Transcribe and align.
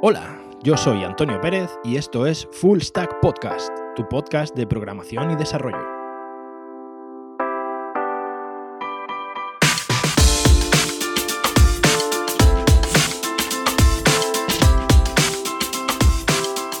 Hola, 0.00 0.40
yo 0.62 0.76
soy 0.76 1.02
Antonio 1.02 1.40
Pérez 1.40 1.68
y 1.82 1.96
esto 1.96 2.24
es 2.24 2.46
Full 2.52 2.78
Stack 2.82 3.18
Podcast, 3.20 3.68
tu 3.96 4.08
podcast 4.08 4.54
de 4.54 4.64
programación 4.64 5.32
y 5.32 5.34
desarrollo. 5.34 5.84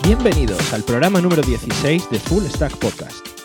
Bienvenidos 0.04 0.72
al 0.72 0.84
programa 0.84 1.20
número 1.20 1.42
16 1.42 2.10
de 2.10 2.20
Full 2.20 2.44
Stack 2.44 2.76
Podcast. 2.76 3.37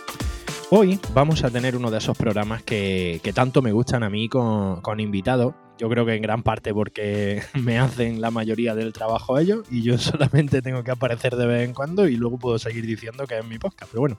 Hoy 0.76 1.00
vamos 1.14 1.44
a 1.44 1.52
tener 1.52 1.76
uno 1.76 1.92
de 1.92 2.00
esos 2.00 2.18
programas 2.18 2.64
que, 2.64 3.22
que 3.22 3.32
tanto 3.32 3.62
me 3.62 3.72
gustan 3.72 4.02
a 4.02 4.10
mí 4.10 4.28
con, 4.28 4.82
con 4.82 5.00
invitados. 5.00 5.54
Yo 5.78 5.88
creo 5.88 6.04
que 6.04 6.16
en 6.16 6.24
gran 6.24 6.42
parte 6.42 6.74
porque 6.74 7.44
me 7.54 7.78
hacen 7.78 8.22
la 8.22 8.32
mayoría 8.32 8.74
del 8.74 8.92
trabajo 8.92 9.38
ellos 9.38 9.68
y 9.70 9.84
yo 9.84 9.98
solamente 10.00 10.64
tengo 10.64 10.84
que 10.84 10.90
aparecer 10.90 11.36
de 11.36 11.46
vez 11.46 11.68
en 11.68 11.76
cuando 11.76 12.08
y 12.08 12.16
luego 12.16 12.40
puedo 12.40 12.58
seguir 12.58 12.88
diciendo 12.88 13.28
que 13.28 13.38
es 13.38 13.46
mi 13.46 13.60
podcast. 13.60 13.92
Pero 13.92 14.02
bueno, 14.02 14.18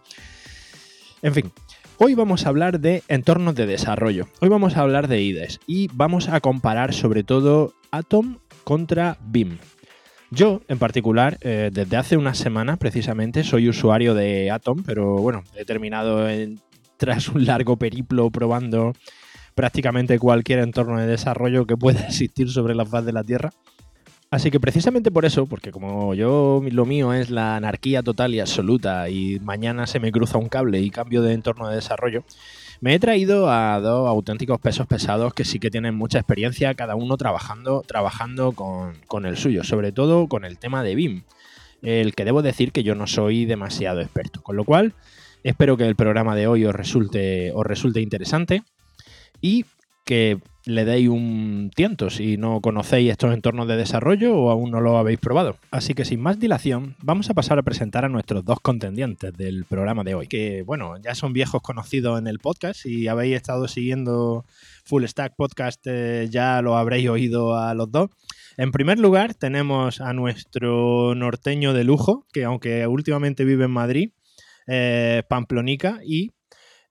en 1.23 1.35
fin, 1.35 1.51
hoy 1.99 2.15
vamos 2.15 2.47
a 2.47 2.51
hablar 2.51 2.79
de 2.79 3.03
entornos 3.09 3.57
de 3.57 3.67
desarrollo. 3.67 4.29
Hoy 4.41 4.49
vamos 4.49 4.77
a 4.77 4.83
hablar 4.83 5.09
de 5.09 5.23
IDES 5.23 5.59
y 5.67 5.89
vamos 5.93 6.29
a 6.29 6.39
comparar 6.39 6.95
sobre 6.95 7.25
todo 7.25 7.75
Atom 7.91 8.39
contra 8.63 9.19
BIM. 9.27 9.59
Yo, 10.35 10.63
en 10.69 10.79
particular, 10.79 11.39
eh, 11.43 11.71
desde 11.73 11.97
hace 11.97 12.17
unas 12.17 12.39
semanas 12.39 12.79
precisamente 12.79 13.45
soy 13.45 13.69
usuario 13.69 14.15
de 14.15 14.51
Atom, 14.51 14.83
pero 14.85 15.17
bueno, 15.17 15.45
he 15.57 15.65
terminado 15.65 16.29
en- 16.29 16.61
tras 16.97 17.29
un 17.29 17.45
largo 17.45 17.77
periplo 17.77 18.31
probando 18.31 18.93
prácticamente 19.55 20.19
cualquier 20.19 20.61
entorno 20.61 20.99
de 20.99 21.07
desarrollo 21.07 21.67
que 21.67 21.77
pueda 21.77 22.01
existir 22.09 22.51
sobre 22.51 22.75
la 22.75 22.85
faz 22.85 23.05
de 23.05 23.13
la 23.13 23.23
Tierra. 23.23 23.51
Así 24.31 24.51
que 24.51 24.59
precisamente 24.59 25.13
por 25.13 25.25
eso, 25.25 25.47
porque 25.47 25.71
como 25.71 26.15
yo 26.15 26.61
lo 26.69 26.87
mío 26.87 27.13
es 27.13 27.31
la 27.31 27.55
anarquía 27.55 28.03
total 28.03 28.35
y 28.35 28.41
absoluta 28.41 29.09
y 29.09 29.39
mañana 29.41 29.87
se 29.87 30.01
me 30.01 30.11
cruza 30.11 30.39
un 30.39 30.49
cable 30.49 30.81
y 30.81 30.91
cambio 30.91 31.23
de 31.23 31.35
entorno 31.35 31.69
de 31.69 31.77
desarrollo, 31.77 32.25
me 32.81 32.95
he 32.95 32.99
traído 32.99 33.51
a 33.51 33.81
dos 33.81 34.09
auténticos 34.09 34.61
pesos 34.61 34.87
pesados 34.87 35.35
que 35.35 35.45
sí 35.45 35.59
que 35.59 35.71
tienen 35.71 35.95
mucha 35.95 36.19
experiencia, 36.19 36.75
cada 36.75 36.95
uno 36.95 37.17
trabajando, 37.17 37.83
trabajando 37.87 38.53
con, 38.53 38.95
con 39.07 39.27
el 39.27 39.37
suyo, 39.37 39.65
sobre 39.65 39.93
todo 39.93 40.29
con 40.29 40.45
el 40.45 40.59
tema 40.59 40.83
de 40.83 40.95
BIM, 40.95 41.23
el 41.83 42.15
que 42.15 42.25
debo 42.25 42.43
decir 42.43 42.73
que 42.73 42.83
yo 42.83 42.95
no 42.95 43.07
soy 43.07 43.45
demasiado 43.45 44.01
experto. 44.01 44.43
Con 44.43 44.57
lo 44.57 44.65
cual, 44.65 44.95
espero 45.43 45.77
que 45.77 45.87
el 45.87 45.97
programa 45.97 46.35
de 46.35 46.47
hoy 46.47 46.65
os 46.65 46.75
resulte, 46.75 47.53
os 47.55 47.67
resulte 47.67 48.01
interesante 48.01 48.63
y 49.41 49.65
que 50.05 50.39
le 50.67 50.85
deis 50.85 51.09
un 51.09 51.71
tiento 51.75 52.09
si 52.09 52.37
no 52.37 52.61
conocéis 52.61 53.11
estos 53.11 53.35
entornos 53.35 53.69
de 53.69 53.77
desarrollo 53.77 54.35
o 54.37 54.51
aún 54.51 54.71
no 54.71 54.81
lo 54.81 54.97
habéis 54.97 55.19
probado. 55.19 55.57
Así 55.71 55.95
que 55.95 56.05
sin 56.05 56.21
más 56.21 56.39
dilación, 56.39 56.97
vamos 57.03 57.29
a 57.29 57.35
pasar 57.35 57.59
a 57.59 57.63
presentar 57.63 58.05
a 58.05 58.09
nuestros 58.09 58.45
dos 58.45 58.61
contendientes 58.61 59.33
del 59.37 59.65
programa 59.67 60.05
de 60.05 60.15
hoy, 60.15 60.27
que 60.27 60.63
bueno, 60.63 60.97
ya 61.03 61.15
son 61.15 61.33
viejos 61.33 61.61
conocidos 61.63 62.19
en 62.19 62.27
el 62.27 62.39
podcast. 62.39 62.81
Si 62.81 63.09
habéis 63.09 63.37
estado 63.37 63.69
siguiendo 63.69 64.45
Full 64.85 65.05
Stack 65.05 65.35
Podcast, 65.37 65.81
eh, 65.87 66.29
ya 66.31 66.63
lo 66.63 66.77
habréis 66.77 67.09
oído 67.09 67.59
a 67.59 67.75
los 67.75 67.91
dos. 67.91 68.11
En 68.57 68.71
primer 68.71 68.99
lugar, 68.99 69.35
tenemos 69.35 70.01
a 70.01 70.13
nuestro 70.13 71.15
norteño 71.15 71.73
de 71.73 71.85
lujo, 71.85 72.27
que 72.33 72.45
aunque 72.45 72.87
últimamente 72.87 73.45
vive 73.45 73.65
en 73.65 73.71
Madrid, 73.71 74.11
eh, 74.67 75.25
Pamplonica 75.29 76.01
y 76.07 76.31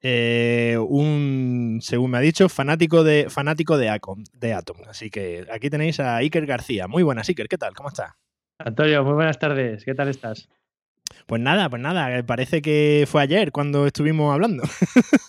eh, 0.04 0.78
un, 0.80 1.80
según 1.82 2.12
me 2.12 2.18
ha 2.18 2.22
dicho, 2.22 2.50
fanático 2.50 3.04
de 3.04 3.28
fanático 3.30 3.78
de, 3.78 3.90
Acom- 3.90 4.30
de 4.34 4.54
Atom. 4.54 4.78
Así 4.88 5.10
que 5.10 5.46
aquí 5.52 5.70
tenéis 5.70 6.00
a 6.00 6.18
Iker 6.18 6.46
García. 6.46 6.88
Muy 6.88 7.04
buenas, 7.04 7.28
Iker, 7.30 7.48
¿qué 7.48 7.58
tal? 7.58 7.74
¿Cómo 7.74 7.90
estás? 7.90 8.12
Antonio, 8.60 9.04
muy 9.04 9.14
buenas 9.14 9.40
tardes. 9.40 9.84
¿Qué 9.84 9.96
tal 9.96 10.10
estás? 10.10 10.50
Pues 11.26 11.42
nada, 11.42 11.70
pues 11.70 11.82
nada, 11.82 12.18
eh, 12.18 12.24
parece 12.24 12.62
que 12.62 13.06
fue 13.08 13.22
ayer 13.22 13.52
cuando 13.52 13.88
estuvimos 13.88 14.34
hablando. 14.34 14.64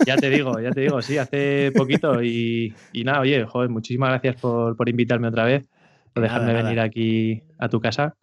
Ya 0.06 0.16
te 0.16 0.28
digo, 0.28 0.60
ya 0.60 0.70
te 0.70 0.82
digo, 0.82 1.00
sí, 1.00 1.16
hace 1.16 1.72
poquito. 1.74 2.22
Y, 2.22 2.74
y 2.92 3.04
nada, 3.04 3.20
oye, 3.20 3.44
joder, 3.46 3.70
muchísimas 3.70 4.10
gracias 4.10 4.36
por, 4.36 4.76
por 4.76 4.86
invitarme 4.90 5.28
otra 5.28 5.44
vez, 5.44 5.66
por 6.12 6.22
Nada, 6.22 6.24
dejarme 6.24 6.52
nada. 6.52 6.62
venir 6.64 6.80
aquí 6.80 7.42
a 7.58 7.70
tu 7.70 7.80
casa. 7.80 8.14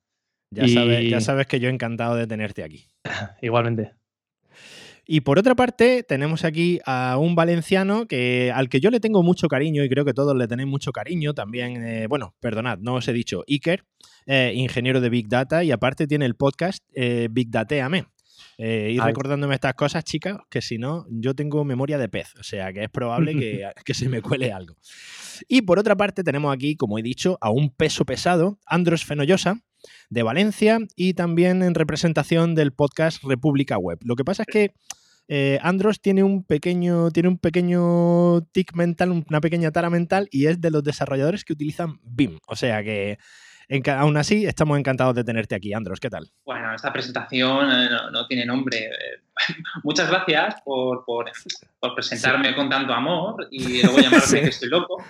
Ya, 0.51 0.67
sabes, 0.67 1.09
ya 1.09 1.21
sabes 1.21 1.47
que 1.47 1.59
yo 1.59 1.69
encantado 1.69 2.15
de 2.15 2.27
tenerte 2.27 2.63
aquí. 2.63 2.85
Igualmente. 3.41 3.93
Y 5.13 5.19
por 5.19 5.37
otra 5.37 5.55
parte, 5.55 6.03
tenemos 6.03 6.45
aquí 6.45 6.79
a 6.85 7.17
un 7.17 7.35
valenciano 7.35 8.07
que, 8.07 8.49
al 8.55 8.69
que 8.69 8.79
yo 8.79 8.89
le 8.89 9.01
tengo 9.01 9.23
mucho 9.23 9.49
cariño 9.49 9.83
y 9.83 9.89
creo 9.89 10.05
que 10.05 10.13
todos 10.13 10.37
le 10.37 10.47
tenéis 10.47 10.69
mucho 10.69 10.93
cariño. 10.93 11.33
También, 11.33 11.83
eh, 11.83 12.07
bueno, 12.07 12.33
perdonad, 12.39 12.77
no 12.79 12.93
os 12.93 13.09
he 13.09 13.11
dicho, 13.11 13.43
Iker, 13.45 13.83
eh, 14.25 14.53
ingeniero 14.55 15.01
de 15.01 15.09
Big 15.09 15.27
Data 15.27 15.65
y 15.65 15.71
aparte 15.73 16.07
tiene 16.07 16.25
el 16.25 16.35
podcast 16.35 16.81
eh, 16.93 17.27
Big 17.29 17.51
Dateame. 17.51 18.05
Eh, 18.57 18.91
ir 18.93 19.01
Ay. 19.01 19.07
recordándome 19.07 19.53
estas 19.53 19.73
cosas, 19.73 20.05
chicas, 20.05 20.37
que 20.49 20.61
si 20.61 20.77
no, 20.77 21.05
yo 21.09 21.35
tengo 21.35 21.65
memoria 21.65 21.97
de 21.97 22.07
pez, 22.07 22.33
o 22.39 22.43
sea 22.43 22.71
que 22.71 22.85
es 22.85 22.89
probable 22.89 23.35
que, 23.35 23.67
que 23.83 23.93
se 23.93 24.07
me 24.07 24.21
cuele 24.21 24.53
algo. 24.53 24.77
Y 25.49 25.63
por 25.63 25.77
otra 25.77 25.97
parte, 25.97 26.23
tenemos 26.23 26.53
aquí, 26.53 26.77
como 26.77 26.97
he 26.97 27.01
dicho, 27.01 27.37
a 27.41 27.49
un 27.49 27.69
peso 27.69 28.05
pesado, 28.05 28.59
Andros 28.65 29.03
Fenollosa, 29.03 29.61
de 30.09 30.23
Valencia 30.23 30.79
y 30.95 31.15
también 31.15 31.63
en 31.63 31.75
representación 31.75 32.55
del 32.55 32.71
podcast 32.71 33.21
República 33.23 33.77
Web. 33.77 33.99
Lo 34.03 34.15
que 34.15 34.23
pasa 34.23 34.43
es 34.43 34.53
que 34.53 34.73
eh, 35.33 35.59
Andros 35.61 36.01
tiene 36.01 36.23
un 36.23 36.43
pequeño 36.43 37.09
tiene 37.11 37.29
un 37.29 37.37
pequeño 37.37 38.41
tic 38.51 38.73
mental, 38.75 39.11
una 39.29 39.39
pequeña 39.39 39.71
tara 39.71 39.89
mental 39.89 40.27
y 40.29 40.47
es 40.47 40.59
de 40.59 40.71
los 40.71 40.83
desarrolladores 40.83 41.45
que 41.45 41.53
utilizan 41.53 41.99
BIM. 42.03 42.37
O 42.47 42.55
sea 42.57 42.83
que 42.83 43.17
aún 43.95 44.17
así 44.17 44.45
estamos 44.45 44.77
encantados 44.77 45.15
de 45.15 45.23
tenerte 45.23 45.55
aquí, 45.55 45.71
Andros. 45.73 46.01
¿Qué 46.01 46.09
tal? 46.09 46.29
Bueno, 46.43 46.75
esta 46.75 46.91
presentación 46.91 47.71
eh, 47.71 47.87
no, 47.89 48.11
no 48.11 48.27
tiene 48.27 48.45
nombre. 48.45 48.89
Muchas 49.83 50.09
gracias 50.09 50.55
por, 50.65 51.05
por- 51.05 51.31
por 51.79 51.95
presentarme 51.95 52.53
con 52.53 52.69
tanto 52.69 52.91
amor 52.93 53.47
y 53.51 53.81
luego 53.83 53.97
llamarme 53.99 54.19
Sí. 54.27 54.41
que 54.41 54.49
estoy 54.49 54.69
loco. 54.69 55.01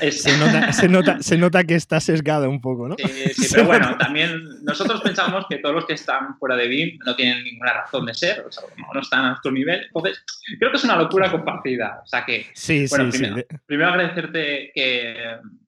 Es- 0.00 0.22
Se 0.22 0.36
nota, 0.36 0.72
se 0.72 0.88
nota, 0.88 1.22
se 1.22 1.36
nota 1.38 1.64
que 1.64 1.74
está 1.74 1.98
sesgado 2.00 2.48
un 2.50 2.60
poco, 2.60 2.88
¿no? 2.88 2.96
Sí, 2.98 3.08
sí, 3.34 3.46
pero 3.52 3.64
bueno, 3.66 3.96
también 3.98 4.62
nosotros 4.62 5.00
pensamos 5.00 5.46
que 5.48 5.56
todos 5.58 5.74
los 5.74 5.86
que 5.86 5.94
están 5.94 6.36
fuera 6.38 6.56
de 6.56 6.68
BIM 6.68 6.98
no 7.06 7.16
tienen 7.16 7.42
ninguna 7.44 7.72
razón 7.72 8.04
de 8.06 8.14
ser, 8.14 8.40
o 8.46 8.52
sea, 8.52 8.64
no, 8.94 9.00
están 9.00 9.24
a 9.24 9.28
nuestro 9.30 9.50
nivel. 9.50 9.84
Entonces, 9.86 10.22
creo 10.58 10.70
que 10.70 10.76
es 10.76 10.84
una 10.84 10.96
locura 10.96 11.30
compartida. 11.30 12.00
O 12.04 12.06
sea 12.06 12.24
que, 12.24 12.46
Sí, 12.54 12.86
Bueno, 12.90 13.10
sí, 13.10 13.18
sí. 13.18 13.24
primero. 13.24 13.46
primero 13.66 13.88
agradecerte 13.90 14.72
que 14.74 15.16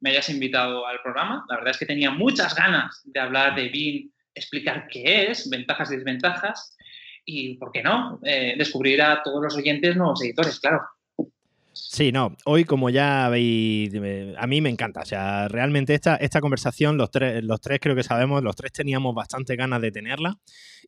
me 0.01 0.11
hayas 0.11 0.29
invitado 0.29 0.87
al 0.87 1.01
programa. 1.03 1.45
La 1.49 1.57
verdad 1.57 1.71
es 1.71 1.79
que 1.79 1.87
tenía 1.87 2.11
muchas 2.11 2.55
ganas 2.55 3.01
de 3.05 3.21
hablar 3.21 3.55
de 3.55 3.69
BIM, 3.69 4.11
explicar 4.35 4.87
qué 4.91 5.31
es, 5.31 5.49
ventajas 5.51 5.91
y 5.93 5.97
desventajas, 5.97 6.77
y, 7.25 7.55
¿por 7.59 7.71
qué 7.73 7.83
no? 7.83 8.19
Eh, 8.25 8.55
descubrir 8.57 9.01
a 9.03 9.23
todos 9.23 9.43
los 9.43 9.57
oyentes 9.57 9.97
nuevos 9.97 10.23
editores, 10.23 10.59
claro. 10.61 10.83
Sí, 11.73 12.11
no, 12.11 12.37
hoy 12.47 12.65
como 12.65 12.91
ya 12.91 13.27
habéis, 13.27 13.93
eh, 13.95 14.35
a 14.37 14.47
mí 14.47 14.61
me 14.61 14.71
encanta, 14.71 15.01
o 15.01 15.05
sea, 15.05 15.47
realmente 15.47 15.95
esta, 15.95 16.17
esta 16.17 16.41
conversación, 16.41 16.97
los 16.97 17.11
tres, 17.11 17.45
los 17.45 17.61
tres 17.61 17.79
creo 17.81 17.95
que 17.95 18.03
sabemos, 18.03 18.43
los 18.43 18.57
tres 18.57 18.73
teníamos 18.73 19.15
bastante 19.15 19.55
ganas 19.55 19.81
de 19.81 19.93
tenerla. 19.93 20.39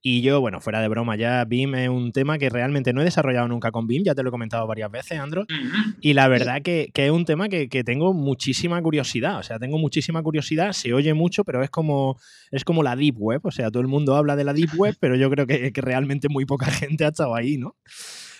Y 0.04 0.22
yo, 0.22 0.40
bueno, 0.40 0.60
fuera 0.60 0.80
de 0.80 0.88
broma, 0.88 1.14
ya 1.14 1.44
BIM 1.44 1.74
es 1.76 1.88
un 1.88 2.10
tema 2.10 2.36
que 2.36 2.50
realmente 2.50 2.92
no 2.92 3.00
he 3.00 3.04
desarrollado 3.04 3.46
nunca 3.46 3.70
con 3.70 3.86
BIM, 3.86 4.02
ya 4.04 4.14
te 4.16 4.24
lo 4.24 4.30
he 4.30 4.32
comentado 4.32 4.66
varias 4.66 4.90
veces, 4.90 5.20
Andros, 5.20 5.46
Mm, 5.48 5.94
y 6.00 6.14
la 6.14 6.28
verdad 6.28 6.62
que, 6.62 6.90
que 6.92 7.06
es 7.06 7.12
un 7.12 7.24
tema 7.24 7.48
que, 7.48 7.68
que 7.68 7.84
tengo 7.84 8.12
muchísima 8.12 8.82
curiosidad, 8.82 9.38
o 9.38 9.42
sea, 9.42 9.58
tengo 9.58 9.78
muchísima 9.78 10.22
curiosidad, 10.22 10.72
se 10.72 10.92
oye 10.92 11.14
mucho, 11.14 11.44
pero 11.44 11.62
es 11.62 11.70
como, 11.70 12.18
es 12.50 12.64
como 12.64 12.82
la 12.82 12.96
Deep 12.96 13.16
Web, 13.18 13.40
o 13.44 13.50
sea, 13.50 13.70
todo 13.70 13.80
el 13.80 13.88
mundo 13.88 14.16
habla 14.16 14.34
de 14.34 14.44
la 14.44 14.52
Deep 14.52 14.70
Web, 14.76 14.96
pero 14.98 15.14
yo 15.14 15.30
creo 15.30 15.46
que, 15.46 15.72
que 15.72 15.80
realmente 15.80 16.28
muy 16.28 16.44
poca 16.44 16.66
gente 16.70 17.04
ha 17.04 17.08
estado 17.08 17.34
ahí, 17.34 17.58
¿no? 17.58 17.76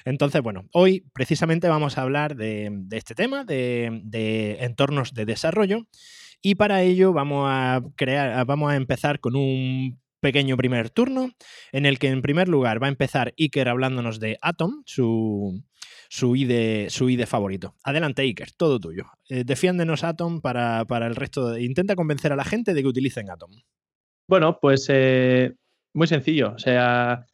Entonces, 0.05 0.43
bueno, 0.43 0.65
hoy 0.73 1.05
precisamente 1.13 1.69
vamos 1.69 1.99
a 1.99 2.03
hablar 2.03 2.37
de, 2.37 2.71
este 2.91 3.15
tema, 3.15 3.45
de, 3.45 4.59
entornos 4.61 5.15
de 5.15 5.25
desarrollo, 5.25 5.87
y 6.41 6.57
para 6.57 6.83
ello 6.83 7.13
vamos 7.13 7.47
a 7.49 7.83
crear, 7.97 8.45
vamos 8.47 8.73
a 8.73 8.77
empezar 8.77 9.21
con 9.21 9.37
un 9.37 10.01
pequeño 10.21 10.57
primer 10.57 10.91
turno, 10.91 11.31
en 11.73 11.87
el 11.87 11.99
que 11.99 12.09
en 12.09 12.23
primer 12.23 12.49
lugar 12.49 12.83
va 12.83 12.87
a 12.87 12.91
empezar 12.91 13.35
Iker 13.39 13.69
hablándonos 13.69 14.21
de 14.21 14.39
Atom, 14.41 14.83
su, 14.87 15.63
su 16.09 16.37
IDE, 16.37 16.89
su 16.91 17.09
IDE 17.11 17.27
favorito. 17.27 17.75
Adelante, 17.83 18.23
Iker, 18.23 18.53
todo 18.53 18.79
tuyo. 18.79 19.07
Eh, 19.29 19.43
defiéndenos 19.45 20.05
Atom 20.05 20.41
para, 20.41 20.85
para 20.85 21.07
el 21.07 21.17
resto. 21.17 21.51
de- 21.51 21.63
intenta 21.65 21.97
convencer 21.97 22.33
a 22.33 22.37
la 22.37 22.45
gente 22.45 22.73
de 22.73 22.83
que 22.83 22.89
utilicen 22.89 23.31
Atom. 23.31 23.51
Bueno, 24.29 24.59
pues 24.61 24.87
eh, 24.89 25.55
muy 25.93 26.07
sencillo. 26.07 26.53
O 26.55 26.59
sea, 26.59 27.27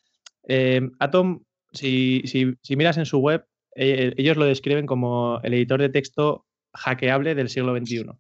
eh, 0.49 0.81
Atom, 0.99 1.41
si, 1.79 2.23
si- 2.27 2.55
si 2.63 2.77
miras 2.77 2.99
en 2.99 3.07
su 3.07 3.19
web, 3.19 3.45
eh, 3.77 4.13
ellos 4.17 4.37
lo 4.37 4.45
describen 4.45 4.87
como 4.87 5.41
el 5.43 5.55
editor 5.55 5.81
de 5.81 5.89
texto 5.89 6.47
hackeable 6.75 7.35
del 7.35 7.49
siglo 7.49 7.73
XXI. 7.75 8.19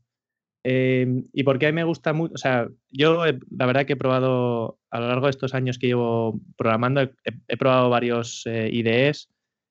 Eh, 0.64 1.06
y 1.32 1.42
porque 1.44 1.66
a 1.66 1.70
mí 1.70 1.76
me 1.76 1.84
gusta 1.84 2.12
mucho, 2.12 2.34
o 2.34 2.38
sea, 2.38 2.68
yo 2.90 3.24
he- 3.26 3.38
la 3.50 3.66
verdad 3.66 3.86
que 3.86 3.92
he 3.94 3.96
probado 3.96 4.78
a 4.90 5.00
lo 5.00 5.08
largo 5.08 5.26
de 5.26 5.30
estos 5.30 5.54
años 5.54 5.78
que 5.78 5.86
llevo 5.88 6.40
programando, 6.56 7.00
he, 7.02 7.10
he 7.48 7.56
probado 7.56 7.90
varios 7.90 8.42
eh, 8.46 8.68
IDEs, 8.72 9.28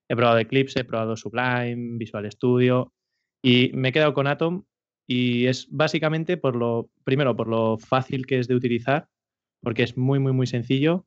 he 0.09 0.15
probado 0.15 0.39
Eclipse, 0.39 0.79
he 0.79 0.83
probado 0.85 1.15
Sublime, 1.17 1.97
Visual 1.97 2.31
Studio 2.31 2.93
y 3.43 3.71
me 3.73 3.89
he 3.89 3.91
quedado 3.91 4.13
con 4.13 4.27
Atom 4.27 4.63
y 5.07 5.45
es 5.47 5.67
básicamente 5.69 6.37
por 6.37 6.55
lo, 6.55 6.89
primero, 7.03 7.35
por 7.35 7.47
lo 7.47 7.77
fácil 7.77 8.25
que 8.25 8.39
es 8.39 8.47
de 8.47 8.55
utilizar, 8.55 9.07
porque 9.61 9.83
es 9.83 9.97
muy, 9.97 10.19
muy, 10.19 10.31
muy 10.33 10.47
sencillo, 10.47 11.05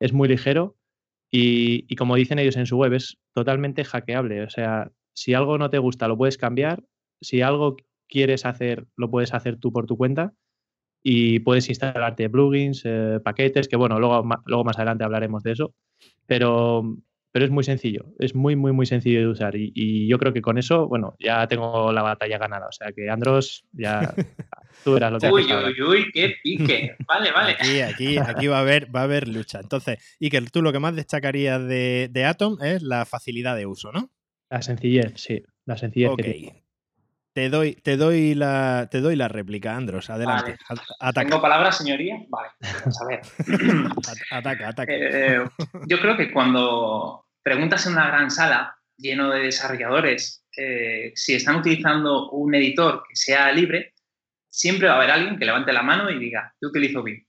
es 0.00 0.12
muy 0.12 0.28
ligero 0.28 0.76
y, 1.34 1.96
como 1.96 2.14
dicen 2.14 2.38
ellos 2.38 2.56
en 2.56 2.66
su 2.66 2.76
web, 2.76 2.92
es 2.92 3.18
totalmente 3.34 3.84
hackeable. 3.84 4.42
O 4.42 4.50
sea, 4.50 4.92
si 5.14 5.32
algo 5.34 5.56
no 5.58 5.70
te 5.70 5.78
gusta, 5.78 6.06
lo 6.06 6.18
puedes 6.18 6.36
cambiar. 6.36 6.84
Si 7.22 7.40
algo 7.40 7.76
quieres 8.08 8.44
hacer, 8.44 8.86
lo 8.96 9.10
puedes 9.10 9.32
hacer 9.32 9.56
tú 9.56 9.72
por 9.72 9.86
tu 9.86 9.96
cuenta 9.96 10.34
y 11.02 11.40
puedes 11.40 11.68
instalarte 11.68 12.30
plugins, 12.30 12.82
eh, 12.84 13.18
paquetes, 13.24 13.68
que 13.68 13.76
bueno, 13.76 13.98
luego, 13.98 14.22
luego 14.46 14.64
más 14.64 14.76
adelante 14.76 15.04
hablaremos 15.04 15.42
de 15.42 15.52
eso, 15.52 15.74
pero, 16.26 16.96
pero 17.32 17.46
es 17.46 17.50
muy 17.50 17.64
sencillo, 17.64 18.04
es 18.18 18.34
muy, 18.34 18.56
muy, 18.56 18.72
muy 18.72 18.84
sencillo 18.84 19.20
de 19.20 19.26
usar 19.26 19.56
y, 19.56 20.06
yo 20.06 20.18
creo 20.18 20.34
que 20.34 20.42
con 20.42 20.58
eso, 20.58 20.86
bueno, 20.86 21.16
ya 21.18 21.46
tengo 21.46 21.90
la 21.90 22.02
batalla 22.02 22.36
ganada, 22.36 22.66
o 22.68 22.72
sea 22.72 22.92
que 22.92 23.08
Andros, 23.08 23.64
ya 23.72 24.14
tú 24.84 24.92
verás 24.92 25.12
lo 25.12 25.18
que 25.18 25.30
Uy, 25.30 25.44
uy, 25.44 25.82
uy, 25.82 26.10
qué 26.12 26.34
pique, 26.42 26.94
vale, 27.06 27.32
vale. 27.32 27.52
Aquí, 27.58 27.80
aquí, 27.80 28.18
aquí 28.18 28.46
va, 28.46 28.58
a 28.58 28.60
haber, 28.60 28.94
va 28.94 29.00
a 29.00 29.04
haber 29.04 29.28
lucha. 29.28 29.60
Entonces, 29.60 29.98
Iker, 30.20 30.50
tú 30.50 30.60
lo 30.60 30.72
que 30.72 30.78
más 30.78 30.94
destacarías 30.94 31.66
de, 31.66 32.08
de 32.10 32.24
Atom 32.26 32.62
es 32.62 32.82
la 32.82 33.06
facilidad 33.06 33.56
de 33.56 33.66
uso, 33.66 33.92
¿no? 33.92 34.10
La 34.50 34.60
sencillez, 34.60 35.14
sí, 35.16 35.42
la 35.64 35.78
sencillez 35.78 36.10
que 36.16 36.62
te 37.32 37.48
doy, 37.48 37.74
te 37.76 37.96
doy 37.96 38.34
la, 38.34 38.88
te 38.90 39.00
doy 39.00 39.16
la 39.16 39.28
réplica, 39.28 39.74
Andros. 39.74 40.10
Adelante. 40.10 40.58
Ataca. 41.00 41.28
¿Tengo 41.28 41.40
palabras, 41.40 41.78
señoría? 41.78 42.16
Vale, 42.28 42.48
vamos 42.60 43.00
a 43.00 43.06
ver. 43.06 43.20
ataca, 44.30 44.68
ataca. 44.68 44.92
Eh, 44.92 45.42
yo 45.86 46.00
creo 46.00 46.16
que 46.16 46.30
cuando 46.30 47.21
preguntas 47.42 47.86
en 47.86 47.92
una 47.92 48.08
gran 48.08 48.30
sala 48.30 48.76
lleno 48.96 49.30
de 49.30 49.40
desarrolladores 49.40 50.42
eh, 50.56 51.12
si 51.14 51.34
están 51.34 51.56
utilizando 51.56 52.30
un 52.30 52.54
editor 52.54 53.04
que 53.08 53.16
sea 53.16 53.50
libre, 53.52 53.94
siempre 54.50 54.88
va 54.88 54.94
a 54.94 54.96
haber 54.98 55.10
alguien 55.10 55.38
que 55.38 55.46
levante 55.46 55.72
la 55.72 55.82
mano 55.82 56.10
y 56.10 56.18
diga, 56.18 56.54
yo 56.60 56.68
utilizo 56.68 57.02
Vim. 57.02 57.24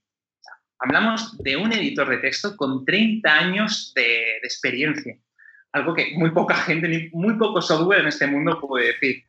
hablamos 0.78 1.38
de 1.38 1.56
un 1.56 1.72
editor 1.72 2.08
de 2.10 2.18
texto 2.18 2.54
con 2.56 2.84
30 2.84 3.32
años 3.32 3.92
de, 3.94 4.02
de 4.02 4.40
experiencia. 4.44 5.16
Algo 5.72 5.94
que 5.94 6.12
muy 6.16 6.30
poca 6.30 6.54
gente, 6.54 6.86
ni 6.86 7.08
muy 7.10 7.36
poco 7.36 7.62
software 7.62 8.02
en 8.02 8.08
este 8.08 8.26
mundo 8.26 8.60
puede 8.60 8.88
decir. 8.88 9.24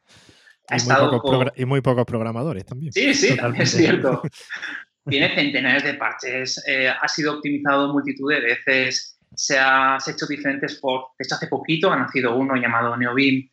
Y 1.56 1.66
muy, 1.66 1.82
pocos 1.82 2.06
programadores 2.06 2.66
también. 2.66 2.92
Sí, 2.92 3.14
sí, 3.14 3.36
también 3.36 3.64
es 3.64 3.72
cierto. 3.72 4.22
Tiene 5.08 5.36
centenares 5.36 5.84
de 5.84 5.94
parches, 5.94 6.64
eh, 6.68 6.90
ha 6.90 7.08
sido 7.08 7.36
optimizado 7.36 7.94
multitud 7.94 8.32
de 8.32 8.42
veces, 8.42 9.15
se 9.36 9.58
ha 9.58 9.98
hecho 10.06 10.26
diferentes 10.26 10.76
por. 10.76 11.08
De 11.18 11.24
hecho, 11.24 11.36
hace 11.36 11.48
poquito 11.48 11.92
ha 11.92 11.98
nacido 11.98 12.36
uno 12.36 12.56
llamado 12.56 12.96
NeoBeam. 12.96 13.50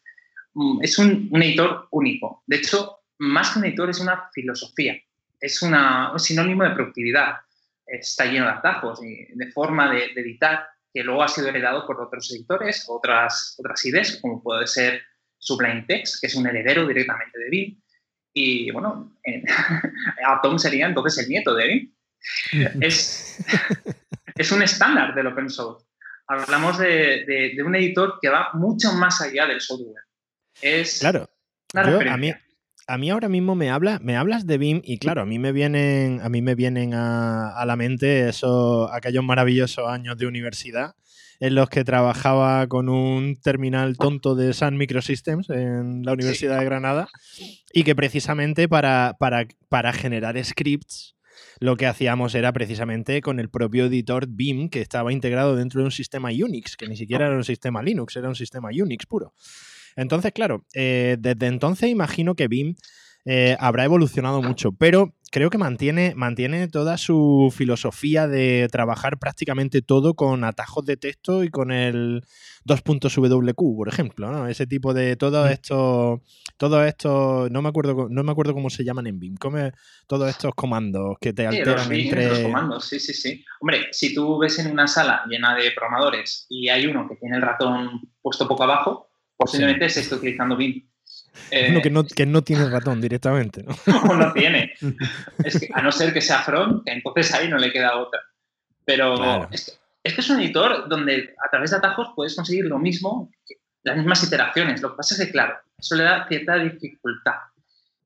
Mm, 0.55 0.83
es 0.83 0.99
un, 0.99 1.31
editor 1.33 1.89
único. 1.91 2.43
De 2.47 2.57
hecho, 2.57 3.01
más 3.19 3.51
que 3.51 3.59
un 3.59 3.65
editor, 3.67 3.91
es 3.91 4.01
una 4.01 4.29
filosofía. 4.33 4.97
Es 5.41 5.63
una, 5.63 6.13
un 6.13 6.21
sinónimo 6.21 6.65
de 6.65 6.71
productividad. 6.71 7.37
Está 7.87 8.27
lleno 8.27 8.47
de 8.47 8.53
atajos 8.53 9.03
y 9.05 9.27
de 9.35 9.51
forma 9.53 9.93
de, 9.93 10.05
editar 10.17 10.67
que 10.93 11.03
luego 11.03 11.23
ha 11.23 11.29
sido 11.29 11.49
heredado 11.49 11.87
por 11.87 12.01
otros 12.01 12.31
editores, 12.33 12.85
otras, 12.89 13.57
otras 13.59 13.85
ideas, 13.87 14.19
como 14.21 14.43
puede 14.43 14.67
ser 14.67 15.03
Sublime 15.39 15.85
Text, 15.89 16.21
que 16.21 16.27
es 16.27 16.35
un 16.35 16.47
heredero 16.47 16.87
directamente 16.87 17.39
de 17.39 17.51
Vim. 17.51 17.81
Y 18.35 18.71
bueno, 18.71 19.17
Atom 20.27 20.59
sería 20.59 20.87
entonces 20.87 21.25
el 21.25 21.31
nieto 21.31 21.55
de 21.55 21.67
Vim. 21.67 21.93
es, 22.81 23.45
es 24.35 24.53
un 24.53 24.63
estándar 24.63 25.15
del 25.15 25.29
open 25.29 25.51
source. 25.51 25.87
Hablamos 26.27 26.79
de, 26.79 27.57
un 27.65 27.75
editor 27.75 28.19
que 28.21 28.29
va 28.29 28.51
mucho 28.55 28.93
más 28.93 29.21
allá 29.21 29.47
del 29.47 29.61
software. 29.61 30.03
Es 30.61 31.01
claro. 31.01 31.29
a 31.75 32.17
mí, 32.17 32.33
a 32.87 32.99
mí 32.99 33.11
ahora 33.11 33.29
mismo 33.29 33.55
me, 33.55 33.71
habla, 33.71 33.99
me 34.03 34.17
hablas 34.17 34.47
de 34.47 34.59
BIM 34.59 34.83
y 34.85 34.99
claro, 34.99 35.23
a 35.23 35.27
mí 35.27 35.39
me 35.39 35.53
vienen, 35.53 36.21
a 36.23 36.29
mí 36.29 36.43
me 36.43 36.55
vienen 36.55 36.95
a, 36.95 37.51
a 37.51 37.67
la 37.67 37.77
mente 37.77 38.29
esos, 38.29 38.91
aquellos 38.93 39.25
maravillosos 39.25 39.89
años 39.89 40.17
de 40.17 40.27
universidad 40.27 40.95
en 41.43 41.57
los 41.57 41.69
que 41.69 41.83
trabajaba 41.83 42.69
con 42.69 42.89
un 42.89 43.35
terminal 43.35 43.97
tonto 43.97 44.37
de 44.37 44.53
Sun 44.53 44.77
Microsystems 44.77 45.51
en 45.51 46.05
la 46.05 46.13
Universidad 46.13 46.61
de 46.61 46.65
Granada 46.65 47.09
y 47.73 47.83
que 47.83 47.97
precisamente 47.97 48.69
para, 48.69 49.17
para, 49.19 49.93
generar 49.93 50.43
scripts 50.45 51.12
lo 51.63 51.77
que 51.77 51.87
hacíamos 51.87 52.35
era 52.35 52.53
precisamente 52.53 53.21
con 53.23 53.39
el 53.39 53.49
propio 53.49 53.85
editor 53.85 54.27
BIM 54.27 54.69
que 54.69 54.81
estaba 54.81 55.13
integrado 55.13 55.55
dentro 55.55 55.81
de 55.81 55.85
un 55.85 55.93
sistema 55.93 56.31
Unix, 56.31 56.77
que 56.77 56.89
ni 56.89 56.97
siquiera 56.97 57.29
era 57.29 57.37
un 57.37 57.45
sistema 57.45 57.85
Linux, 57.85 58.17
era 58.17 58.29
un 58.29 58.35
sistema 58.35 58.71
Unix 58.71 59.07
puro. 59.07 59.33
Entonces, 59.95 60.33
claro, 60.33 60.67
eh, 60.75 61.17
desde 61.21 61.47
entonces 61.47 61.89
imagino 61.89 62.35
que 62.35 62.49
BIM 62.49 62.75
eh, 63.25 63.57
habrá 63.61 63.85
evolucionado 63.85 64.43
mucho, 64.43 64.73
pero 64.73 65.15
creo 65.31 65.49
que 65.49 65.57
mantiene, 65.57 66.13
mantiene 66.17 66.69
toda 66.69 66.99
su 66.99 67.53
filosofía 67.57 68.27
de 68.29 68.69
trabajar 68.71 69.19
prácticamente 69.19 69.81
todo 69.81 70.15
con 70.15 70.45
atajos 70.45 70.85
de 70.85 70.97
texto 70.97 71.43
y 71.45 71.49
con 71.49 71.71
el 71.71 72.23
2.wq, 72.67 73.77
por 73.77 73.89
ejemplo, 73.89 74.31
¿no? 74.31 74.49
Ese 74.49 74.67
tipo 74.67 74.93
de 74.93 75.17
todo 75.17 75.47
mm. 75.47 75.49
esto, 75.49 76.23
todo 76.57 76.85
esto, 76.85 77.49
no 77.51 77.63
me 77.63 77.69
acuerdo, 77.69 78.09
no 78.11 78.23
me 78.25 78.33
acuerdo 78.33 78.55
cómo 78.55 78.71
se 78.71 78.85
llaman 78.85 79.07
en 79.07 79.19
BIM, 79.19 79.37
todos 80.07 80.29
estos 80.29 80.53
comandos 80.55 81.17
que 81.21 81.33
te 81.33 81.47
alteran 81.47 81.89
sí, 81.89 82.01
entre. 82.03 82.29
Los 82.29 82.41
comandos, 82.41 82.85
sí, 82.87 83.01
sí, 83.01 83.15
sí. 83.15 83.45
Hombre, 83.61 83.87
si 83.93 84.15
tú 84.15 84.39
ves 84.39 84.59
en 84.59 84.71
una 84.71 84.87
sala 84.87 85.23
llena 85.29 85.55
de 85.55 85.71
programadores 85.71 86.47
y 86.51 86.69
hay 86.69 86.87
uno 86.87 87.09
que 87.09 87.17
tiene 87.17 87.37
el 87.37 87.43
ratón 87.43 88.03
puesto 88.21 88.47
poco 88.47 88.65
abajo, 88.65 89.09
posiblemente 89.37 89.89
se 89.89 90.01
esté 90.01 90.17
utilizando 90.17 90.57
BIM 90.57 90.92
uno 91.69 91.83
que 91.83 91.91
no, 91.91 92.05
que 92.05 92.27
no 92.27 92.43
tiene 92.43 92.69
ratón 92.69 93.01
directamente, 93.01 93.63
¿no? 93.63 93.75
no 94.17 94.33
tiene. 94.33 94.73
Es 95.45 95.59
que, 95.59 95.69
a 95.73 95.83
no 95.83 95.93
ser 95.93 96.13
que 96.13 96.21
sea 96.21 96.43
front, 96.43 96.87
entonces 96.87 97.33
ahí 97.35 97.49
no 97.49 97.59
le 97.59 97.73
queda 97.73 97.97
otra. 97.97 98.21
Pero 98.85 99.49
es, 99.51 99.79
que, 100.03 100.21
es, 100.21 100.31
un 100.31 100.41
editor 100.41 100.89
donde 100.89 101.35
a 101.45 101.51
través 101.51 101.71
de 101.71 101.77
atajos 101.77 102.09
puedes 102.17 102.35
conseguir 102.35 102.65
lo 102.65 102.79
mismo, 102.79 103.31
las 103.83 103.97
mismas 103.97 104.23
iteraciones. 104.25 104.83
Lo 104.83 104.91
que 104.91 104.97
pasa 104.97 105.15
es 105.15 105.21
que, 105.27 105.33
claro, 105.33 105.57
eso 105.79 105.95
le 105.95 106.05
da 106.05 106.27
cierta 106.29 106.57
dificultad. 106.57 107.37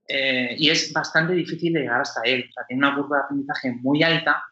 Eh, 0.09 0.55
y 0.59 0.71
es 0.71 0.93
bastante 0.93 1.33
difícil 1.33 1.73
llegar 1.73 2.03
hasta 2.03 2.21
él. 2.25 2.47
O 2.49 2.53
sea, 2.53 2.65
tiene 2.67 2.87
una 2.87 2.95
curva 2.95 3.17
de 3.17 3.23
aprendizaje 3.25 3.73
muy 3.73 4.03
alta 4.03 4.43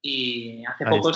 y 0.00 0.64
hace 0.66 0.84
poco 0.86 1.12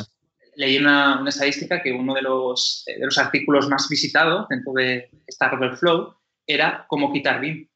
leí 0.56 0.76
una, 0.76 1.21
una, 1.21 1.31
estadística 1.31 1.81
que 1.82 1.93
uno 1.93 2.14
de 2.14 2.23
los, 2.23 2.85
de 2.87 3.05
los 3.05 3.17
artículos 3.17 3.69
más 3.69 3.88
visitados 3.88 4.49
dentro 4.49 4.73
de 4.73 5.09
Star 5.29 5.55
Overflow 5.55 6.18
era 6.49 6.87
como 6.89 7.12
quitar 7.12 7.41
BIM. 7.41 7.69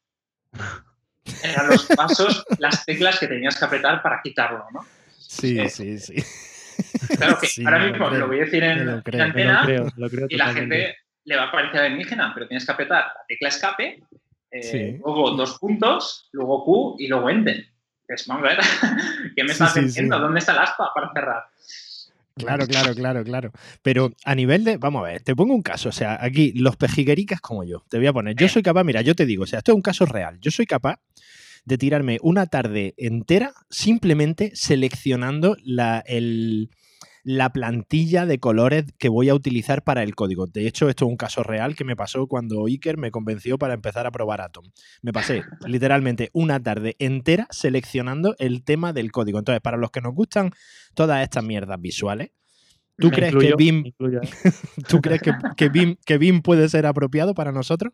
Eran 1.43 1.67
los 1.67 1.85
pasos, 1.85 2.43
las 2.59 2.85
teclas 2.85 3.19
que 3.19 3.27
tenías 3.27 3.57
que 3.57 3.65
apretar 3.65 4.01
para 4.01 4.19
quitarlo, 4.21 4.65
¿no? 4.73 4.85
Sí, 5.17 5.59
eh, 5.59 5.69
sí, 5.69 5.97
sí. 5.99 6.15
Claro 7.15 7.37
que 7.39 7.47
ahora 7.63 7.79
mismo 7.79 8.09
lo, 8.09 8.27
voy 8.27 8.37
a 8.39 8.45
decir 8.45 8.63
en, 8.63 8.89
antena 8.89 9.67
y 10.27 10.35
la 10.35 10.53
gente 10.53 10.97
le 11.23 11.35
va 11.35 11.43
a 11.43 11.51
parecer 11.51 11.81
alienígena, 11.81 12.31
pero 12.33 12.47
tienes 12.47 12.65
que 12.65 12.71
apretar 12.71 13.05
la 13.05 13.25
tecla 13.27 13.49
escape, 13.49 14.03
eh, 14.51 14.99
luego 15.03 15.31
dos 15.31 15.59
puntos, 15.59 16.29
luego 16.31 16.65
Q 16.65 16.95
y 16.99 17.07
luego 17.07 17.29
Enter. 17.29 17.65
Pues 18.05 18.27
vamos 18.27 18.43
a 18.45 18.49
ver, 18.49 18.59
¿qué 19.35 19.43
me 19.43 19.51
estás 19.51 19.75
diciendo? 19.75 20.19
¿Dónde 20.19 20.39
está 20.39 20.51
el 20.53 20.59
aspa 20.59 20.91
para 20.93 21.11
cerrar? 21.13 21.43
Claro, 22.35 22.67
claro, 22.67 22.93
claro, 22.95 23.23
claro. 23.23 23.51
Pero 23.81 24.11
a 24.25 24.35
nivel 24.35 24.63
de, 24.63 24.77
vamos 24.77 25.01
a 25.01 25.11
ver, 25.11 25.21
te 25.21 25.35
pongo 25.35 25.53
un 25.53 25.61
caso, 25.61 25.89
o 25.89 25.91
sea, 25.91 26.17
aquí 26.19 26.51
los 26.53 26.75
pejiguericas 26.75 27.41
como 27.41 27.63
yo, 27.63 27.83
te 27.89 27.97
voy 27.97 28.07
a 28.07 28.13
poner, 28.13 28.35
yo 28.35 28.47
soy 28.47 28.63
capaz, 28.63 28.83
mira, 28.83 29.01
yo 29.01 29.15
te 29.15 29.25
digo, 29.25 29.43
o 29.43 29.47
sea, 29.47 29.59
esto 29.59 29.71
es 29.71 29.75
un 29.75 29.81
caso 29.81 30.05
real, 30.05 30.39
yo 30.41 30.51
soy 30.51 30.65
capaz 30.65 30.99
de 31.65 31.77
tirarme 31.77 32.19
una 32.21 32.45
tarde 32.47 32.93
entera 32.97 33.53
simplemente 33.69 34.51
seleccionando 34.53 35.55
la, 35.63 36.03
el, 36.05 36.69
la 37.23 37.51
plantilla 37.51 38.25
de 38.25 38.39
colores 38.39 38.85
que 38.99 39.07
voy 39.07 39.29
a 39.29 39.35
utilizar 39.35 39.83
para 39.83 40.03
el 40.03 40.13
código. 40.13 40.45
De 40.45 40.67
hecho, 40.67 40.89
esto 40.89 41.05
es 41.05 41.09
un 41.09 41.17
caso 41.17 41.41
real 41.41 41.75
que 41.75 41.85
me 41.85 41.95
pasó 41.95 42.27
cuando 42.27 42.65
Iker 42.65 42.97
me 42.97 43.11
convenció 43.11 43.57
para 43.57 43.73
empezar 43.73 44.05
a 44.05 44.11
probar 44.11 44.41
Atom. 44.41 44.65
Me 45.01 45.13
pasé 45.13 45.43
literalmente 45.65 46.29
una 46.33 46.61
tarde 46.61 46.95
entera 46.99 47.47
seleccionando 47.49 48.35
el 48.39 48.63
tema 48.63 48.91
del 48.91 49.11
código. 49.11 49.39
Entonces, 49.39 49.61
para 49.61 49.77
los 49.77 49.91
que 49.91 50.01
nos 50.01 50.13
gustan 50.13 50.51
todas 50.93 51.23
estas 51.23 51.43
mierdas 51.43 51.79
visuales, 51.79 52.31
¿tú 52.97 53.09
crees 53.09 53.33
que 53.35 53.55
BIM, 53.55 53.93
¿tú 54.89 55.01
crees 55.01 55.21
que, 55.21 55.69
BIM, 55.69 55.95
que 56.05 56.17
BIM 56.17 56.41
puede 56.41 56.67
ser 56.67 56.85
apropiado 56.85 57.33
para 57.33 57.53
nosotros? 57.53 57.93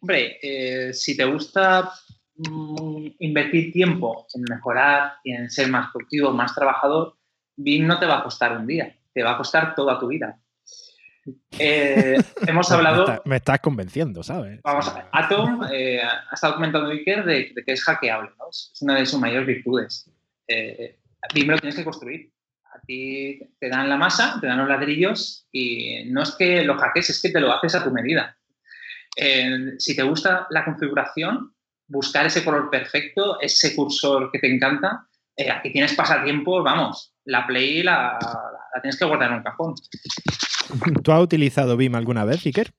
Hombre, 0.00 0.38
eh, 0.40 0.92
si 0.92 1.16
te 1.16 1.24
gusta 1.24 1.90
mm, 2.36 3.06
invertir 3.18 3.72
tiempo 3.72 4.26
en 4.34 4.42
mejorar 4.48 5.14
y 5.24 5.32
en 5.32 5.50
ser 5.50 5.68
más 5.68 5.90
productivo, 5.92 6.32
más 6.32 6.54
trabajador, 6.54 7.16
BIM 7.56 7.86
no 7.86 7.98
te 7.98 8.06
va 8.06 8.18
a 8.18 8.22
costar 8.22 8.56
un 8.56 8.66
día, 8.66 8.94
te 9.12 9.22
va 9.22 9.32
a 9.32 9.36
costar 9.36 9.74
toda 9.74 9.98
tu 9.98 10.08
vida. 10.08 10.38
Eh, 11.58 12.16
hemos 12.46 12.70
hablado. 12.72 13.22
Me, 13.24 13.36
estás 13.36 13.60
convenciendo, 13.60 14.22
¿sabes? 14.22 14.60
Vamos, 14.62 14.88
a 14.88 15.08
Atom 15.12 15.64
eh, 15.70 16.00
ha 16.02 16.34
estado 16.34 16.54
comentando 16.54 16.90
Iker 16.90 17.24
de, 17.24 17.54
que 17.54 17.72
es 17.72 17.82
hackeable, 17.84 18.30
¿no? 18.38 18.48
Es 18.50 18.72
una 18.80 18.96
de 18.96 19.06
sus 19.06 19.20
mayores 19.20 19.46
virtudes. 19.46 20.10
Eh, 20.48 20.98
BIM 21.34 21.48
lo 21.48 21.58
tienes 21.58 21.76
que 21.76 21.84
construir. 21.84 22.32
A 22.74 22.80
ti 22.80 23.38
te 23.60 23.68
dan 23.68 23.88
la 23.88 23.96
masa, 23.96 24.38
te 24.40 24.46
dan 24.46 24.58
los 24.58 24.68
ladrillos 24.68 25.46
y 25.52 26.04
no 26.06 26.22
es 26.22 26.32
que 26.32 26.64
lo 26.64 26.78
hackees, 26.78 27.10
es 27.10 27.20
que 27.20 27.28
te 27.28 27.38
lo 27.38 27.52
haces 27.52 27.74
a 27.74 27.84
tu 27.84 27.90
medida. 27.90 28.36
si 29.78 29.94
te 29.94 30.02
gusta 30.02 30.46
la 30.48 30.64
configuración, 30.64 31.54
buscar 31.86 32.24
ese 32.24 32.42
color 32.42 32.70
perfecto, 32.70 33.38
ese 33.40 33.76
cursor 33.76 34.30
que 34.32 34.38
te 34.38 34.52
encanta, 34.52 35.06
eh, 35.36 35.50
aquí 35.50 35.72
tienes 35.72 35.94
pasatiempos, 35.94 36.64
vamos, 36.64 37.14
la 37.24 37.46
Play 37.46 37.82
la, 37.82 38.18
la, 38.20 38.80
tienes 38.82 38.98
que 38.98 39.04
guardar 39.04 39.30
en 39.30 39.38
un 39.38 39.42
cajón. 39.42 39.74
¿Tú 41.02 41.12
has 41.12 41.22
utilizado 41.22 41.76
BIM 41.76 41.94
alguna 41.94 42.24
vez, 42.24 42.44
Iker? 42.46 42.72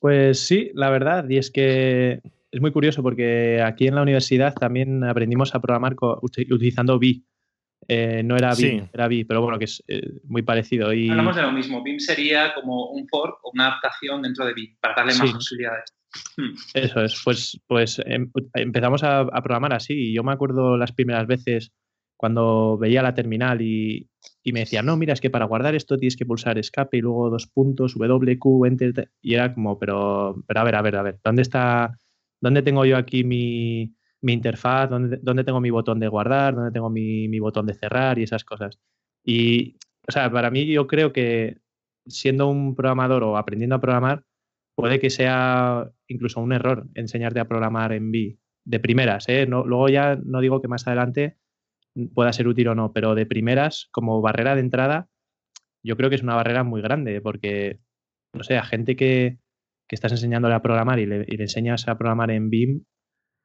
Pues 0.00 0.40
sí, 0.40 0.70
la 0.74 0.90
verdad, 0.90 1.28
y 1.28 1.36
es 1.36 1.50
que 1.50 2.20
es 2.50 2.60
muy 2.60 2.72
curioso 2.72 3.02
porque 3.02 3.62
aquí 3.62 3.86
en 3.86 3.94
la 3.94 4.02
universidad 4.02 4.54
también 4.54 5.04
aprendimos 5.04 5.54
a 5.54 5.60
programar 5.60 5.94
utilizando 6.02 6.98
BI. 6.98 7.24
Eh, 7.88 8.22
no 8.22 8.36
era 8.36 8.54
BIM, 8.54 8.88
era 8.92 9.08
BI, 9.08 9.24
pero 9.24 9.42
bueno, 9.42 9.58
que 9.58 9.64
es 9.64 9.82
eh, 9.88 10.00
muy 10.24 10.42
parecido. 10.42 10.92
Y... 10.92 11.08
Hablamos 11.08 11.36
de 11.36 11.42
lo 11.42 11.52
mismo. 11.52 11.82
BIM 11.82 11.98
sería 11.98 12.54
como 12.54 12.90
un 12.90 13.06
fork 13.08 13.38
o 13.42 13.50
una 13.52 13.68
adaptación 13.68 14.22
dentro 14.22 14.44
de 14.46 14.54
BI 14.54 14.76
para 14.80 14.94
darle 14.96 15.14
más 15.14 15.32
posibilidades. 15.32 15.94
Hmm. 16.36 16.54
Eso 16.74 17.02
es, 17.02 17.20
pues, 17.24 17.60
pues 17.66 18.00
em, 18.04 18.30
empezamos 18.54 19.02
a, 19.04 19.26
programar 19.26 19.74
así. 19.74 19.94
Y 19.94 20.14
yo 20.14 20.22
me 20.22 20.32
acuerdo 20.32 20.76
las 20.76 20.92
primeras 20.92 21.26
veces 21.26 21.72
cuando 22.20 22.76
veía 22.76 23.02
la 23.02 23.14
terminal 23.14 23.62
y, 23.62 24.10
me 24.52 24.60
decía, 24.60 24.82
no, 24.82 24.94
mira, 24.98 25.14
es 25.14 25.22
que 25.22 25.30
para 25.30 25.46
guardar 25.46 25.74
esto 25.74 25.96
tienes 25.96 26.18
que 26.18 26.26
pulsar 26.26 26.58
escape 26.58 26.98
y 26.98 27.00
luego 27.00 27.30
dos 27.30 27.46
puntos, 27.46 27.94
W, 27.94 28.38
Q, 28.38 28.66
Enter. 28.66 29.10
Y 29.22 29.32
era 29.32 29.54
como, 29.54 29.78
pero, 29.78 30.44
pero 30.46 30.60
a 30.60 30.64
ver, 30.64 30.74
a 30.74 30.82
ver, 30.82 30.96
a 30.96 31.02
ver, 31.02 31.20
¿dónde 31.24 31.40
está, 31.40 31.96
dónde 32.38 32.60
tengo 32.60 32.84
yo 32.84 32.98
aquí 32.98 33.24
mi, 33.24 33.94
interfaz? 34.20 34.90
¿Dónde, 34.90 35.44
tengo 35.44 35.62
mi 35.62 35.70
botón 35.70 35.98
de 35.98 36.08
guardar? 36.08 36.54
¿Dónde 36.56 36.72
tengo 36.72 36.90
mi, 36.90 37.26
mi 37.26 37.38
botón 37.38 37.64
de 37.64 37.72
cerrar? 37.72 38.18
Y 38.18 38.24
esas 38.24 38.44
cosas. 38.44 38.78
Y, 39.24 39.78
o 40.06 40.12
sea, 40.12 40.30
para 40.30 40.50
mí 40.50 40.66
yo 40.66 40.86
creo 40.86 41.14
que 41.14 41.56
siendo 42.06 42.48
un 42.48 42.76
programador 42.76 43.24
o 43.24 43.38
aprendiendo 43.38 43.76
a 43.76 43.80
programar, 43.80 44.24
puede 44.74 45.00
que 45.00 45.08
sea 45.08 45.90
incluso 46.06 46.38
un 46.42 46.52
error 46.52 46.86
enseñarte 46.92 47.40
a 47.40 47.48
programar 47.48 47.94
en 47.94 48.12
B 48.12 48.36
de 48.66 48.78
primeras. 48.78 49.26
¿eh? 49.30 49.46
luego 49.46 49.88
ya 49.88 50.16
no 50.22 50.42
digo 50.42 50.60
que 50.60 50.68
más 50.68 50.86
adelante 50.86 51.39
pueda 52.14 52.32
ser 52.32 52.48
útil 52.48 52.68
o 52.68 52.74
no, 52.74 52.92
pero 52.92 53.14
de 53.14 53.26
primeras, 53.26 53.88
como 53.90 54.20
barrera 54.20 54.54
de 54.54 54.60
entrada, 54.60 55.08
yo 55.82 55.96
creo 55.96 56.10
que 56.10 56.16
es 56.16 56.22
una 56.22 56.34
barrera 56.34 56.64
muy 56.64 56.82
grande 56.82 57.20
porque, 57.20 57.80
no 58.34 58.44
sé, 58.44 58.56
a 58.56 58.64
gente 58.64 58.96
que, 58.96 59.38
estás 59.88 60.12
enseñándole 60.12 60.54
a 60.54 60.62
programar 60.62 61.00
y 61.00 61.06
le, 61.06 61.26
enseñas 61.28 61.88
a 61.88 61.98
programar 61.98 62.30
en 62.30 62.48
BIM, 62.48 62.84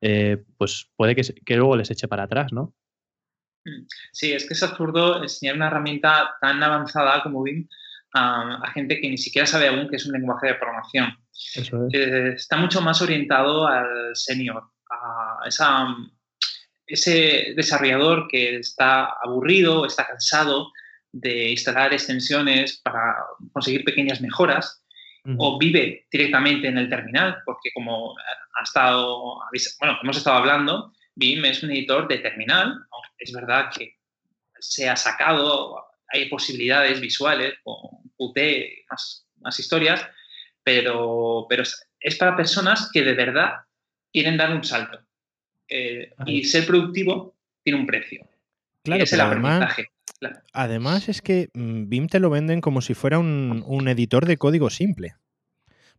eh, 0.01 0.43
pues 0.57 0.91
puede 0.95 1.15
que, 1.15 1.23
que, 1.43 1.55
luego 1.55 1.75
les 1.75 1.89
eche 1.89 2.07
para 2.07 2.23
atrás, 2.23 2.53
¿no? 2.53 2.75
Mm. 3.65 3.87
Sí, 4.11 4.31
es 4.31 4.47
que 4.47 4.53
es 4.53 4.61
absurdo 4.61 5.23
enseñar 5.23 5.55
una 5.55 5.67
herramienta 5.67 6.35
tan 6.39 6.61
avanzada 6.61 7.23
como 7.23 7.41
BIM 7.41 7.67
a, 8.15 8.71
gente 8.73 8.99
que 8.99 9.09
ni 9.09 9.17
siquiera 9.17 9.45
sabe 9.45 9.67
aún 9.67 9.89
que 9.89 9.97
es 9.97 10.05
un 10.05 10.13
lenguaje 10.13 10.47
de 10.47 10.55
programación. 10.55 11.17
Eh, 11.91 12.33
está 12.35 12.57
mucho 12.57 12.81
más 12.81 13.01
orientado 13.01 13.67
al 13.67 14.15
senior, 14.15 14.63
a 14.89 15.47
esa, 15.47 15.87
ese 16.87 17.53
desarrollador 17.55 18.27
que 18.27 18.57
está 18.57 19.05
aburrido, 19.23 19.85
está 19.85 20.07
cansado 20.07 20.71
de 21.11 21.51
instalar 21.51 21.93
extensiones 21.93 22.81
para 22.83 23.15
conseguir 23.53 23.83
pequeñas 23.83 24.21
mejoras 24.21 24.81
o 25.39 25.57
vive 25.57 26.05
directamente 26.11 26.67
en 26.67 26.77
el 26.77 26.87
terminal, 26.87 27.37
porque 27.45 27.71
como 27.73 28.15
ha 28.55 28.63
estado, 28.63 29.39
bueno, 29.79 29.97
hemos 30.03 30.17
estado 30.17 30.37
hablando, 30.37 30.93
BIM 31.15 31.45
es 31.45 31.63
un 31.63 31.71
editor 31.71 32.07
de 32.07 32.19
terminal, 32.19 32.67
aunque 32.67 33.23
es 33.23 33.33
verdad 33.33 33.71
que 33.75 33.95
se 34.59 34.87
ha 34.87 34.95
sacado, 34.95 35.83
hay 36.09 36.29
posibilidades 36.29 37.01
visuales 37.01 37.55
con 37.63 37.75
Qt, 38.17 38.85
más, 38.91 39.27
más 39.41 39.59
historias, 39.59 40.07
pero, 40.63 41.47
pero 41.49 41.63
es 41.99 42.15
para 42.17 42.35
personas 42.35 42.89
que 42.93 43.01
de 43.01 43.13
verdad 43.13 43.53
quieren 44.11 44.37
dar 44.37 44.51
un 44.51 44.63
salto. 44.63 45.04
Eh, 45.67 46.11
y 46.25 46.43
ser 46.43 46.65
productivo 46.65 47.35
tiene 47.63 47.79
un 47.79 47.85
precio. 47.85 48.27
Claro, 48.83 49.03
es 49.03 49.13
el 49.13 49.21
además, 49.21 49.75
además 50.53 51.09
es 51.09 51.21
que 51.21 51.49
mm, 51.53 51.89
BIM 51.89 52.07
te 52.07 52.19
lo 52.19 52.29
venden 52.29 52.61
como 52.61 52.81
si 52.81 52.93
fuera 52.93 53.17
un, 53.17 53.63
un, 53.65 53.87
editor 53.87 54.25
de 54.25 54.37
código 54.37 54.69
simple. 54.69 55.15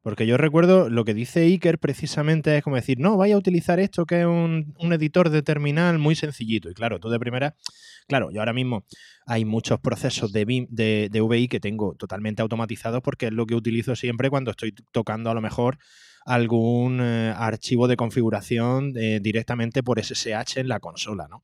Porque 0.02 0.26
yo 0.26 0.36
recuerdo 0.36 0.88
lo 0.88 1.04
que 1.04 1.14
dice 1.14 1.40
Iker 1.40 1.80
precisamente 1.80 2.56
es 2.56 2.62
como 2.62 2.76
decir, 2.76 3.00
no, 3.00 3.16
vaya 3.16 3.34
a 3.34 3.38
utilizar 3.38 3.80
esto 3.80 4.06
que 4.06 4.20
es 4.20 4.26
un, 4.26 4.72
un 4.78 4.92
editor 4.92 5.30
de 5.30 5.42
terminal 5.42 5.98
muy 5.98 6.14
sencillito. 6.14 6.70
Y 6.70 6.74
claro, 6.74 7.00
tú 7.00 7.08
de 7.08 7.18
primera 7.18 7.56
Claro, 8.06 8.30
yo 8.30 8.40
ahora 8.40 8.52
mismo 8.52 8.84
hay 9.26 9.44
muchos 9.44 9.80
procesos 9.80 10.32
de, 10.32 10.66
de, 10.70 11.20
VI 11.20 11.48
que 11.48 11.58
tengo 11.58 11.94
totalmente 11.96 12.42
automatizados 12.42 13.02
porque 13.02 13.26
es 13.26 13.32
lo 13.32 13.46
que 13.46 13.56
utilizo 13.56 13.96
siempre 13.96 14.30
cuando 14.30 14.52
estoy 14.52 14.72
tocando 14.92 15.30
a 15.30 15.34
lo 15.34 15.40
mejor 15.40 15.78
algún 16.26 17.00
eh, 17.00 17.32
archivo 17.34 17.88
de 17.88 17.96
configuración 17.96 18.92
eh, 18.96 19.20
directamente 19.22 19.82
por 19.82 19.98
SSH 19.98 20.60
en 20.60 20.68
la 20.68 20.80
consola, 20.80 21.26
¿no? 21.30 21.42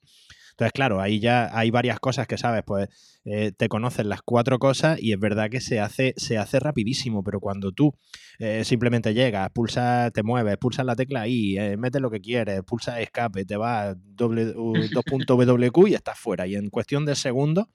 Entonces, 0.53 0.73
claro, 0.75 1.01
ahí 1.01 1.19
ya 1.19 1.51
hay 1.57 1.71
varias 1.71 1.99
cosas 1.99 2.27
que 2.27 2.37
sabes, 2.37 2.63
pues 2.65 2.89
eh, 3.25 3.53
te 3.57 3.69
conocen 3.69 4.09
las 4.09 4.21
cuatro 4.23 4.59
cosas 4.59 5.03
y 5.03 5.13
es 5.13 5.19
verdad 5.19 5.49
que 5.51 5.61
se 5.61 5.81
hace, 5.81 6.13
se 6.17 6.37
hace 6.39 6.61
rapidísimo, 6.61 7.25
pero 7.25 7.41
cuando 7.41 7.73
tú 7.73 7.95
eh, 8.39 8.63
simplemente 8.65 9.15
llegas, 9.15 9.49
pulsas, 9.51 10.13
te 10.13 10.23
mueves, 10.23 10.59
pulsas 10.59 10.85
la 10.85 10.95
tecla 10.95 11.27
I, 11.27 11.59
eh, 11.59 11.77
metes 11.79 12.03
lo 12.03 12.11
que 12.11 12.21
quieres, 12.21 12.63
pulsas 12.65 13.01
escape, 13.01 13.45
te 13.47 13.57
vas 13.57 13.97
2.wq 14.17 15.89
y 15.89 15.95
estás 15.95 16.19
fuera. 16.19 16.47
Y 16.47 16.55
en 16.55 16.69
cuestión 16.69 17.07
de 17.07 17.15
segundos 17.15 17.67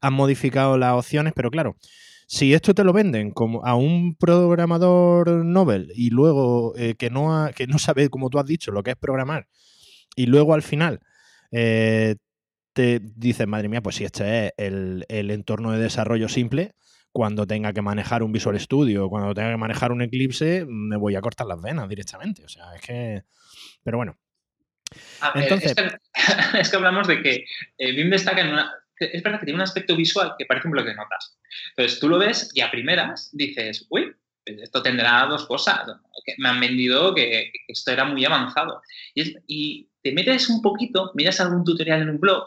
han 0.00 0.14
modificado 0.14 0.78
las 0.78 0.94
opciones, 0.94 1.32
pero 1.36 1.50
claro, 1.50 1.76
si 2.26 2.54
esto 2.54 2.74
te 2.74 2.84
lo 2.84 2.92
venden 2.92 3.30
como 3.30 3.64
a 3.64 3.74
un 3.76 4.16
programador 4.16 5.44
novel 5.44 5.92
y 5.94 6.10
luego 6.10 6.74
que, 6.98 7.10
no 7.10 7.48
que 7.54 7.66
no 7.66 7.78
sabe, 7.78 8.08
como 8.10 8.30
tú 8.30 8.38
has 8.38 8.46
dicho, 8.46 8.72
lo 8.72 8.82
que 8.82 8.90
es 8.90 8.96
programar, 8.96 9.46
y 10.16 10.26
luego 10.26 10.54
al 10.54 10.62
final 10.62 11.00
eh, 11.52 12.16
te 12.72 13.00
dices, 13.00 13.46
madre 13.46 13.68
mía, 13.68 13.82
pues 13.82 13.96
si 13.96 14.04
este 14.04 14.48
es 14.48 14.52
el, 14.56 15.04
entorno 15.08 15.72
de 15.72 15.78
desarrollo 15.78 16.28
simple, 16.28 16.72
cuando 17.12 17.46
tenga 17.46 17.72
que 17.72 17.80
manejar 17.80 18.22
un 18.22 18.32
Visual 18.32 18.58
Studio, 18.60 19.08
cuando 19.08 19.32
tenga 19.32 19.50
que 19.50 19.56
manejar 19.56 19.92
un 19.92 20.02
Eclipse, 20.02 20.66
me 20.68 20.96
voy 20.96 21.16
a 21.16 21.22
cortar 21.22 21.46
las 21.46 21.60
venas 21.62 21.88
directamente. 21.88 22.44
O 22.44 22.48
sea, 22.48 22.74
es 22.74 22.82
que. 22.82 23.22
Pero 23.82 23.96
bueno. 23.96 24.18
Entonces, 25.34 25.74
es, 26.58 26.70
que, 26.70 26.76
hablamos 26.76 27.08
de 27.08 27.22
que 27.22 27.44
eh, 27.78 27.92
BIM 27.92 28.10
destaca 28.10 28.42
en 28.42 28.48
una. 28.48 28.70
Es 28.98 29.22
verdad 29.22 29.40
que 29.40 29.46
tiene 29.46 29.58
un 29.58 29.62
aspecto 29.62 29.96
visual 29.96 30.34
que 30.38 30.46
parece 30.46 30.68
un 30.68 30.72
bloque 30.72 30.90
de 30.90 30.96
notas. 30.96 31.38
Entonces 31.70 32.00
tú 32.00 32.08
lo 32.08 32.18
ves 32.18 32.50
y 32.54 32.60
a 32.60 32.70
primeras 32.70 33.30
dices, 33.32 33.86
uy, 33.90 34.14
pues 34.46 34.62
esto 34.62 34.82
tendrá 34.82 35.26
dos 35.26 35.46
cosas. 35.46 35.80
me 36.38 36.48
han 36.48 36.60
vendido 36.60 37.14
que, 37.14 37.52
esto 37.68 37.90
era 37.90 38.04
muy 38.04 38.24
avanzado. 38.24 38.80
Y, 39.14 39.88
te 40.02 40.12
metes 40.12 40.48
un 40.48 40.62
poquito, 40.62 41.10
miras 41.16 41.40
algún 41.40 41.64
tutorial 41.64 42.02
en 42.02 42.10
un 42.10 42.20
blog 42.20 42.44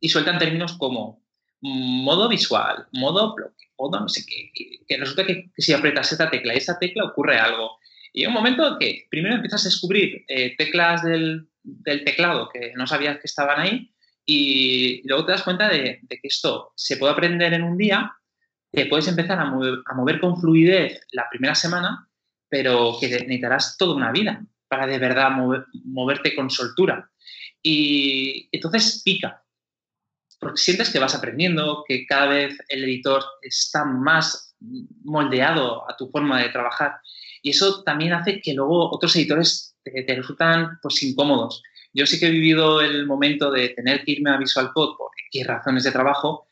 y 0.00 0.08
sueltan 0.08 0.38
términos 0.38 0.72
como 0.78 1.22
modo 1.60 2.30
visual, 2.30 2.86
modo 2.92 3.34
bloque, 3.34 3.66
modo 3.78 4.00
no 4.00 4.08
sé 4.08 4.24
qué, 4.26 4.50
que, 4.88 4.96
resulta 4.96 5.26
que, 5.26 5.50
si 5.58 5.74
aprietas 5.74 6.10
esta 6.12 6.30
tecla 6.30 6.54
y 6.54 6.56
esta 6.56 6.78
tecla 6.78 7.04
ocurre 7.04 7.36
algo. 7.36 7.78
Y 8.14 8.22
hay 8.22 8.28
un 8.28 8.32
momento 8.32 8.78
que 8.78 9.06
primero 9.10 9.34
empiezas 9.34 9.66
a 9.66 9.68
descubrir 9.68 10.24
eh, 10.28 10.56
teclas 10.56 11.02
del, 11.02 11.50
teclado 11.84 12.48
que 12.50 12.72
no 12.74 12.86
sabías 12.86 13.16
que 13.18 13.26
estaban 13.26 13.60
ahí 13.60 13.93
y 14.26 15.06
luego 15.06 15.26
te 15.26 15.32
das 15.32 15.42
cuenta 15.42 15.68
de, 15.68 16.00
que 16.08 16.18
esto 16.22 16.72
se 16.76 16.96
puede 16.96 17.12
aprender 17.12 17.52
en 17.52 17.62
un 17.62 17.76
día 17.76 18.12
que 18.72 18.86
puedes 18.86 19.06
empezar 19.06 19.38
a 19.38 19.44
mover, 19.44 20.20
con 20.20 20.40
fluidez 20.40 21.00
la 21.12 21.28
primera 21.30 21.54
semana, 21.54 22.08
pero 22.48 22.96
que 22.98 23.08
necesitarás 23.08 23.76
toda 23.76 23.94
una 23.94 24.10
vida 24.10 24.44
para 24.68 24.86
de 24.86 24.98
verdad 24.98 25.30
moverte 25.84 26.34
con 26.34 26.50
soltura. 26.50 27.08
Y 27.62 28.48
entonces 28.50 29.02
pica, 29.04 29.44
porque 30.40 30.60
sientes 30.60 30.90
que 30.90 30.98
vas 30.98 31.14
aprendiendo, 31.14 31.84
que 31.86 32.04
cada 32.06 32.26
vez 32.26 32.58
el 32.68 32.84
editor 32.84 33.22
está 33.42 33.84
más 33.84 34.56
moldeado 35.04 35.88
a 35.88 35.96
tu 35.96 36.10
forma 36.10 36.42
de 36.42 36.48
trabajar. 36.48 36.96
Y 37.42 37.50
eso 37.50 37.82
también 37.84 38.12
hace 38.12 38.40
que 38.40 38.54
luego 38.54 38.90
otros 38.90 39.14
editores 39.16 39.76
te, 39.84 40.14
resultan 40.14 40.78
pues, 40.82 41.02
incómodos. 41.02 41.62
Yo 41.94 42.06
sí 42.06 42.20
que 42.20 42.26
he 42.26 42.30
vivido 42.30 42.80
el 42.80 43.06
momento 43.06 43.50
de 43.50 43.70
tener 43.70 44.04
que 44.04 44.12
irme 44.12 44.30
a 44.30 44.36
Visual 44.36 44.72
Code 44.74 44.96
por 44.98 45.10
X 45.30 45.46
razones 45.46 45.84
de 45.84 45.92
trabajo 45.92 46.46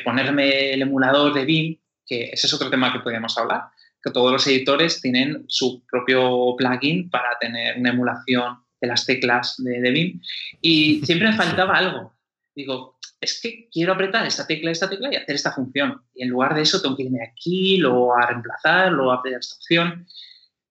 ponerme 0.00 0.72
el 0.72 0.82
emulador 0.82 1.34
de 1.34 1.44
BIM, 1.44 1.78
que 2.06 2.30
ese 2.32 2.46
es 2.46 2.54
otro 2.54 2.70
tema 2.70 2.92
que 2.92 3.00
podríamos 3.00 3.36
hablar, 3.38 3.62
que 4.02 4.10
todos 4.10 4.32
los 4.32 4.46
editores 4.46 5.00
tienen 5.00 5.44
su 5.48 5.84
propio 5.86 6.54
plugin 6.56 7.10
para 7.10 7.38
tener 7.38 7.78
una 7.78 7.90
emulación 7.90 8.58
de 8.80 8.88
las 8.88 9.06
teclas 9.06 9.56
de, 9.58 9.80
de 9.80 9.90
BIM 9.90 10.20
y 10.60 11.00
siempre 11.04 11.30
me 11.30 11.36
faltaba 11.36 11.76
algo. 11.76 12.14
Digo, 12.54 12.98
es 13.20 13.40
que 13.40 13.68
quiero 13.70 13.94
apretar 13.94 14.26
esta 14.26 14.46
tecla, 14.46 14.70
esta 14.70 14.88
tecla 14.88 15.12
y 15.12 15.16
hacer 15.16 15.34
esta 15.34 15.52
función. 15.52 16.02
Y 16.14 16.22
en 16.22 16.28
lugar 16.28 16.54
de 16.54 16.62
eso 16.62 16.80
tengo 16.80 16.96
que 16.96 17.04
irme 17.04 17.20
aquí, 17.26 17.78
luego 17.78 18.16
a 18.16 18.26
reemplazar, 18.26 18.92
luego 18.92 19.10
a 19.10 19.16
apretar 19.16 19.40
esta 19.40 19.56
opción. 19.56 20.06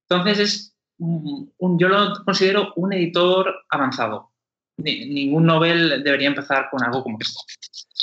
Entonces 0.07 0.39
es 0.39 0.72
un, 0.97 1.79
yo 1.79 1.87
lo 1.87 2.13
considero 2.23 2.73
un 2.75 2.93
editor 2.93 3.53
avanzado. 3.69 4.31
ningún 4.77 5.45
novel 5.45 6.03
debería 6.03 6.27
empezar 6.27 6.69
con 6.69 6.83
algo 6.83 7.03
como 7.03 7.17
esto. 7.19 7.39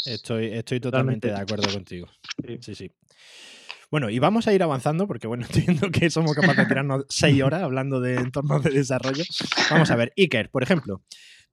Estoy, 0.06 0.46
estoy 0.46 0.80
totalmente, 0.80 1.28
de 1.28 1.38
acuerdo 1.38 1.72
contigo. 1.72 2.08
Sí. 2.60 2.74
sí, 2.74 2.90
Bueno, 3.90 4.08
y 4.08 4.18
vamos 4.18 4.48
a 4.48 4.52
ir 4.52 4.62
avanzando 4.62 5.06
porque, 5.06 5.26
bueno, 5.26 5.46
entiendo 5.52 5.90
que 5.90 6.10
somos 6.10 6.34
capaces 6.34 6.58
de 6.58 6.66
tirarnos 6.66 7.04
seis 7.08 7.42
horas 7.42 7.62
hablando 7.62 8.00
de 8.00 8.16
entornos 8.16 8.62
de 8.64 8.70
desarrollo. 8.70 9.24
Vamos 9.70 9.90
a 9.90 9.96
ver, 9.96 10.12
Iker, 10.16 10.50
por 10.50 10.62
ejemplo, 10.62 11.02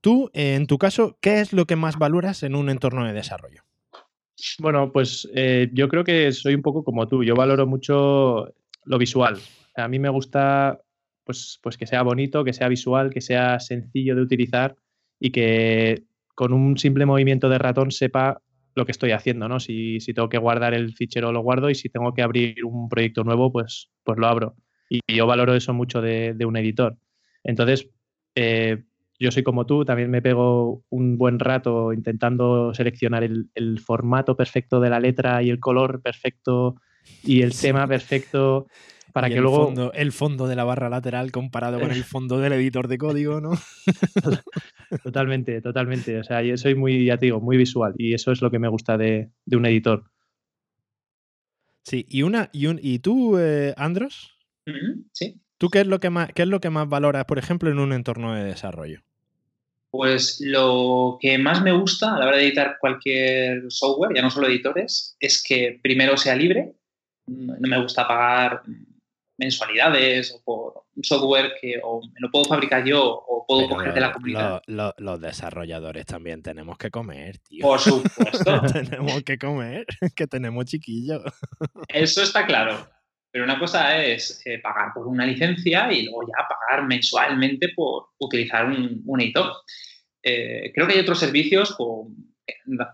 Tú, 0.00 0.30
en 0.32 0.66
tu 0.66 0.78
caso, 0.78 1.18
¿qué 1.20 1.40
es 1.40 1.52
lo 1.52 1.66
que 1.66 1.76
más 1.76 1.98
valoras 1.98 2.42
en 2.42 2.54
un 2.54 2.70
entorno 2.70 3.04
de 3.04 3.12
desarrollo? 3.12 3.64
Bueno, 4.60 4.92
pues 4.92 5.28
eh, 5.34 5.70
yo 5.72 5.88
creo 5.88 6.04
que 6.04 6.30
soy 6.30 6.54
un 6.54 6.62
poco 6.62 6.84
como 6.84 7.08
tú. 7.08 7.24
Yo 7.24 7.34
valoro 7.34 7.66
mucho 7.66 8.54
lo 8.84 8.98
visual. 8.98 9.38
A 9.74 9.88
mí 9.88 9.98
me 9.98 10.08
gusta 10.08 10.80
pues, 11.28 11.60
pues 11.62 11.76
que 11.76 11.86
sea 11.86 12.00
bonito, 12.00 12.42
que 12.42 12.54
sea 12.54 12.68
visual, 12.68 13.10
que 13.10 13.20
sea 13.20 13.60
sencillo 13.60 14.16
de 14.16 14.22
utilizar 14.22 14.76
y 15.20 15.28
que 15.30 16.04
con 16.34 16.54
un 16.54 16.78
simple 16.78 17.04
movimiento 17.04 17.50
de 17.50 17.58
ratón 17.58 17.90
sepa 17.90 18.40
lo 18.74 18.86
que 18.86 18.92
estoy 18.92 19.10
haciendo, 19.10 19.46
¿no? 19.46 19.60
Si, 19.60 19.98
tengo 20.14 20.30
que 20.30 20.38
guardar 20.38 20.72
el 20.72 20.94
fichero 20.94 21.30
lo 21.30 21.42
guardo 21.42 21.68
y 21.68 21.74
si 21.74 21.90
tengo 21.90 22.14
que 22.14 22.22
abrir 22.22 22.64
un 22.64 22.88
proyecto 22.88 23.24
nuevo, 23.24 23.52
pues, 23.52 23.90
pues 24.04 24.18
lo 24.18 24.26
abro. 24.26 24.56
Y 24.88 25.00
yo 25.14 25.26
valoro 25.26 25.54
eso 25.54 25.74
mucho 25.74 26.00
de, 26.00 26.34
un 26.46 26.56
editor. 26.56 26.96
Entonces, 27.44 27.90
eh, 28.34 28.84
yo 29.18 29.30
soy 29.30 29.42
como 29.42 29.66
tú, 29.66 29.84
también 29.84 30.10
me 30.10 30.22
pego 30.22 30.82
un 30.88 31.18
buen 31.18 31.38
rato 31.40 31.92
intentando 31.92 32.72
seleccionar 32.72 33.22
el, 33.22 33.80
formato 33.84 34.34
perfecto 34.34 34.80
de 34.80 34.88
la 34.88 34.98
letra 34.98 35.42
y 35.42 35.50
el 35.50 35.60
color 35.60 36.00
perfecto 36.00 36.76
y 37.22 37.42
el 37.42 37.54
tema 37.54 37.86
perfecto 37.86 38.68
para 39.12 39.28
que 39.28 39.40
luego... 39.40 39.66
Fondo, 39.66 39.92
el 39.92 40.12
fondo 40.12 40.46
de 40.46 40.56
la 40.56 40.64
barra 40.64 40.88
lateral 40.88 41.30
comparado 41.32 41.80
con 41.80 41.90
el 41.90 42.04
fondo 42.04 42.38
del 42.38 42.52
editor 42.52 42.88
de 42.88 42.98
código, 42.98 43.40
¿no? 43.40 43.52
totalmente, 45.02 45.60
totalmente. 45.60 46.18
O 46.18 46.24
sea, 46.24 46.42
yo 46.42 46.56
soy 46.56 46.74
muy, 46.74 47.04
ya 47.04 47.16
te 47.18 47.26
digo, 47.26 47.40
muy 47.40 47.56
visual 47.56 47.94
y 47.96 48.14
eso 48.14 48.32
es 48.32 48.42
lo 48.42 48.50
que 48.50 48.58
me 48.58 48.68
gusta 48.68 48.96
de, 48.96 49.30
un 49.50 49.66
editor. 49.66 50.04
Sí, 51.84 52.06
y 52.08 52.22
una, 52.22 52.50
y, 52.52 52.66
un, 52.66 52.78
¿y 52.82 52.98
tú, 52.98 53.38
eh, 53.38 53.74
Andros? 53.76 54.36
Sí. 55.12 55.40
¿Tú 55.56 55.70
qué 55.70 55.80
es, 55.80 55.86
lo 55.86 55.98
que 55.98 56.10
más, 56.10 56.30
qué 56.34 56.42
es 56.42 56.48
lo 56.48 56.60
que 56.60 56.70
más 56.70 56.88
valoras, 56.88 57.24
por 57.24 57.38
ejemplo, 57.38 57.70
en 57.70 57.78
un 57.78 57.92
entorno 57.92 58.34
de 58.34 58.44
desarrollo? 58.44 59.00
Pues 59.90 60.38
lo 60.40 61.18
que 61.20 61.38
más 61.38 61.62
me 61.62 61.72
gusta 61.72 62.14
a 62.14 62.18
la 62.18 62.26
hora 62.26 62.36
de 62.36 62.44
editar 62.44 62.76
cualquier 62.78 63.64
software, 63.68 64.14
ya 64.14 64.22
no 64.22 64.30
solo 64.30 64.46
editores, 64.46 65.16
es 65.18 65.42
que 65.42 65.80
primero 65.82 66.16
sea 66.16 66.36
libre. 66.36 66.74
No 67.26 67.68
me 67.68 67.80
gusta 67.80 68.06
pagar 68.06 68.62
mensualidades 69.38 70.34
o 70.34 70.42
por 70.44 70.84
un 70.94 71.04
software 71.04 71.52
que 71.60 71.80
o 71.82 72.00
me 72.12 72.20
lo 72.20 72.30
puedo 72.30 72.44
fabricar 72.44 72.84
yo 72.84 73.02
o 73.04 73.46
puedo 73.46 73.68
coger 73.68 73.94
de 73.94 74.00
la 74.00 74.12
comunidad. 74.12 74.62
los 74.66 75.20
desarrolladores 75.20 76.04
también 76.06 76.42
tenemos 76.42 76.76
que 76.76 76.90
comer, 76.90 77.38
tío. 77.38 77.62
Por 77.62 77.78
supuesto. 77.78 78.60
tenemos 78.72 79.22
que 79.22 79.38
comer, 79.38 79.86
que 80.16 80.26
tenemos 80.26 80.66
chiquillos. 80.66 81.22
Eso 81.88 82.22
está 82.22 82.46
claro. 82.46 82.88
Pero 83.30 83.44
una 83.44 83.58
cosa 83.58 84.04
es 84.04 84.42
eh, 84.44 84.58
pagar 84.58 84.92
por 84.94 85.06
una 85.06 85.24
licencia 85.24 85.92
y 85.92 86.02
luego 86.02 86.22
ya 86.22 86.46
pagar 86.48 86.86
mensualmente 86.86 87.68
por 87.76 88.08
utilizar 88.18 88.66
un, 88.66 89.20
editor. 89.20 89.52
Eh, 90.22 90.72
creo 90.74 90.86
que 90.86 90.94
hay 90.94 91.00
otros 91.00 91.20
servicios, 91.20 91.76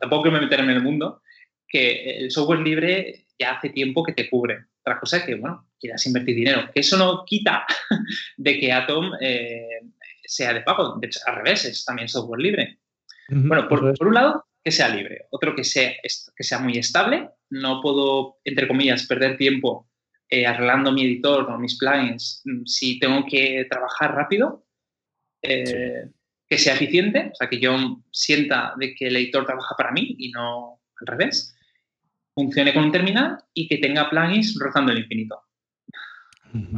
tampoco 0.00 0.22
quiero 0.22 0.40
meterme 0.40 0.72
en 0.72 0.78
el 0.78 0.82
mundo, 0.82 1.22
que 1.66 2.18
el 2.18 2.30
software 2.32 2.60
libre 2.60 3.26
ya 3.38 3.52
hace 3.52 3.70
tiempo 3.70 4.02
que 4.02 4.12
te 4.12 4.28
cubre. 4.28 4.66
Otra 4.85 5.00
cosa 5.00 5.17
es 5.19 5.25
que, 5.25 5.35
bueno, 5.37 5.69
quieras 5.81 6.07
invertir 6.07 6.37
dinero. 6.37 6.69
Eso 6.75 6.99
no 6.99 7.25
quita 7.25 7.67
de 8.37 8.59
que 8.59 8.73
Atom 8.73 9.12
eh, 9.21 9.81
sea 10.25 10.53
de 10.53 10.61
pago. 10.61 10.99
De 11.00 11.07
hecho, 11.07 11.21
al 11.26 11.37
revés, 11.37 11.64
es 11.64 11.85
también 11.85 12.09
software 12.09 12.41
libre. 12.41 12.79
bueno, 13.29 13.67
por, 13.69 13.97
por, 13.97 14.09
un 14.09 14.14
lado, 14.14 14.45
que 14.62 14.71
sea 14.71 14.88
libre. 14.88 15.26
Otro, 15.31 15.55
que 15.55 15.64
sea, 15.64 15.93
que 16.37 16.45
sea 16.45 16.59
muy 16.59 16.76
estable. 16.76 17.31
No 17.49 17.81
puedo, 17.81 18.38
entre 18.45 18.69
comillas, 18.69 19.07
perder 19.07 19.38
tiempo 19.38 19.88
eh, 20.35 20.47
arreglando 20.47 20.91
mi 20.91 21.05
editor 21.05 21.49
o 21.50 21.59
mis 21.59 21.79
plugins, 21.79 22.43
mm, 22.45 22.64
si 22.64 22.99
tengo 22.99 23.25
que 23.26 23.67
trabajar 23.71 24.14
rápido, 24.14 24.67
eh, 25.43 26.11
que 26.49 26.59
sea 26.59 26.75
eficiente, 26.75 27.31
o 27.33 27.35
sea, 27.35 27.49
que 27.49 27.61
yo 27.61 28.03
sienta 28.11 28.75
de 28.79 28.94
que 28.94 29.09
el 29.09 29.16
editor 29.16 29.44
trabaja 29.44 29.77
para 29.77 29.92
mí 29.92 30.16
y 30.18 30.31
no 30.31 30.81
al 31.01 31.07
revés, 31.07 31.55
funcione 32.35 32.75
con 32.75 32.85
un 32.85 32.92
terminal 32.92 33.38
y 33.53 33.68
que 33.68 33.79
tenga 33.79 34.11
plugins 34.11 34.57
rozando 34.59 34.92
el 34.92 34.99
infinito. 34.99 35.40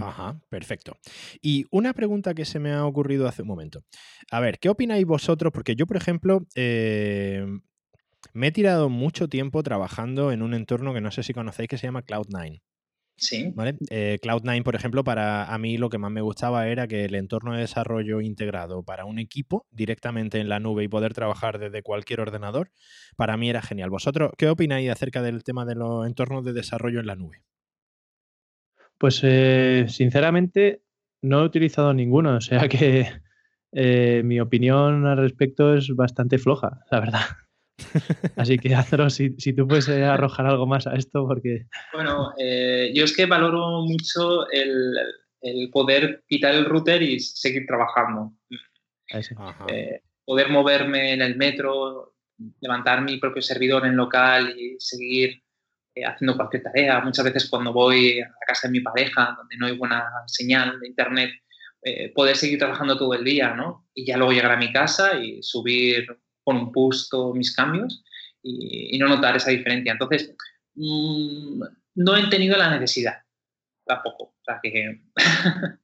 Ajá, 0.01 0.40
perfecto. 0.49 0.97
Y 1.42 1.66
una 1.71 1.92
pregunta 1.92 2.35
que 2.35 2.47
se 2.47 2.59
me 2.59 2.73
ha 2.73 2.87
ocurrido 2.87 3.29
hace 3.29 3.42
un 3.42 3.49
momento. 3.49 3.85
A 4.31 4.40
ver, 4.40 4.59
¿qué 4.59 4.71
opináis 4.71 5.05
vosotros? 5.05 5.53
Porque 5.53 5.77
yo, 5.77 5.87
por 5.87 5.99
ejemplo, 5.99 6.47
eh, 6.55 7.45
me 8.33 8.47
he 8.49 8.53
tirado 8.53 8.88
mucho 8.88 9.29
tiempo 9.29 9.62
trabajando 9.62 10.33
en 10.33 10.42
un 10.42 10.55
entorno 10.55 10.95
que 10.95 11.01
no 11.01 11.11
sé 11.11 11.23
si 11.23 11.35
conocéis 11.35 11.69
que 11.69 11.79
se 11.79 11.87
llama 11.87 12.05
Cloud9. 12.05 12.62
Sí. 13.18 13.50
¿Vale? 13.55 13.79
Eh, 13.88 14.18
Cloud9, 14.22 14.62
por 14.62 14.74
ejemplo, 14.74 15.02
para 15.02 15.52
a 15.52 15.59
mí 15.59 15.79
lo 15.79 15.88
que 15.88 15.96
más 15.96 16.11
me 16.11 16.20
gustaba 16.20 16.68
era 16.68 16.87
que 16.87 17.07
el 17.07 17.14
entorno 17.14 17.55
de 17.55 17.61
desarrollo 17.61 18.20
integrado 18.20 18.83
para 18.83 19.07
un 19.07 19.18
equipo 19.18 19.66
directamente 19.70 20.38
en 20.38 20.50
la 20.50 20.61
nube 20.61 20.85
y 20.85 20.88
poder 20.88 21.14
trabajar 21.14 21.59
desde 21.59 21.83
cualquier 21.83 22.20
ordenador, 22.20 22.72
para 23.16 23.37
mí 23.38 23.48
era 23.48 23.62
genial. 23.62 23.88
¿Vosotros 23.88 24.33
qué 24.37 24.48
opináis 24.48 24.90
acerca 24.90 25.22
del 25.22 25.44
tema 25.44 25.64
de 25.64 25.76
los 25.76 26.07
entornos 26.07 26.44
de 26.44 26.52
desarrollo 26.52 27.00
en 27.00 27.07
la 27.07 27.16
nube? 27.16 27.42
Pues 28.98 29.20
eh, 29.22 29.87
sinceramente 29.88 30.83
no 31.22 31.40
he 31.40 31.44
utilizado 31.44 31.94
ninguno, 31.94 32.37
o 32.37 32.40
sea 32.40 32.68
que 32.68 33.09
eh, 33.72 34.22
mi 34.24 34.40
opinión 34.40 35.07
al 35.07 35.18
respecto 35.18 35.74
es 35.74 35.88
bastante 35.94 36.38
floja, 36.38 36.81
la 36.90 37.00
verdad. 37.00 37.20
Así 38.37 38.59
que, 38.59 38.75
Azro, 38.75 39.11
si, 39.11 39.35
si, 39.39 39.53
tú 39.53 39.67
puedes 39.69 39.89
eh, 39.89 40.05
arrojar 40.05 40.47
algo 40.47 40.67
más 40.67 40.87
a 40.87 40.95
esto, 40.95 41.27
porque... 41.27 41.67
Bueno, 41.93 42.33
eh, 42.39 42.93
yo 42.95 43.05
es 43.05 43.15
que 43.15 43.27
valoro 43.27 43.83
mucho 43.83 44.51
el, 44.51 44.95
el, 45.41 45.71
poder 45.71 46.25
quitar 46.27 46.55
el 46.55 46.65
router 46.65 47.03
y 47.03 47.21
seguir 47.21 47.67
trabajando. 47.67 48.33
Eh, 49.69 50.01
poder 50.25 50.51
moverme 50.51 51.12
en 51.12 51.23
el 51.23 51.37
metro, 51.37 52.15
levantar 52.61 53.03
mi 53.03 53.19
propio 53.19 53.43
servidor 53.43 53.87
en 53.87 53.97
local 53.97 54.55
y 54.59 54.77
seguir 54.79 55.43
haciendo 56.05 56.37
cualquier 56.37 56.62
tarea. 56.62 57.01
Muchas 57.01 57.25
veces 57.25 57.49
cuando 57.49 57.73
voy 57.73 58.21
a 58.21 58.29
la 58.29 58.47
casa 58.47 58.69
de 58.69 58.73
mi 58.73 58.81
pareja, 58.81 59.35
donde 59.37 59.57
no 59.57 59.67
hay 59.67 59.77
buena 59.77 60.05
señal 60.27 60.79
de 60.81 60.89
internet, 60.89 61.31
poder 62.15 62.37
seguir 62.37 62.59
trabajando 62.59 62.99
todo 62.99 63.15
el 63.15 63.25
día, 63.25 63.55
¿no? 63.55 63.89
Y 63.95 64.05
ya 64.05 64.17
luego 64.17 64.33
llegar 64.33 64.51
a 64.51 64.57
mi 64.57 64.73
casa 64.73 65.19
y 65.19 65.41
subir 65.43 66.07
con 66.46 66.56
un 66.56 66.72
push 66.72 67.09
mis 67.35 67.54
cambios 67.54 68.04
y, 68.40 68.96
no 68.98 69.09
notar 69.09 69.37
esa 69.37 69.50
diferencia. 69.50 69.92
Entonces, 69.92 70.32
mm, 70.76 71.61
no 71.96 72.16
he 72.16 72.28
tenido 72.28 72.56
la 72.56 72.70
necesidad 72.70 73.14
tampoco. 73.85 74.35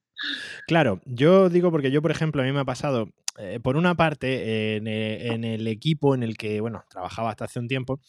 Claro, 0.69 1.01
yo 1.05 1.49
digo 1.49 1.73
porque 1.73 1.91
yo, 1.91 2.01
por 2.01 2.13
ejemplo, 2.13 2.43
a 2.43 2.45
mí 2.45 2.53
me 2.53 2.61
ha 2.61 2.65
pasado, 2.65 3.09
eh, 3.39 3.59
por 3.61 3.77
una 3.77 3.97
parte, 3.97 4.77
en, 4.77 4.87
el 4.87 5.67
equipo 5.67 6.15
en 6.15 6.23
el 6.23 6.37
que, 6.37 6.61
bueno, 6.61 6.85
trabajaba 6.89 7.31
hasta 7.31 7.47
hace 7.47 7.59
un 7.59 7.67
tiempo, 7.67 8.01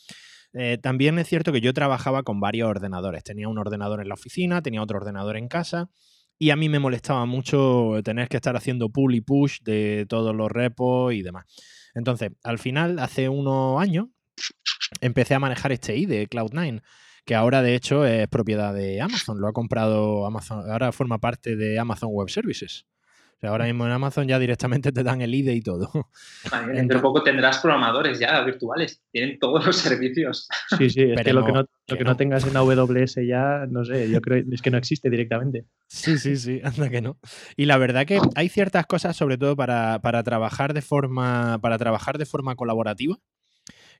eh, 0.54 0.78
también 0.78 1.18
es 1.18 1.28
cierto 1.28 1.52
que 1.52 1.60
yo 1.60 1.74
trabajaba 1.74 2.22
con 2.22 2.40
varios 2.40 2.70
ordenadores. 2.70 3.24
Tenía 3.24 3.48
un 3.48 3.58
ordenador 3.58 4.00
en 4.00 4.10
la 4.10 4.14
oficina, 4.14 4.62
tenía 4.62 4.84
otro 4.84 4.98
ordenador 4.98 5.38
en 5.38 5.48
casa 5.48 5.90
y 6.38 6.52
a 6.52 6.56
mí 6.56 6.70
me 6.70 6.78
molestaba 6.78 7.26
mucho 7.26 7.94
tener 8.04 8.28
que 8.28 8.38
estar 8.38 8.56
haciendo 8.56 8.90
pull 8.90 9.16
y 9.16 9.22
push 9.22 9.62
de 9.64 10.06
todos 10.08 10.36
los 10.36 10.52
repos 10.52 11.14
y 11.14 11.24
demás. 11.24 11.46
Entonces, 11.94 12.32
al 12.44 12.60
final, 12.60 13.00
hace 13.00 13.30
unos 13.30 13.82
años, 13.82 14.08
empecé 15.02 15.36
a 15.36 15.40
manejar 15.40 15.72
este 15.72 15.96
I 15.96 16.06
de 16.06 16.28
Cloud9, 16.30 16.82
que 17.26 17.36
ahora 17.36 17.62
de 17.62 17.76
hecho 17.76 18.06
es 18.06 18.28
propiedad 18.28 18.74
de 18.74 19.02
Amazon, 19.02 19.40
lo 19.40 19.48
ha 19.48 19.54
comprado 19.54 20.26
Amazon, 20.26 20.70
ahora 20.70 20.92
forma 20.92 21.20
parte 21.20 21.56
de 21.56 21.80
Amazon 21.80 22.10
Web 22.12 22.30
Services. 22.30 22.86
Sea, 23.44 23.50
ahora 23.50 23.66
mismo 23.66 23.86
en 23.86 23.92
Amazon 23.92 24.26
ya 24.26 24.40
directamente 24.40 24.94
te 24.94 25.04
dan 25.04 25.22
el 25.22 25.36
IDE 25.36 25.54
y 25.54 25.62
todo. 25.62 25.92
dentro 26.74 27.00
de 27.00 27.02
poco 27.02 27.24
tendrás 27.24 27.58
programadores 27.58 28.18
ya 28.18 28.42
virtuales, 28.42 29.04
tienen 29.12 29.38
todos 29.38 29.66
los 29.66 29.76
servicios. 29.76 30.48
Sí, 30.78 30.90
sí, 30.90 31.02
es 31.02 31.22
que 31.22 31.34
lo 31.34 31.46
que, 31.46 31.52
no, 31.52 31.66
lo 31.90 31.98
que 31.98 32.06
no, 32.06 32.16
tengas 32.16 32.48
en 32.48 32.56
AWS 32.56 33.18
ya, 33.28 33.66
no 33.70 33.84
sé, 33.84 34.10
yo 34.10 34.22
creo 34.22 34.46
es 34.50 34.62
que 34.62 34.72
no 34.72 34.78
existe 34.78 35.10
directamente. 35.10 35.66
Sí, 35.88 36.18
sí, 36.20 36.38
sí, 36.38 36.62
anda 36.64 36.90
que 36.90 37.02
no. 37.02 37.18
Y 37.58 37.66
la 37.66 37.78
verdad 37.78 38.06
que 38.06 38.22
hay 38.36 38.48
ciertas 38.48 38.86
cosas, 38.86 39.18
sobre 39.18 39.38
todo 39.38 39.58
para, 39.58 40.00
para 40.00 40.24
trabajar 40.24 40.74
de 40.74 40.82
forma, 40.82 41.60
para 41.60 41.78
trabajar 41.78 42.18
de 42.18 42.26
forma 42.26 42.56
colaborativa, 42.56 43.18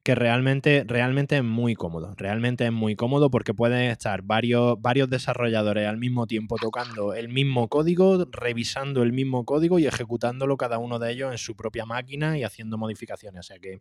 que 0.04 0.16
realmente, 0.16 0.84
realmente 0.86 1.38
es 1.38 1.44
muy 1.44 1.76
cómodo. 1.76 2.14
Realmente 2.18 2.66
es 2.66 2.74
muy 2.74 2.96
cómodo 2.96 3.32
porque 3.32 3.54
pueden 3.54 3.90
estar 3.90 4.22
varios, 4.22 4.80
varios 4.82 5.10
desarrolladores 5.10 5.88
al 5.88 5.98
mismo 5.98 6.28
tiempo 6.28 6.58
tocando 6.58 7.14
el 7.14 7.30
mismo 7.30 7.70
código, 7.70 8.26
revisando 8.30 9.02
el 9.02 9.14
mismo 9.14 9.46
código 9.46 9.80
y 9.80 9.88
ejecutándolo 9.88 10.58
cada 10.58 10.78
uno 10.78 11.00
de 11.00 11.14
ellos 11.14 11.32
en 11.32 11.38
su 11.38 11.56
propia 11.56 11.86
máquina 11.86 12.38
y 12.38 12.44
haciendo 12.44 12.78
modificaciones. 12.78 13.40
O 13.40 13.44
sea 13.44 13.60
que 13.60 13.80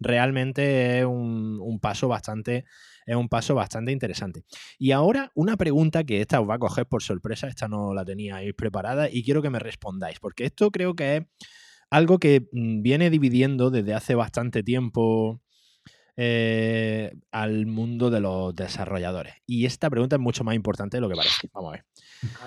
realmente 0.00 1.00
es 1.00 1.04
un, 1.04 1.78
paso 1.78 2.08
bastante 2.08 2.64
es 3.04 3.16
un 3.16 3.28
paso 3.28 3.54
bastante 3.54 3.92
interesante. 3.92 4.44
Y 4.78 4.92
ahora 4.92 5.30
una 5.34 5.58
pregunta 5.58 6.04
que 6.04 6.22
esta 6.22 6.40
os 6.40 6.48
va 6.48 6.54
a 6.54 6.58
coger 6.58 6.86
por 6.86 7.02
sorpresa, 7.02 7.48
esta 7.48 7.68
no 7.68 7.92
la 7.92 8.04
teníais 8.06 8.54
preparada 8.54 9.10
y 9.10 9.22
quiero 9.22 9.42
que 9.42 9.50
me 9.50 9.58
respondáis, 9.58 10.20
porque 10.20 10.46
esto 10.46 10.70
creo 10.70 10.94
que 10.94 11.16
es 11.16 11.22
algo 11.90 12.18
que 12.18 12.48
mm, 12.52 12.80
viene 12.82 13.10
dividiendo 13.10 13.70
desde 13.70 13.92
hace 13.92 14.14
bastante 14.14 14.62
tiempo 14.62 15.42
eh, 16.22 17.14
al 17.32 17.64
mundo 17.64 18.10
de 18.10 18.20
los 18.20 18.54
desarrolladores. 18.54 19.32
Y 19.46 19.64
esta 19.64 19.88
pregunta 19.88 20.16
es 20.16 20.20
mucho 20.20 20.44
más 20.44 20.54
importante 20.54 20.98
de 20.98 21.00
lo 21.00 21.08
que 21.08 21.14
parece. 21.16 21.48
Vamos 21.54 21.74
a 21.74 21.76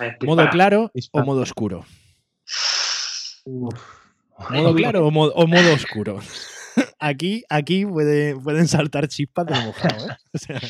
ver. 0.00 0.16
¿Modo 0.24 0.48
claro 0.48 0.92
o 1.10 1.22
modo 1.24 1.40
oscuro? 1.42 1.84
¿Modo 3.44 4.74
claro 4.74 5.06
o 5.06 5.10
modo, 5.10 5.32
o 5.34 5.46
modo 5.46 5.72
oscuro? 5.74 6.20
Aquí, 7.00 7.42
aquí 7.48 7.84
puede- 7.84 8.36
pueden 8.36 8.68
saltar 8.68 9.08
chispas 9.08 9.46
de 9.46 9.54
lo 9.56 9.60
mojado, 9.62 10.08
¿eh? 10.08 10.16
O 10.32 10.38
sea, 10.38 10.60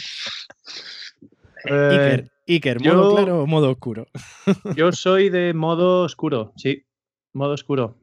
Eh, 1.67 1.91
Iker, 1.93 2.31
Iker, 2.47 2.81
¿modo 2.81 3.11
yo- 3.11 3.17
claro 3.17 3.43
o 3.43 3.47
modo 3.47 3.71
oscuro? 3.71 4.07
yo 4.79 4.93
soy 4.93 5.31
de 5.31 5.55
modo 5.55 6.03
oscuro, 6.03 6.53
sí. 6.57 6.85
Modo 7.33 7.53
oscuro. 7.55 7.99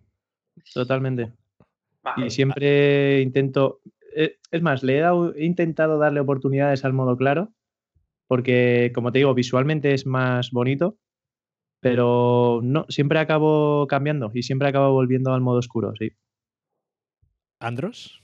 Totalmente. 0.74 1.32
Vale. 2.04 2.26
Y 2.28 2.30
siempre 2.32 3.22
intento. 3.22 3.82
Eh, 4.15 4.38
Es 4.52 4.62
más, 4.62 4.84
le 4.84 4.97
he, 4.97 5.02
dado- 5.02 5.34
he 5.36 5.45
intentado 5.45 5.97
darle 5.97 6.19
oportunidades 6.19 6.84
al 6.86 6.93
modo 6.93 7.15
claro, 7.17 7.54
porque, 8.28 8.91
como 8.95 9.12
te 9.12 9.19
digo, 9.19 9.34
visualmente 9.34 9.93
es 9.93 10.06
más 10.06 10.52
bonito, 10.52 10.97
pero 11.82 12.60
no, 12.63 12.86
siempre 12.89 13.19
acabo 13.19 13.88
cambiando 13.88 14.32
y 14.34 14.43
siempre 14.43 14.67
acabo 14.69 14.91
volviendo 14.93 15.34
al 15.34 15.41
modo 15.41 15.60
oscuro, 15.60 15.93
sí. 15.97 16.12
¿Andros? 17.60 18.21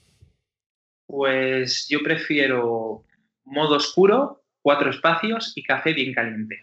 Pues 1.07 1.87
yo 1.89 1.99
prefiero 2.03 3.03
modo 3.45 3.75
oscuro, 3.77 4.43
cuatro 4.61 4.89
espacios 4.89 5.53
y 5.55 5.63
café 5.63 5.93
bien 5.93 6.13
caliente. 6.13 6.57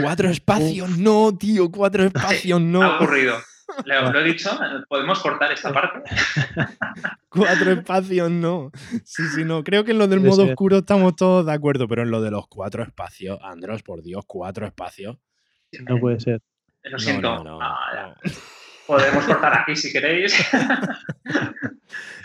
Cuatro 0.00 0.28
espacios, 0.30 0.98
no, 0.98 1.36
tío, 1.36 1.70
cuatro 1.70 2.04
espacios, 2.06 2.60
Ha 2.60 2.62
no. 2.62 2.96
ocurrido. 2.96 3.36
Lo, 3.84 4.10
lo 4.12 4.20
he 4.20 4.24
dicho, 4.24 4.50
podemos 4.88 5.18
cortar 5.20 5.52
esta 5.52 5.72
parte. 5.72 6.00
Cuatro 7.28 7.72
espacios, 7.72 8.30
no. 8.30 8.70
Sí, 9.04 9.22
sí, 9.34 9.44
no. 9.44 9.62
Creo 9.62 9.84
que 9.84 9.92
en 9.92 9.98
lo 9.98 10.08
del 10.08 10.20
modo 10.20 10.44
oscuro 10.44 10.78
estamos 10.78 11.14
todos 11.16 11.44
de 11.46 11.52
acuerdo, 11.52 11.86
pero 11.86 12.02
en 12.02 12.10
lo 12.10 12.22
de 12.22 12.30
los 12.30 12.46
cuatro 12.48 12.82
espacios, 12.82 13.38
Andros, 13.42 13.82
por 13.82 14.02
Dios, 14.02 14.24
cuatro 14.26 14.66
espacios. 14.66 15.18
No 15.86 15.98
puede 15.98 16.18
ser. 16.20 16.40
Lo 16.84 16.92
No, 16.92 16.98
siento. 16.98 17.34
no, 17.36 17.44
no, 17.44 17.58
Ah, 17.60 18.14
no. 18.24 18.30
Podemos 18.86 19.22
cortar 19.26 19.52
aquí 19.60 19.76
si 19.76 19.92
queréis. 19.92 20.34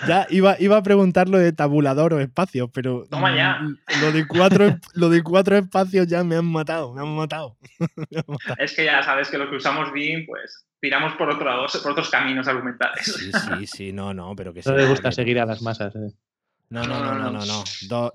Ya 0.07 0.27
iba, 0.29 0.55
iba 0.59 0.75
a 0.77 0.83
preguntar 0.83 1.29
lo 1.29 1.37
de 1.37 1.53
tabulador 1.53 2.13
o 2.13 2.19
espacios, 2.19 2.69
pero 2.73 3.05
Toma 3.09 3.33
ya. 3.35 3.59
mm, 3.61 3.77
Lo, 4.01 4.11
de 4.11 4.27
cuatro, 4.27 4.77
lo 4.93 5.09
de 5.09 5.23
cuatro 5.23 5.55
espacios 5.57 6.07
ya 6.07 6.23
me 6.25 6.35
han 6.35 6.45
matado, 6.45 6.93
me 6.93 7.01
han 7.01 7.15
matado. 7.15 7.57
Me 7.79 8.19
han 8.19 8.25
matado. 8.27 8.55
es 8.59 8.73
que 8.75 8.83
ya 8.85 9.01
sabes 9.03 9.29
que 9.29 9.37
lo 9.37 9.49
que 9.49 9.55
usamos 9.55 9.91
BIM, 9.93 10.25
pues 10.25 10.65
tiramos 10.83 11.15
por 11.15 11.29
otros, 11.29 11.77
por 11.81 11.93
otros 11.93 12.09
caminos 12.09 12.45
argumentales. 12.45 13.05
Sí, 13.05 13.31
sí, 13.61 13.67
sí, 13.67 13.93
no, 13.93 14.13
no, 14.13 14.35
pero 14.35 14.53
que 14.53 14.59
No 14.65 14.71
sí, 14.73 14.77
le 14.77 14.85
gusta 14.85 15.09
que- 15.09 15.15
seguir 15.15 15.39
a 15.39 15.45
las 15.45 15.61
masas. 15.61 15.95
eh. 15.95 16.11
No, 16.69 16.83
no, 16.83 17.03
no, 17.03 17.13
no, 17.13 17.29
no, 17.31 17.45
no. 17.45 17.63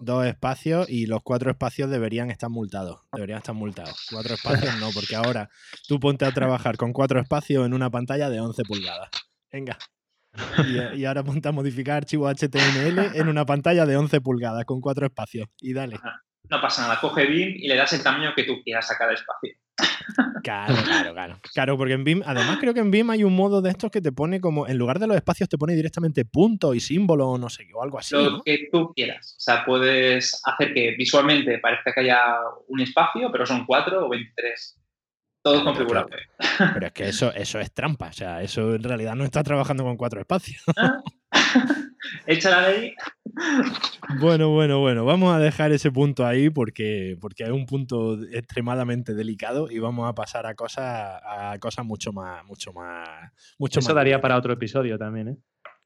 Dos, 0.00 0.26
espacios 0.26 0.88
y 0.90 1.06
los 1.06 1.22
cuatro 1.22 1.50
espacios 1.50 1.88
deberían 1.90 2.30
estar 2.30 2.50
multados. 2.50 3.00
Deberían 3.12 3.38
estar 3.38 3.54
multados. 3.54 4.06
Cuatro 4.10 4.34
espacios 4.34 4.76
no, 4.80 4.90
porque 4.92 5.14
ahora 5.16 5.48
tú 5.86 5.98
ponte 6.00 6.24
a 6.26 6.32
trabajar 6.32 6.76
con 6.76 6.92
cuatro 6.92 7.20
espacios 7.20 7.64
en 7.64 7.72
una 7.72 7.88
pantalla 7.88 8.28
de 8.28 8.40
11 8.40 8.64
pulgadas. 8.64 9.10
Venga. 9.52 9.78
Y, 10.66 10.98
y 11.00 11.04
ahora 11.04 11.22
ponte 11.22 11.48
a 11.48 11.52
modificar 11.52 11.98
archivos 11.98 12.32
HTML 12.34 13.16
en 13.16 13.28
una 13.28 13.46
pantalla 13.46 13.86
de 13.86 13.96
11 13.96 14.20
pulgadas 14.20 14.64
con 14.64 14.80
cuatro 14.80 15.06
espacios. 15.06 15.48
Y 15.60 15.72
dale. 15.72 15.96
No 16.50 16.60
pasa 16.60 16.82
nada, 16.82 17.00
coge 17.00 17.26
BIM 17.26 17.54
y 17.58 17.68
le 17.68 17.76
das 17.76 17.92
el 17.92 18.02
tamaño 18.02 18.32
que 18.34 18.42
tú 18.44 18.54
quieras 18.64 18.90
a 18.90 18.96
cada 18.98 19.12
espacio. 19.12 19.52
Claro, 20.42 20.74
claro, 20.84 21.12
claro. 21.12 21.40
Claro, 21.52 21.76
porque 21.76 21.92
en 21.94 22.04
BIM, 22.04 22.22
además 22.24 22.58
creo 22.60 22.74
que 22.74 22.80
en 22.80 22.90
BIM 22.90 23.10
hay 23.10 23.24
un 23.24 23.34
modo 23.34 23.60
de 23.60 23.70
estos 23.70 23.90
que 23.90 24.00
te 24.00 24.12
pone 24.12 24.40
como, 24.40 24.66
en 24.66 24.78
lugar 24.78 24.98
de 24.98 25.06
los 25.06 25.16
espacios, 25.16 25.48
te 25.48 25.58
pone 25.58 25.74
directamente 25.74 26.24
puntos 26.24 26.74
y 26.74 26.80
símbolos 26.80 27.26
o 27.28 27.38
no 27.38 27.48
sé 27.48 27.66
o 27.74 27.82
algo 27.82 27.98
así. 27.98 28.14
Lo 28.14 28.30
¿no? 28.30 28.42
que 28.42 28.68
tú 28.72 28.92
quieras. 28.94 29.34
O 29.36 29.40
sea, 29.40 29.64
puedes 29.64 30.40
hacer 30.44 30.74
que 30.74 30.94
visualmente 30.96 31.58
parezca 31.58 31.92
que 31.92 32.00
haya 32.00 32.36
un 32.68 32.80
espacio, 32.80 33.30
pero 33.30 33.46
son 33.46 33.64
cuatro 33.66 34.06
o 34.06 34.08
23. 34.08 34.80
Todo 35.42 35.54
Claro, 35.54 35.66
configurable. 35.66 36.16
Pero 36.74 36.86
es 36.86 36.92
que 36.92 37.08
eso, 37.08 37.32
eso 37.32 37.60
es 37.60 37.72
trampa. 37.72 38.08
O 38.08 38.12
sea, 38.12 38.42
eso 38.42 38.74
en 38.74 38.82
realidad 38.82 39.14
no 39.14 39.24
está 39.24 39.42
trabajando 39.42 39.84
con 39.84 39.96
cuatro 39.96 40.20
espacios. 40.20 40.62
Ah. 40.76 41.02
Echa 42.26 42.50
la 42.50 42.68
ley. 42.70 42.94
Bueno, 44.20 44.50
bueno, 44.50 44.80
bueno. 44.80 45.04
Vamos 45.04 45.34
a 45.34 45.38
dejar 45.38 45.72
ese 45.72 45.90
punto 45.90 46.26
ahí 46.26 46.50
porque, 46.50 47.16
porque 47.20 47.44
es 47.44 47.50
un 47.50 47.66
punto 47.66 48.18
extremadamente 48.32 49.14
delicado 49.14 49.70
y 49.70 49.78
vamos 49.78 50.08
a 50.08 50.14
pasar 50.14 50.46
a 50.46 50.54
cosas, 50.54 51.20
a 51.24 51.56
cosas 51.60 51.84
mucho 51.84 52.12
más, 52.12 52.44
mucho 52.44 52.72
más, 52.72 53.08
mucho 53.58 53.80
Eso 53.80 53.88
más 53.90 53.96
daría 53.96 54.20
para 54.20 54.36
otro 54.36 54.52
episodio 54.52 54.98
también, 54.98 55.28
¿eh? 55.28 55.36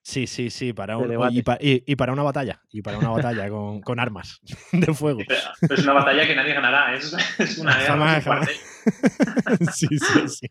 Sí, 0.05 0.27
sí, 0.27 0.51
sí, 0.51 0.73
para 0.73 0.97
un, 0.99 1.13
y, 1.31 1.43
pa- 1.43 1.59
y- 1.61 1.85
y 1.87 1.95
para 1.95 2.13
una 2.13 2.25
batalla. 2.25 2.61
Y 2.71 2.83
para 2.83 2.99
una 2.99 3.11
batalla 3.11 3.49
con, 3.49 3.81
con 3.83 4.01
armas 4.01 4.41
de 4.73 4.93
fuego. 4.95 5.21
Pero, 5.29 5.41
es 5.75 5.85
una 5.85 5.93
batalla 5.93 6.27
que 6.27 6.35
nadie 6.35 6.55
ganará. 6.55 6.95
Es, 6.97 7.15
es 7.39 7.59
una 7.59 7.73
guerra. 7.79 7.87
Jamás, 7.95 8.25
cuartel. 8.25 8.57
sí, 9.73 9.87
sí, 9.99 10.29
sí. 10.29 10.47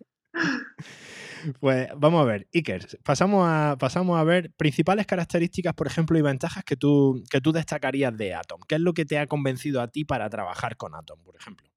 Pues 1.59 1.89
vamos 1.97 2.21
a 2.21 2.25
ver, 2.25 2.47
Iker, 2.53 2.87
pasamos 3.03 3.45
a, 3.45 3.71
a 3.73 4.23
ver 4.23 4.51
principales 4.57 5.05
características, 5.05 5.73
por 5.73 5.87
ejemplo, 5.87 6.17
y 6.17 6.21
ventajas 6.21 6.63
que 6.63 6.75
tú, 6.75 7.23
que 7.29 7.41
tú 7.41 7.51
destacarías 7.51 8.15
de 8.15 8.33
Atom. 8.33 8.61
¿Qué 8.67 8.75
es 8.75 8.81
lo 8.81 8.93
que 8.93 9.05
te 9.05 9.17
ha 9.17 9.27
convencido 9.27 9.81
a 9.81 9.87
ti 9.87 10.05
para 10.05 10.29
trabajar 10.29 10.77
con 10.77 10.95
Atom, 10.95 11.23
por 11.23 11.35
ejemplo? 11.35 11.67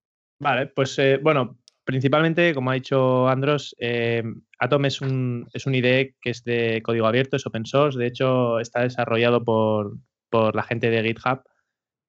Vale, 0.40 0.66
pues 0.66 0.98
eh, 0.98 1.18
bueno, 1.22 1.58
principalmente, 1.84 2.54
como 2.54 2.70
ha 2.70 2.74
dicho 2.74 3.28
Andros, 3.28 3.74
eh, 3.78 4.22
Atom 4.58 4.84
es 4.86 5.00
un, 5.00 5.48
es 5.52 5.66
IDE 5.66 6.16
que 6.20 6.30
es 6.30 6.44
de 6.44 6.82
código 6.82 7.06
abierto, 7.06 7.36
es 7.36 7.46
open 7.46 7.66
source, 7.66 7.98
de 7.98 8.06
hecho 8.06 8.58
está 8.60 8.82
desarrollado 8.82 9.44
por, 9.44 9.96
por 10.30 10.54
la 10.56 10.62
gente 10.62 10.90
de 10.90 11.02
GitHub 11.02 11.42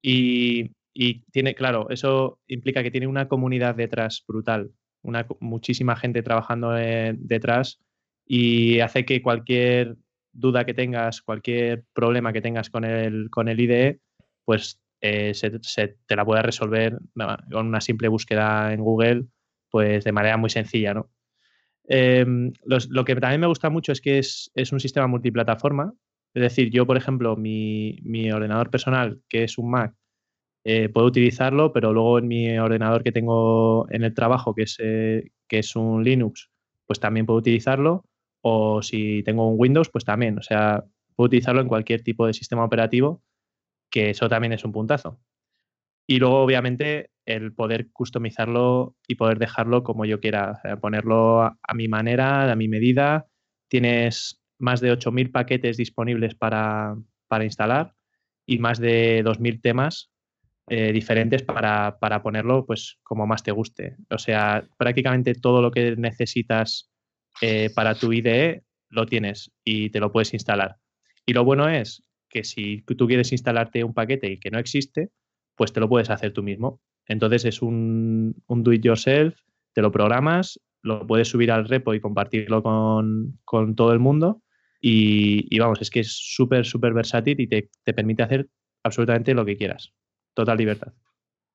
y, 0.01 0.71
y 0.93 1.23
tiene, 1.31 1.55
claro, 1.55 1.89
eso 1.89 2.39
implica 2.47 2.83
que 2.83 2.91
tiene 2.91 3.07
una 3.07 3.27
comunidad 3.27 3.75
detrás 3.75 4.23
brutal, 4.27 4.71
una, 5.05 5.25
muchísima 5.39 5.95
gente 5.95 6.23
trabajando 6.23 6.77
eh, 6.77 7.13
detrás 7.17 7.79
y 8.25 8.79
hace 8.79 9.05
que 9.05 9.21
cualquier 9.21 9.97
duda 10.33 10.65
que 10.65 10.73
tengas, 10.73 11.21
cualquier 11.21 11.85
problema 11.93 12.33
que 12.33 12.41
tengas 12.41 12.69
con 12.69 12.83
el, 12.83 13.29
con 13.29 13.47
el 13.47 13.59
IDE, 13.59 14.01
pues 14.43 14.81
eh, 15.01 15.33
se, 15.33 15.49
te 16.05 16.15
la 16.15 16.25
pueda 16.25 16.41
resolver 16.41 16.99
nada, 17.13 17.45
con 17.51 17.67
una 17.67 17.81
simple 17.81 18.07
búsqueda 18.07 18.73
en 18.73 18.81
Google, 18.81 19.25
pues 19.69 20.03
de 20.03 20.11
manera 20.11 20.37
muy 20.37 20.49
sencilla, 20.49 20.93
¿no? 20.93 21.11
Em, 21.87 22.51
lo 22.65 23.05
que 23.05 23.15
también 23.15 23.41
me 23.41 23.47
gusta 23.47 23.69
mucho 23.69 23.91
es 23.91 24.01
que 24.01 24.17
es, 24.17 24.51
es 24.55 24.71
un 24.71 24.79
sistema 24.79 25.07
multiplataforma. 25.07 25.93
Es 26.33 26.41
decir, 26.41 26.71
yo, 26.71 26.85
por 26.85 26.97
ejemplo, 26.97 27.35
mi, 27.35 27.99
mi 28.03 28.31
ordenador 28.31 28.69
personal, 28.69 29.21
que 29.29 29.43
es 29.43 29.57
un 29.57 29.69
Mac, 29.69 29.93
eh, 30.67 30.89
puedo 30.89 31.05
utilizarlo, 31.05 31.71
pero 31.71 31.93
luego 31.93 32.17
en 32.17 32.27
mi 32.27 32.57
ordenador 32.57 33.03
que 33.03 33.11
tengo 33.11 33.87
en 33.91 34.03
el 34.03 34.15
trabajo, 34.15 34.55
que 34.55 34.63
es, 34.63 34.77
eh, 34.79 35.31
que 35.47 35.59
es 35.59 35.75
un 35.75 36.03
Linux, 36.03 36.49
pues 36.87 36.99
también 36.99 37.27
puedo 37.27 37.37
utilizarlo. 37.37 38.03
O 38.41 38.81
si 38.81 39.21
tengo 39.23 39.47
un 39.47 39.57
Windows, 39.59 39.89
pues 39.89 40.05
también. 40.05 40.39
O 40.39 40.41
sea, 40.41 40.83
puedo 41.15 41.27
utilizarlo 41.27 41.61
en 41.61 41.67
cualquier 41.67 42.01
tipo 42.03 42.25
de 42.25 42.33
sistema 42.33 42.65
operativo, 42.65 43.21
que 43.91 44.09
eso 44.09 44.27
también 44.27 44.53
es 44.53 44.65
un 44.65 44.71
puntazo. 44.71 45.19
Y 46.07 46.17
luego, 46.17 46.41
obviamente, 46.41 47.11
el 47.25 47.53
poder 47.53 47.91
customizarlo 47.91 48.95
y 49.07 49.15
poder 49.15 49.39
dejarlo 49.39 49.83
como 49.83 50.05
yo 50.05 50.19
quiera, 50.19 50.53
o 50.57 50.61
sea, 50.61 50.77
ponerlo 50.79 51.43
a, 51.43 51.73
mi 51.75 51.87
manera, 51.87 52.51
a 52.51 52.55
mi 52.55 52.67
medida. 52.67 53.27
Tienes 53.69 54.41
más 54.59 54.81
de 54.81 54.91
8.000 54.91 55.31
paquetes 55.31 55.77
disponibles 55.77 56.33
para, 56.35 56.95
para 57.27 57.45
instalar 57.45 57.93
y 58.47 58.59
más 58.59 58.79
de 58.79 59.23
2.000 59.23 59.61
temas 59.61 60.11
eh, 60.67 60.91
diferentes 60.91 61.43
para, 61.43 61.97
para 61.99 62.23
ponerlo 62.23 62.65
pues 62.65 62.97
como 63.03 63.27
más 63.27 63.43
te 63.43 63.51
guste. 63.51 63.97
O 64.09 64.17
sea, 64.17 64.67
prácticamente 64.77 65.35
todo 65.35 65.61
lo 65.61 65.71
que 65.71 65.95
necesitas 65.95 66.91
eh, 67.41 67.69
para 67.75 67.95
tu 67.95 68.11
IDE 68.11 68.63
lo 68.89 69.05
tienes 69.05 69.51
y 69.63 69.89
te 69.89 69.99
lo 69.99 70.11
puedes 70.11 70.33
instalar. 70.33 70.77
Y 71.25 71.33
lo 71.33 71.43
bueno 71.43 71.69
es 71.69 72.03
que 72.29 72.43
si 72.43 72.81
tú 72.81 73.07
quieres 73.07 73.31
instalarte 73.31 73.83
un 73.83 73.93
paquete 73.93 74.31
y 74.31 74.39
que 74.39 74.51
no 74.51 74.59
existe, 74.59 75.09
pues 75.55 75.71
te 75.71 75.79
lo 75.79 75.87
puedes 75.87 76.09
hacer 76.09 76.33
tú 76.33 76.43
mismo. 76.43 76.81
Entonces 77.07 77.45
es 77.45 77.61
un, 77.61 78.35
un 78.47 78.63
do 78.63 78.73
it 78.73 78.83
yourself, 78.83 79.37
te 79.73 79.81
lo 79.81 79.91
programas, 79.91 80.59
lo 80.81 81.05
puedes 81.05 81.27
subir 81.27 81.51
al 81.51 81.67
repo 81.67 81.93
y 81.93 81.99
compartirlo 81.99 82.63
con, 82.63 83.39
con 83.43 83.75
todo 83.75 83.93
el 83.93 83.99
mundo. 83.99 84.41
Y, 84.81 85.47
y 85.49 85.59
vamos, 85.59 85.81
es 85.81 85.89
que 85.89 86.01
es 86.01 86.11
súper, 86.11 86.65
súper 86.65 86.93
versátil 86.93 87.39
y 87.39 87.47
te, 87.47 87.69
te 87.83 87.93
permite 87.93 88.23
hacer 88.23 88.47
absolutamente 88.83 89.33
lo 89.33 89.45
que 89.45 89.57
quieras. 89.57 89.93
Total 90.35 90.57
libertad. 90.57 90.93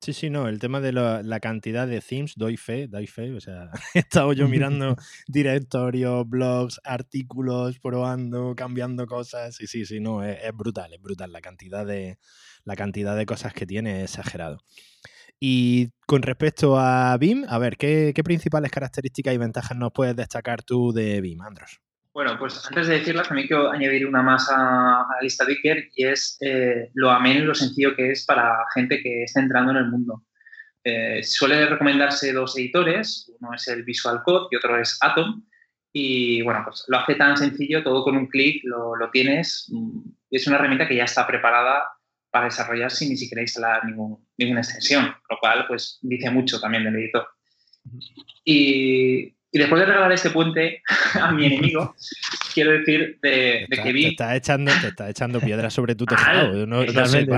Sí, 0.02 0.14
sí, 0.14 0.30
no, 0.30 0.48
el 0.48 0.58
tema 0.58 0.80
de 0.80 0.92
la, 0.92 1.22
la 1.22 1.40
cantidad 1.40 1.86
de 1.86 2.00
themes, 2.00 2.32
doy 2.34 2.56
fe, 2.56 2.88
doy 2.88 3.06
fe, 3.06 3.34
o 3.34 3.40
sea, 3.40 3.70
he 3.94 3.98
estado 3.98 4.32
yo 4.32 4.48
mirando 4.48 4.96
directorios, 5.28 6.26
blogs, 6.26 6.80
artículos, 6.84 7.78
probando, 7.78 8.54
cambiando 8.56 9.06
cosas, 9.06 9.56
sí, 9.56 9.66
sí, 9.66 9.84
sí, 9.84 10.00
no, 10.00 10.24
es, 10.24 10.38
es 10.42 10.56
brutal, 10.56 10.94
es 10.94 11.02
brutal, 11.02 11.30
la 11.32 11.42
cantidad 11.42 11.84
de, 11.84 12.18
la 12.64 12.76
cantidad 12.76 13.14
de 13.14 13.26
cosas 13.26 13.52
que 13.52 13.66
tiene 13.66 14.02
es 14.02 14.12
exagerado. 14.12 14.64
Y 15.38 15.90
con 16.06 16.22
respecto 16.22 16.78
a 16.78 17.14
BIM, 17.18 17.44
a 17.48 17.58
ver, 17.58 17.76
¿qué, 17.76 18.12
qué 18.14 18.24
principales 18.24 18.70
características 18.70 19.34
y 19.34 19.38
ventajas 19.38 19.76
nos 19.76 19.92
puedes 19.92 20.16
destacar 20.16 20.62
tú 20.62 20.92
de 20.92 21.20
BIM, 21.20 21.42
Andros? 21.42 21.80
Bueno, 22.12 22.36
pues 22.38 22.66
antes 22.66 22.88
de 22.88 22.98
decirlas, 22.98 23.28
también 23.28 23.46
quiero 23.46 23.70
añadir 23.70 24.06
una 24.06 24.22
más 24.22 24.50
a, 24.50 25.02
a 25.02 25.14
la 25.16 25.22
lista 25.22 25.44
de 25.44 25.52
Iker 25.52 25.88
y 25.94 26.06
es 26.06 26.36
eh, 26.40 26.90
lo 26.94 27.10
ameno 27.10 27.40
y 27.40 27.46
lo 27.46 27.54
sencillo 27.54 27.94
que 27.94 28.10
es 28.10 28.26
para 28.26 28.64
gente 28.74 29.00
que 29.00 29.24
está 29.24 29.40
entrando 29.40 29.70
en 29.70 29.78
el 29.78 29.90
mundo. 29.90 30.24
Eh, 30.82 31.22
suele 31.22 31.66
recomendarse 31.66 32.32
dos 32.32 32.56
editores, 32.56 33.30
uno 33.38 33.54
es 33.54 33.68
el 33.68 33.84
Visual 33.84 34.22
Code 34.24 34.48
y 34.50 34.56
otro 34.56 34.80
es 34.80 34.98
Atom, 35.02 35.44
Y 35.92 36.42
bueno, 36.42 36.62
pues 36.64 36.84
lo 36.88 36.98
hace 36.98 37.14
tan 37.14 37.36
sencillo, 37.36 37.82
todo 37.84 38.02
con 38.02 38.16
un 38.16 38.26
clic 38.28 38.62
lo, 38.64 38.96
lo 38.96 39.10
tienes. 39.10 39.68
Mm, 39.70 40.00
es 40.30 40.46
una 40.46 40.56
herramienta 40.56 40.88
que 40.88 40.96
ya 40.96 41.04
está 41.04 41.26
preparada 41.26 41.84
para 42.30 42.46
desarrollar 42.46 42.90
sin 42.90 43.10
ni 43.10 43.16
siquiera 43.16 43.42
instalar 43.42 43.84
ningún, 43.84 44.26
ninguna 44.38 44.60
extensión, 44.60 45.14
lo 45.28 45.38
cual 45.38 45.66
pues 45.66 45.98
dice 46.02 46.30
mucho 46.30 46.60
también 46.60 46.84
del 46.84 46.96
editor. 46.96 47.26
Y, 48.44 49.34
y 49.52 49.58
después 49.58 49.80
de 49.80 49.86
regalar 49.86 50.12
este 50.12 50.30
puente 50.30 50.82
a 51.20 51.32
mi 51.32 51.46
enemigo, 51.46 51.94
quiero 52.54 52.72
decir 52.72 53.18
de, 53.20 53.66
que 53.68 53.92
vi. 53.92 54.02
Te 54.02 54.08
está, 54.10 54.36
echando, 54.36 54.72
te 54.80 54.88
está 54.88 55.10
echando 55.10 55.40
piedras 55.40 55.74
sobre 55.74 55.94
tu 55.94 56.06
tejado. 56.06 56.66
No, 56.66 56.84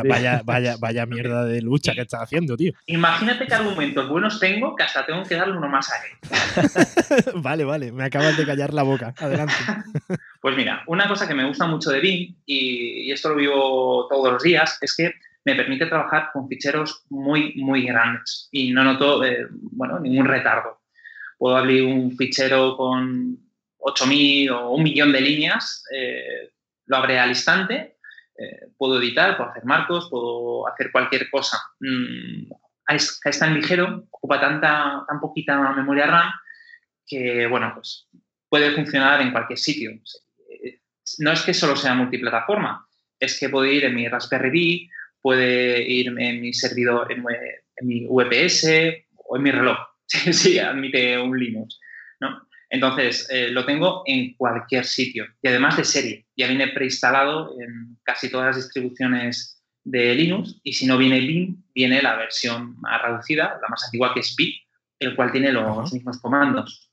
vaya, 0.04 0.42
vaya, 0.44 0.76
vaya 0.78 1.06
mierda 1.06 1.44
de 1.44 1.62
lucha 1.62 1.94
que 1.94 2.02
estás 2.02 2.22
haciendo, 2.22 2.56
tío. 2.56 2.72
Imagínate 2.86 3.46
qué 3.46 3.54
argumentos 3.54 4.08
buenos 4.08 4.38
tengo 4.38 4.76
que 4.76 4.82
hasta 4.82 5.06
tengo 5.06 5.22
que 5.22 5.36
darle 5.36 5.56
uno 5.56 5.68
más 5.68 5.90
a 5.90 5.94
él. 6.04 7.32
vale, 7.42 7.64
vale, 7.64 7.92
me 7.92 8.04
acabas 8.04 8.36
de 8.36 8.44
callar 8.44 8.74
la 8.74 8.82
boca. 8.82 9.14
Adelante. 9.18 9.54
pues 10.40 10.56
mira, 10.56 10.82
una 10.86 11.08
cosa 11.08 11.26
que 11.26 11.34
me 11.34 11.46
gusta 11.46 11.66
mucho 11.66 11.90
de 11.90 12.00
BIM, 12.00 12.34
y, 12.46 13.10
esto 13.10 13.30
lo 13.30 13.36
vivo 13.36 14.06
todos 14.08 14.32
los 14.32 14.42
días, 14.42 14.78
es 14.80 14.94
que 14.96 15.14
me 15.44 15.54
permite 15.54 15.86
trabajar 15.86 16.30
con 16.32 16.48
ficheros 16.48 17.04
muy, 17.10 17.54
muy 17.56 17.84
grandes 17.84 18.48
y 18.52 18.70
no 18.72 18.84
noto, 18.84 19.24
eh, 19.24 19.46
bueno, 19.50 19.98
ningún 19.98 20.26
retardo 20.26 20.81
puedo 21.42 21.56
abrir 21.56 21.82
un 21.82 22.16
fichero 22.16 22.76
con 22.76 23.36
8.000 23.80 24.52
o 24.52 24.74
un 24.74 24.84
millón 24.84 25.10
de 25.10 25.20
líneas, 25.20 25.84
eh, 25.92 26.52
lo 26.86 26.98
abre 26.98 27.18
al 27.18 27.30
instante, 27.30 27.96
eh, 28.38 28.68
puedo 28.78 29.02
editar, 29.02 29.36
puedo 29.36 29.50
hacer 29.50 29.64
marcos, 29.64 30.08
puedo 30.08 30.68
hacer 30.68 30.92
cualquier 30.92 31.28
cosa. 31.30 31.58
Mm, 31.80 32.48
es, 32.86 33.20
tan 33.40 33.54
ligero, 33.54 34.06
ocupa 34.12 34.40
tanta, 34.40 35.04
tan 35.08 35.18
poquita 35.18 35.58
memoria 35.72 36.06
RAM 36.06 36.30
que, 37.04 37.48
bueno, 37.48 37.72
pues 37.74 38.08
puede 38.48 38.70
funcionar 38.70 39.20
en 39.20 39.32
cualquier 39.32 39.58
sitio. 39.58 39.90
No 41.18 41.32
es 41.32 41.42
que 41.42 41.54
solo 41.54 41.74
sea 41.74 41.94
multiplataforma, 41.94 42.86
es 43.18 43.40
que 43.40 43.48
puede 43.48 43.74
ir 43.74 43.84
en 43.86 43.96
mi 43.96 44.06
Raspberry 44.06 44.50
Pi, 44.52 44.90
puede 45.20 45.82
ir 45.90 46.06
en 46.16 46.40
mi 46.40 46.54
servidor, 46.54 47.10
en, 47.10 47.24
en 47.78 47.88
mi 47.88 48.06
VPS 48.06 48.64
o 49.16 49.36
en 49.36 49.42
mi 49.42 49.50
reloj. 49.50 49.91
sí, 50.32 50.58
admite 50.58 51.18
un 51.18 51.38
Linux, 51.38 51.78
¿no? 52.20 52.48
Entonces, 52.72 53.28
eh, 53.30 53.50
lo 53.50 53.66
tengo 53.66 54.02
en 54.06 54.34
cualquier 54.34 54.86
sitio 54.86 55.26
y 55.42 55.48
además 55.48 55.76
de 55.76 55.84
serie. 55.84 56.26
Ya 56.34 56.46
viene 56.46 56.68
preinstalado 56.68 57.54
en 57.60 57.98
casi 58.02 58.30
todas 58.30 58.46
las 58.46 58.56
distribuciones 58.56 59.62
de 59.84 60.14
Linux 60.14 60.58
y 60.62 60.72
si 60.72 60.86
no 60.86 60.96
viene 60.96 61.20
BIM, 61.20 61.62
viene 61.74 62.00
la 62.00 62.16
versión 62.16 62.80
más 62.80 63.02
reducida, 63.02 63.58
la 63.60 63.68
más 63.68 63.84
antigua 63.84 64.14
que 64.14 64.20
es 64.20 64.34
BIP, 64.34 64.62
el 65.00 65.14
cual 65.14 65.32
tiene 65.32 65.52
los 65.52 65.92
mismos 65.92 66.18
comandos. 66.22 66.90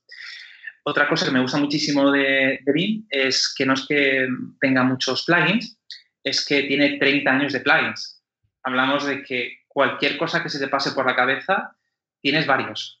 Otra 0.84 1.08
cosa 1.08 1.24
que 1.24 1.32
me 1.32 1.40
gusta 1.40 1.56
muchísimo 1.56 2.10
de, 2.10 2.60
de 2.62 2.72
BIM 2.74 3.06
es 3.08 3.54
que 3.56 3.64
no 3.64 3.72
es 3.72 3.86
que 3.86 4.28
tenga 4.60 4.82
muchos 4.82 5.24
plugins, 5.24 5.78
es 6.22 6.44
que 6.44 6.64
tiene 6.64 6.98
30 6.98 7.30
años 7.30 7.52
de 7.54 7.60
plugins. 7.60 8.22
Hablamos 8.64 9.06
de 9.06 9.22
que 9.22 9.60
cualquier 9.66 10.18
cosa 10.18 10.42
que 10.42 10.50
se 10.50 10.58
te 10.58 10.68
pase 10.68 10.92
por 10.92 11.06
la 11.06 11.16
cabeza, 11.16 11.74
tienes 12.20 12.46
varios. 12.46 12.99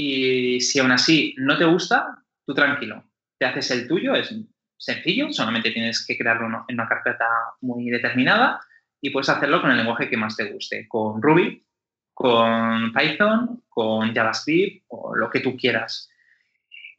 Y 0.00 0.60
si 0.60 0.78
aún 0.78 0.92
así 0.92 1.34
no 1.38 1.58
te 1.58 1.64
gusta, 1.64 2.22
tú 2.46 2.54
tranquilo, 2.54 3.02
te 3.36 3.46
haces 3.46 3.68
el 3.72 3.88
tuyo, 3.88 4.14
es 4.14 4.32
sencillo, 4.76 5.32
solamente 5.32 5.72
tienes 5.72 6.06
que 6.06 6.16
crearlo 6.16 6.46
en 6.68 6.74
una 6.76 6.88
carpeta 6.88 7.26
muy 7.62 7.90
determinada 7.90 8.60
y 9.00 9.10
puedes 9.10 9.28
hacerlo 9.28 9.60
con 9.60 9.72
el 9.72 9.76
lenguaje 9.76 10.08
que 10.08 10.16
más 10.16 10.36
te 10.36 10.52
guste, 10.52 10.86
con 10.86 11.20
Ruby, 11.20 11.66
con 12.14 12.92
Python, 12.92 13.64
con 13.68 14.14
JavaScript 14.14 14.84
o 14.86 15.16
lo 15.16 15.28
que 15.30 15.40
tú 15.40 15.56
quieras. 15.56 16.08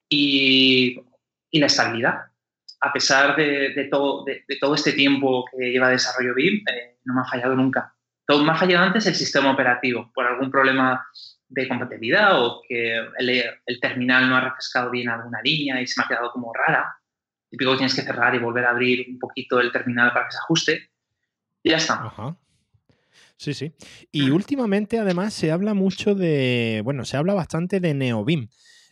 Y, 0.09 1.01
la 1.53 1.67
estabilidad. 1.67 2.25
A 2.81 2.91
pesar 2.91 3.37
de, 3.37 3.87
todo, 3.89 4.25
de, 4.25 4.43
todo, 4.59 4.75
este 4.75 4.91
tiempo 4.91 5.45
que 5.49 5.71
lleva 5.71 5.87
desarrollo 5.87 6.35
BIM, 6.35 6.63
eh, 6.67 6.97
no 7.05 7.13
me 7.13 7.21
ha 7.21 7.25
fallado 7.25 7.55
nunca. 7.55 7.95
Todo 8.25 8.43
me 8.43 8.51
ha 8.51 8.55
fallado 8.55 8.83
antes 8.83 9.07
el 9.07 9.15
sistema 9.15 9.51
operativo, 9.51 10.11
por 10.13 10.25
algún 10.25 10.51
problema 10.51 11.05
de 11.49 11.67
compatibilidad 11.67 12.39
o 12.41 12.61
que 12.67 12.95
el, 13.17 13.79
terminal 13.81 14.29
no 14.29 14.35
ha 14.35 14.41
refrescado 14.41 14.91
bien 14.91 15.09
alguna 15.09 15.41
línea 15.43 15.81
y 15.81 15.87
se 15.87 15.99
me 15.99 16.05
ha 16.05 16.07
quedado 16.07 16.31
como 16.31 16.53
rara. 16.53 16.95
Típico 17.49 17.71
que 17.71 17.77
tienes 17.77 17.95
que 17.95 18.03
cerrar 18.03 18.35
y 18.35 18.39
volver 18.39 18.65
a 18.65 18.69
abrir 18.69 19.07
un 19.09 19.17
poquito 19.17 19.59
el 19.59 19.71
terminal 19.71 20.13
para 20.13 20.27
que 20.27 20.31
se 20.31 20.37
ajuste. 20.37 20.89
Y 21.63 21.71
ya 21.71 21.77
está. 21.77 22.13
Sí, 23.35 23.53
sí. 23.53 23.73
Y 24.11 24.29
últimamente, 24.29 24.99
además, 24.99 25.33
se 25.33 25.51
habla 25.51 25.73
mucho 25.73 26.13
de. 26.13 26.81
Bueno, 26.83 27.05
se 27.05 27.17
habla 27.17 27.33
bastante 27.33 27.79
de 27.79 27.93
NeoBIM. 27.93 28.47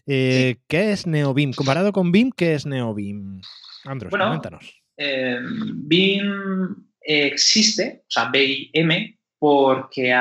Eh, 0.07 0.57
¿Qué 0.67 0.91
es 0.91 1.05
NeoBIM? 1.05 1.53
Comparado 1.53 1.91
con 1.91 2.11
BIM, 2.11 2.31
¿qué 2.31 2.55
es 2.55 2.65
NeoBIM? 2.65 3.41
Andros, 3.83 4.11
coméntanos. 4.11 4.81
Eh, 4.97 5.37
BIM 5.75 6.75
existe, 7.01 8.03
o 8.03 8.09
sea, 8.09 8.29
BIM 8.31 9.16
porque, 9.39 10.15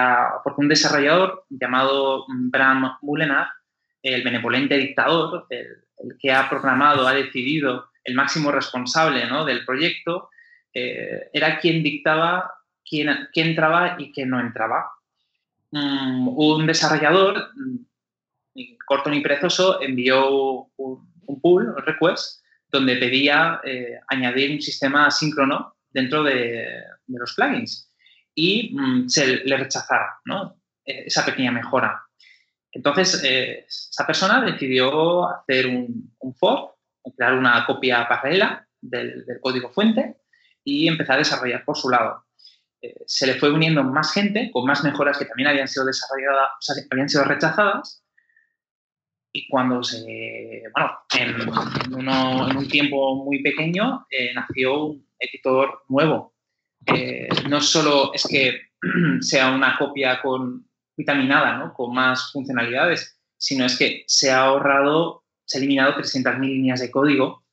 porque 0.44 0.60
un 0.60 0.68
desarrollador 0.68 1.44
llamado 1.48 2.26
Bram 2.28 2.98
Mullenar, 3.02 3.48
el 4.02 4.22
benevolente 4.22 4.76
dictador, 4.76 5.46
el, 5.50 5.84
que 6.18 6.32
ha 6.32 6.48
programado, 6.48 7.06
ha 7.06 7.14
decidido, 7.14 7.90
el 8.04 8.14
máximo 8.14 8.52
responsable 8.52 9.26
del 9.46 9.64
proyecto, 9.64 10.28
eh, 10.72 11.30
era 11.32 11.58
quien 11.58 11.82
dictaba 11.82 12.52
quién, 12.88 13.28
quién, 13.32 13.48
entraba 13.48 13.96
y 13.98 14.12
quién 14.12 14.30
no 14.30 14.38
entraba. 14.38 14.92
Mm, 15.72 16.28
un 16.28 16.66
desarrollador, 16.66 17.48
mm, 17.56 18.66
corto 18.86 19.10
ni 19.10 19.20
perezoso, 19.20 19.80
envió 19.80 20.68
un, 20.76 21.10
un 21.26 21.40
pull, 21.40 21.70
un 21.70 21.82
request, 21.82 22.44
donde 22.70 22.96
pedía 22.96 23.60
eh, 23.64 23.98
añadir 24.08 24.52
un 24.52 24.60
sistema 24.60 25.06
asíncrono 25.06 25.76
dentro 25.90 26.22
de, 26.22 26.82
de 27.06 27.18
los 27.18 27.34
plugins 27.34 27.85
y 28.36 28.76
mm, 28.78 29.08
se 29.08 29.38
le 29.44 29.56
rechazara 29.56 30.20
e, 30.84 31.06
esa 31.06 31.24
pequeña 31.24 31.50
mejora. 31.50 32.00
Entonces, 32.70 33.24
eh, 33.24 33.64
esta 33.66 34.06
persona 34.06 34.44
decidió 34.44 35.28
hacer 35.30 35.66
un, 35.66 36.14
un, 36.20 36.34
fork, 36.34 36.76
crear 37.16 37.32
una 37.32 37.64
copia 37.66 38.06
paralela 38.06 38.68
del, 38.80 39.24
código 39.40 39.70
fuente 39.70 40.18
y 40.62 40.86
empezar 40.86 41.16
a 41.16 41.20
desarrollar 41.20 41.64
por 41.64 41.76
su 41.76 41.88
lado. 41.88 42.26
Eh, 42.82 42.94
se 43.06 43.26
le 43.26 43.36
fue 43.36 43.50
uniendo 43.50 43.82
más 43.82 44.12
gente 44.12 44.50
con 44.52 44.66
más 44.66 44.84
mejoras 44.84 45.18
que 45.18 45.24
también 45.24 45.48
habían 45.48 45.68
sido 45.68 45.86
desarrolladas, 45.86 46.50
o 46.50 46.60
sea, 46.60 46.84
habían 46.90 47.08
sido 47.08 47.24
rechazadas. 47.24 48.02
Y 49.32 49.48
cuando 49.48 49.82
se, 49.82 50.62
bueno, 50.74 50.92
en, 51.18 52.56
un 52.56 52.68
tiempo 52.68 53.24
muy 53.24 53.42
pequeño 53.42 54.06
eh, 54.10 54.32
nació 54.34 54.84
un 54.84 55.08
editor 55.18 55.82
nuevo 55.88 56.35
eh, 56.86 57.28
no 57.48 57.60
solo 57.60 58.12
es 58.14 58.26
que 58.28 58.60
sea 59.20 59.54
una 59.54 59.76
copia 59.78 60.20
con, 60.20 60.66
vitaminada, 60.96 61.72
con 61.74 61.94
más 61.94 62.30
funcionalidades, 62.32 63.18
sino 63.36 63.66
es 63.66 63.76
que 63.78 64.04
se 64.06 64.30
ha 64.30 64.44
ahorrado, 64.44 65.24
se 65.44 65.58
ha 65.58 65.60
eliminado 65.60 65.94
300.000 65.94 66.40
líneas 66.40 66.80
de 66.80 66.90
código 66.90 67.44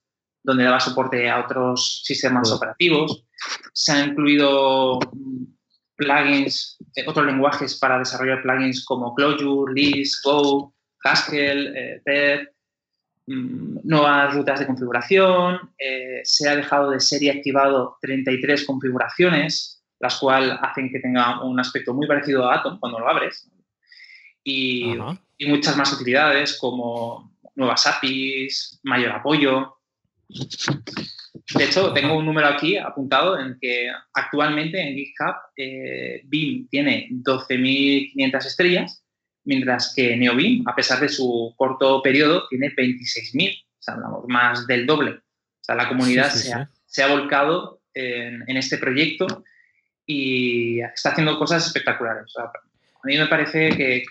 donde 0.44 0.66
daba 0.66 0.80
soporte 0.80 1.30
a 1.30 1.40
otros 1.40 2.02
sistemas 2.04 2.52
operativos. 2.52 3.26
Se 3.74 3.92
han 3.94 4.10
incluido 4.10 5.00
mm, 5.00 5.44
plugins, 5.96 6.78
eh, 6.96 7.06
otros 7.08 7.26
lenguajes 7.26 7.80
para 7.80 8.00
desarrollar 8.00 8.42
plugins 8.42 8.84
como 8.86 9.16
Clojure, 9.16 9.74
Lisp, 9.74 10.26
Go, 10.26 10.76
Haskell, 11.04 11.74
eh, 11.76 12.48
nuevas 13.26 14.34
rutas 14.34 14.60
de 14.60 14.68
configuración, 14.68 15.72
eh, 15.78 16.22
se 16.24 16.50
ha 16.50 16.56
dejado 16.56 16.92
de 16.92 17.00
ser 17.00 17.24
y 17.24 17.30
activado 17.30 17.98
33 18.02 18.66
configuraciones, 18.66 19.84
las 20.00 20.18
cuales 20.18 20.58
hacen 20.62 20.92
que 20.92 21.00
tenga 21.00 21.44
un 21.44 21.60
aspecto 21.60 21.94
muy 21.94 22.08
parecido 22.08 22.50
a 22.50 22.56
Atom 22.56 22.80
cuando 22.80 23.00
lo 23.00 23.10
abres, 23.10 23.50
y, 24.44 24.94
muchas 25.46 25.76
más 25.76 25.92
utilidades 25.92 26.58
como 26.58 27.34
nuevas 27.56 27.86
APIs, 27.86 28.80
mayor 28.84 29.12
apoyo. 29.12 29.78
De 30.30 31.66
hecho, 31.66 31.92
tengo 31.92 32.16
un 32.16 32.26
número 32.26 32.48
aquí 32.48 32.78
apuntado 32.78 33.38
en 33.38 33.58
que 33.60 33.90
actualmente 34.14 34.82
en 34.82 34.96
GitHub 34.96 35.36
eh, 35.58 36.22
BIM 36.24 36.70
tiene 36.70 37.10
12.500 37.12 38.46
estrellas 38.46 39.03
mientras 39.46 39.94
que 39.96 40.16
NeoBeam, 40.16 40.68
a 40.68 40.76
pesar 40.76 41.00
de 41.00 41.10
su 41.10 41.54
corto 41.58 42.02
periodo, 42.02 42.48
tiene 42.50 42.70
26.000, 42.70 43.62
o 43.62 43.66
sea, 43.80 43.94
hablamos 43.96 44.26
más 44.28 44.68
del 44.68 44.86
doble. 44.86 45.12
O 45.12 45.64
sea, 45.66 45.76
la 45.76 45.88
comunidad 45.88 46.30
se, 46.30 47.04
ha, 47.04 47.08
volcado 47.08 47.82
en, 47.94 48.58
este 48.58 48.78
proyecto 48.78 49.44
y 50.06 50.82
está 50.82 51.12
haciendo 51.12 51.38
cosas 51.38 51.66
espectaculares. 51.66 52.34
a 52.38 52.52
mí 53.08 53.18
me 53.18 53.28
parece 53.28 53.70
que, 53.70 54.04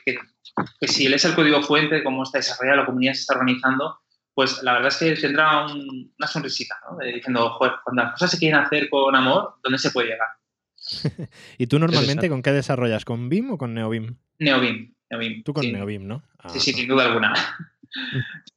si 0.83 1.07
él 1.07 1.15
es 1.15 1.25
el 1.25 1.35
código 1.35 1.63
fuente 1.63 1.97
de 1.97 2.05
cómo 2.05 2.23
está 2.23 2.39
desarrollado, 2.39 2.79
la 2.79 2.87
comunidad 2.87 3.15
se 3.15 3.21
está 3.21 3.35
organizando, 3.35 3.99
pues 4.35 4.63
la 4.63 4.75
verdad 4.75 4.89
es 4.89 4.97
que 4.97 5.15
tendrá 5.21 5.67
una 5.67 6.27
sonrisita, 6.27 6.77
¿no? 6.91 6.99
diciendo, 7.05 7.51
joder, 7.51 7.75
cuando 7.85 8.03
las 8.05 8.13
cosas 8.13 8.31
se 8.31 8.39
quieren 8.39 8.59
hacer 8.59 8.89
con 8.89 9.15
amor, 9.15 9.57
¿dónde 9.63 9.79
se 9.79 9.91
puede 9.91 10.09
llegar? 10.09 10.29
¿Y 11.59 11.67
tú 11.67 11.79
normalmente 11.79 12.29
con 12.29 12.43
qué 12.43 12.53
desarrollas? 12.53 13.05
¿Con 13.05 13.29
BIM 13.29 13.53
o 13.53 13.59
con 13.59 13.75
NeoBIM? 13.75 14.17
NeoBIM. 14.39 14.95
Tú 15.45 15.53
con 15.53 15.71
NeoBIM, 15.71 16.07
¿no? 16.07 16.23
sí, 16.49 16.61
sí, 16.61 16.73
sin 16.73 16.89
duda 16.89 17.07
alguna. 17.07 17.35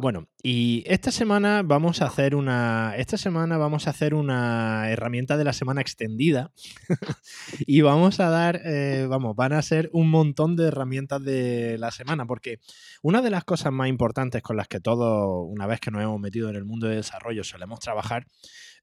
Bueno, 0.00 0.28
y 0.42 0.82
esta 0.86 1.10
semana 1.10 1.60
vamos 1.62 2.00
a 2.00 2.06
hacer 2.06 2.34
una. 2.34 2.94
Esta 2.96 3.18
semana 3.18 3.58
vamos 3.58 3.86
a 3.86 3.90
hacer 3.90 4.14
una 4.14 4.88
herramienta 4.88 5.36
de 5.36 5.44
la 5.44 5.52
semana 5.52 5.82
extendida. 5.82 6.52
y 7.66 7.82
vamos 7.82 8.18
a 8.18 8.30
dar. 8.30 8.62
Eh, 8.64 9.06
vamos, 9.10 9.36
van 9.36 9.52
a 9.52 9.60
ser 9.60 9.90
un 9.92 10.08
montón 10.08 10.56
de 10.56 10.68
herramientas 10.68 11.22
de 11.22 11.76
la 11.76 11.90
semana. 11.90 12.24
Porque 12.24 12.60
una 13.02 13.20
de 13.20 13.28
las 13.28 13.44
cosas 13.44 13.74
más 13.74 13.90
importantes 13.90 14.42
con 14.42 14.56
las 14.56 14.68
que 14.68 14.80
todos, 14.80 15.46
una 15.46 15.66
vez 15.66 15.80
que 15.80 15.90
nos 15.90 16.02
hemos 16.02 16.18
metido 16.18 16.48
en 16.48 16.56
el 16.56 16.64
mundo 16.64 16.88
de 16.88 16.96
desarrollo, 16.96 17.44
solemos 17.44 17.80
trabajar, 17.80 18.26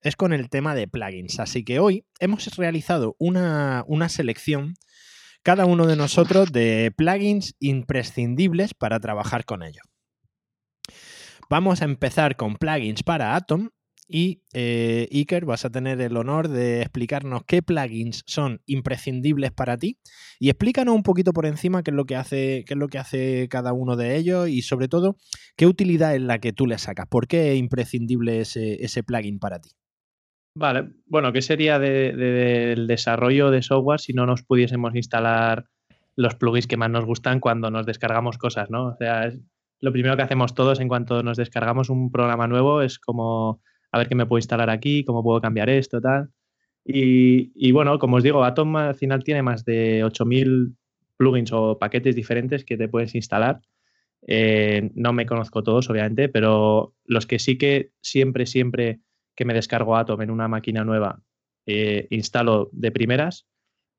es 0.04 0.16
con 0.16 0.34
el 0.34 0.52
tema 0.52 0.76
de 0.76 0.88
plugins. 0.88 1.40
Así 1.40 1.66
que 1.66 1.80
hoy 1.80 2.06
hemos 2.20 2.46
realizado 2.58 3.16
una, 3.18 3.84
una 3.88 4.08
selección 4.08 4.76
cada 5.48 5.66
uno 5.66 5.88
de 5.88 5.96
nosotros 5.96 6.52
de 6.52 6.92
plugins 6.94 7.56
imprescindibles 7.62 8.74
para 8.74 9.00
trabajar 9.00 9.46
con 9.46 9.64
ellos. 9.64 9.82
Vamos 11.50 11.82
a 11.82 11.86
empezar 11.86 12.36
con 12.36 12.58
plugins 12.58 13.02
para 13.02 13.34
Atom 13.34 13.70
y 14.10 14.42
eh, 14.52 15.08
Iker, 15.10 15.46
vas 15.46 15.64
a 15.64 15.70
tener 15.70 16.02
el 16.02 16.18
honor 16.18 16.50
de 16.50 16.82
explicarnos 16.82 17.44
qué 17.48 17.62
plugins 17.62 18.24
son 18.26 18.62
imprescindibles 18.66 19.54
para 19.54 19.78
ti 19.78 19.98
y 20.38 20.50
explícanos 20.50 20.94
un 20.94 21.04
poquito 21.04 21.32
por 21.32 21.46
encima 21.46 21.82
qué 21.82 21.92
es 21.92 21.96
lo 21.96 22.04
que 22.04 22.18
hace, 22.18 22.66
qué 22.68 22.74
es 22.74 22.78
lo 22.78 22.90
que 22.90 22.98
hace 22.98 23.48
cada 23.50 23.72
uno 23.72 23.96
de 23.96 24.18
ellos 24.18 24.50
y 24.50 24.64
sobre 24.64 24.90
todo 24.90 25.16
qué 25.56 25.66
utilidad 25.66 26.14
es 26.14 26.24
la 26.24 26.40
que 26.40 26.52
tú 26.52 26.68
le 26.68 26.78
sacas. 26.78 27.08
¿Por 27.08 27.26
qué 27.26 27.54
es 27.54 27.58
imprescindible 27.58 28.42
ese, 28.42 29.04
plugin 29.04 29.40
para 29.40 29.62
ti? 29.62 29.70
Vale, 30.60 30.90
bueno, 31.06 31.32
¿qué 31.32 31.44
sería 31.44 31.78
del 31.78 32.88
desarrollo 32.88 33.52
de 33.52 33.62
software 33.62 34.00
si 34.00 34.14
no 34.14 34.26
nos 34.26 34.42
pudiésemos 34.42 34.96
instalar 34.96 35.66
los 36.16 36.34
plugins 36.34 36.66
que 36.66 36.78
más 36.78 36.90
nos 36.90 37.06
gustan 37.06 37.40
cuando 37.40 37.70
nos 37.70 37.86
descargamos 37.86 38.40
cosas, 38.40 38.72
¿no? 38.72 38.88
O 38.88 38.96
sea, 38.98 39.32
lo 39.82 39.92
primero 39.92 40.18
que 40.18 40.24
hacemos 40.24 40.56
todos 40.56 40.80
en 40.80 40.88
cuanto 40.88 41.22
nos 41.22 41.38
descargamos 41.38 41.92
un 41.92 42.12
programa 42.12 42.48
nuevo 42.48 42.82
es 42.82 42.98
como, 42.98 43.62
a 43.92 44.00
ver 44.00 44.08
qué 44.08 44.16
me 44.16 44.26
puedo 44.26 44.40
instalar 44.40 44.72
aquí, 44.72 45.06
cómo 45.06 45.24
puedo 45.24 45.40
cambiar 45.42 45.70
esto, 45.70 46.02
tal. 46.02 46.32
Y, 46.84 47.72
bueno, 47.72 48.00
como 48.00 48.16
os 48.16 48.24
digo, 48.24 48.44
Atom 48.44 48.78
al 48.78 48.96
final 48.96 49.24
tiene 49.24 49.44
más 49.44 49.64
de 49.64 50.04
8.000 50.04 50.76
plugins 51.18 51.52
o 51.54 51.78
paquetes 51.78 52.16
diferentes 52.16 52.66
que 52.66 52.78
te 52.78 52.88
puedes 52.88 53.14
instalar. 53.14 53.62
Eh, 54.26 54.90
no 54.96 55.14
me 55.14 55.28
conozco 55.28 55.62
todos, 55.62 55.88
obviamente, 55.92 56.30
pero 56.30 56.96
los 57.06 57.28
que 57.28 57.38
sí 57.38 57.60
que 57.60 57.92
siempre, 58.02 58.48
siempre 58.48 59.02
que 59.38 59.46
me 59.46 59.54
descargo 59.54 59.96
Atom 59.96 60.22
en 60.22 60.32
una 60.32 60.50
máquina 60.50 60.84
nueva, 60.84 61.22
eh, 61.66 62.08
instalo 62.10 62.70
de 62.74 62.92
primeras, 62.92 63.48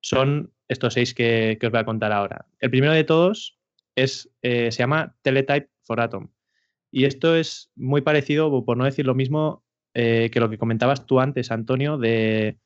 son 0.00 0.52
estos 0.68 0.94
seis 0.94 1.14
que, 1.14 1.56
que 1.58 1.66
os 1.66 1.72
voy 1.72 1.80
a 1.80 1.86
contar 1.86 2.12
ahora. 2.12 2.46
El 2.58 2.70
primero 2.70 2.92
de 2.92 3.04
todos 3.04 3.58
es, 3.94 4.30
eh, 4.42 4.70
se 4.70 4.78
llama 4.78 5.16
Teletype 5.22 5.70
for 5.84 6.00
Atom. 6.00 6.28
Y 6.90 7.04
esto 7.04 7.36
es 7.36 7.70
muy 7.76 8.00
parecido, 8.00 8.64
por 8.64 8.76
no 8.76 8.84
decir 8.84 9.06
lo 9.06 9.14
mismo, 9.14 9.64
eh, 9.94 10.30
que 10.32 10.40
lo 10.40 10.50
que 10.50 10.58
comentabas 10.58 11.06
tú 11.06 11.20
antes, 11.20 11.50
Antonio, 11.50 11.98
de, 11.98 12.58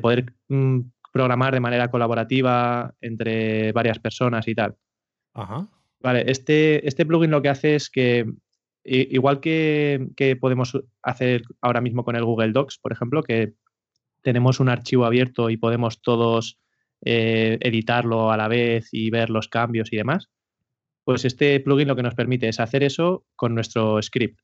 poder 0.00 0.34
mm, 0.48 0.80
programar 1.12 1.54
de 1.54 1.60
manera 1.60 1.90
colaborativa 1.90 2.94
entre 3.00 3.72
varias 3.72 3.98
personas 3.98 4.48
y 4.48 4.54
tal. 4.54 4.76
Ajá. 5.34 5.68
Vale, 6.00 6.24
este, 6.30 6.86
este 6.86 7.04
plugin 7.04 7.30
lo 7.30 7.42
que 7.42 7.48
hace 7.48 7.74
es 7.74 7.90
que, 7.90 8.26
igual 8.88 9.40
que, 9.40 10.36
podemos 10.40 10.78
hacer 11.02 11.42
ahora 11.60 11.80
mismo 11.80 12.04
con 12.04 12.16
el 12.16 12.24
Google 12.24 12.52
Docs, 12.52 12.78
por 12.78 12.92
ejemplo, 12.92 13.22
que 13.22 13.52
tenemos 14.22 14.60
un 14.60 14.68
archivo 14.68 15.04
abierto 15.04 15.50
y 15.50 15.56
podemos 15.56 16.00
todos 16.00 16.58
eh, 17.02 17.58
editarlo 17.60 18.32
a 18.32 18.36
la 18.36 18.48
vez 18.48 18.88
y 18.92 19.10
ver 19.10 19.30
los 19.30 19.48
cambios 19.48 19.92
y 19.92 19.96
demás, 19.96 20.28
pues 21.04 21.24
este 21.24 21.58
plugin 21.60 21.88
lo 21.88 21.96
que 21.96 22.02
nos 22.02 22.14
permite 22.14 22.48
es 22.48 22.60
hacer 22.60 22.82
eso 22.82 23.24
con 23.36 23.54
nuestro 23.54 24.00
script. 24.02 24.40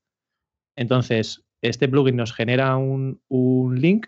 Entonces, 0.76 1.44
este 1.62 1.88
plugin 1.88 2.16
nos 2.16 2.32
genera 2.32 2.76
un, 2.76 3.20
link 3.80 4.06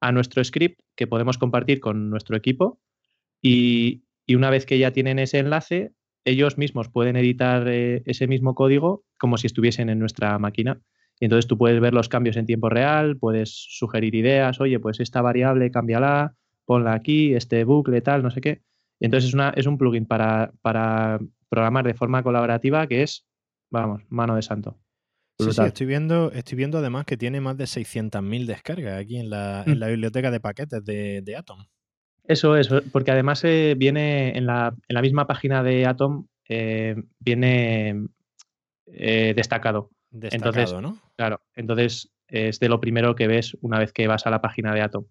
a 0.00 0.12
nuestro 0.12 0.42
script 0.42 0.80
que 0.96 1.06
podemos 1.06 1.38
compartir 1.38 1.80
con 1.80 2.10
nuestro 2.10 2.36
equipo 2.36 2.80
y, 3.42 4.04
una 4.28 4.50
vez 4.50 4.64
que 4.64 4.78
ya 4.78 4.92
tienen 4.92 5.18
ese 5.18 5.38
enlace, 5.38 5.92
ellos 6.24 6.56
mismos 6.56 6.88
pueden 6.88 7.16
editar 7.16 7.68
eh, 7.68 8.02
ese 8.06 8.26
mismo 8.26 8.54
código 8.54 9.04
como 9.24 9.38
si 9.38 9.46
estuviesen 9.46 9.88
en 9.88 9.98
nuestra 9.98 10.38
máquina. 10.38 10.82
Y 11.18 11.24
entonces 11.24 11.46
tú 11.46 11.56
puedes 11.56 11.80
ver 11.80 11.94
los 11.94 12.10
cambios 12.10 12.36
en 12.36 12.44
tiempo 12.44 12.68
real, 12.68 13.16
puedes 13.16 13.48
sugerir 13.70 14.14
ideas, 14.14 14.60
oye, 14.60 14.78
pues 14.80 15.00
esta 15.00 15.22
variable 15.22 15.70
cámbiala, 15.70 16.34
ponla 16.66 16.92
aquí, 16.92 17.32
este 17.32 17.64
bucle, 17.64 18.02
tal, 18.02 18.22
no 18.22 18.30
sé 18.30 18.42
qué. 18.42 18.60
Y 19.00 19.06
entonces 19.06 19.28
es, 19.28 19.34
una, 19.34 19.48
es 19.56 19.64
un 19.64 19.78
plugin 19.78 20.04
para, 20.04 20.52
para 20.60 21.18
programar 21.48 21.86
de 21.86 21.94
forma 21.94 22.22
colaborativa 22.22 22.86
que 22.86 23.02
es, 23.02 23.26
vamos, 23.70 24.02
mano 24.10 24.36
de 24.36 24.42
santo. 24.42 24.78
Sí, 25.38 25.50
sí, 25.50 25.62
estoy 25.62 25.86
viendo, 25.86 26.30
estoy 26.32 26.56
viendo 26.58 26.76
además 26.76 27.06
que 27.06 27.16
tiene 27.16 27.40
más 27.40 27.56
de 27.56 27.64
600.000 27.64 28.44
descargas 28.44 29.00
aquí 29.00 29.16
en 29.16 29.30
la, 29.30 29.64
en 29.66 29.78
mm. 29.78 29.80
la, 29.80 29.88
biblioteca 29.88 30.30
de 30.30 30.40
paquetes 30.40 30.84
de, 30.84 31.34
Atom. 31.34 31.64
Eso 32.24 32.58
es, 32.58 32.68
porque 32.92 33.12
además 33.12 33.42
eh, 33.44 33.74
viene 33.78 34.36
en 34.36 34.44
la, 34.44 34.74
en 34.86 34.94
la, 34.94 35.00
misma 35.00 35.26
página 35.26 35.62
de 35.62 35.86
Atom, 35.86 36.26
eh, 36.46 36.96
viene 37.18 38.06
eh, 38.86 39.32
destacado. 39.34 39.90
Destacado, 40.10 40.80
¿no? 40.80 41.00
Claro, 41.16 41.40
entonces 41.54 42.12
es 42.28 42.60
de 42.60 42.68
lo 42.68 42.80
primero 42.80 43.14
que 43.14 43.26
ves 43.26 43.56
una 43.60 43.78
vez 43.78 43.92
que 43.92 44.06
vas 44.06 44.26
a 44.26 44.30
la 44.30 44.40
página 44.40 44.74
de 44.74 44.82
Atom. 44.82 45.06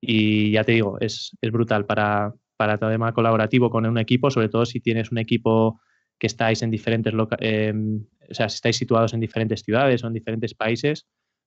Y 0.00 0.52
ya 0.52 0.64
te 0.64 0.72
digo, 0.72 0.98
es, 1.00 1.36
es 1.40 1.50
brutal 1.50 1.86
para, 1.86 2.32
para 2.56 2.78
tema 2.78 3.12
colaborativo 3.12 3.70
con 3.70 3.86
un 3.86 3.98
equipo, 3.98 4.30
sobre 4.30 4.48
todo 4.48 4.64
si 4.66 4.80
tienes 4.80 5.10
un 5.10 5.18
equipo 5.18 5.80
que 6.18 6.26
estáis 6.26 6.62
en 6.62 6.70
diferentes, 6.70 7.14
em, 7.38 8.04
o 8.28 8.34
sea, 8.34 8.48
si 8.48 8.56
estáis 8.56 8.76
situados 8.76 9.14
en 9.14 9.20
diferentes 9.20 9.62
ciudades 9.62 10.02
o 10.02 10.08
en 10.08 10.14
diferentes 10.14 10.54
países, 10.54 11.06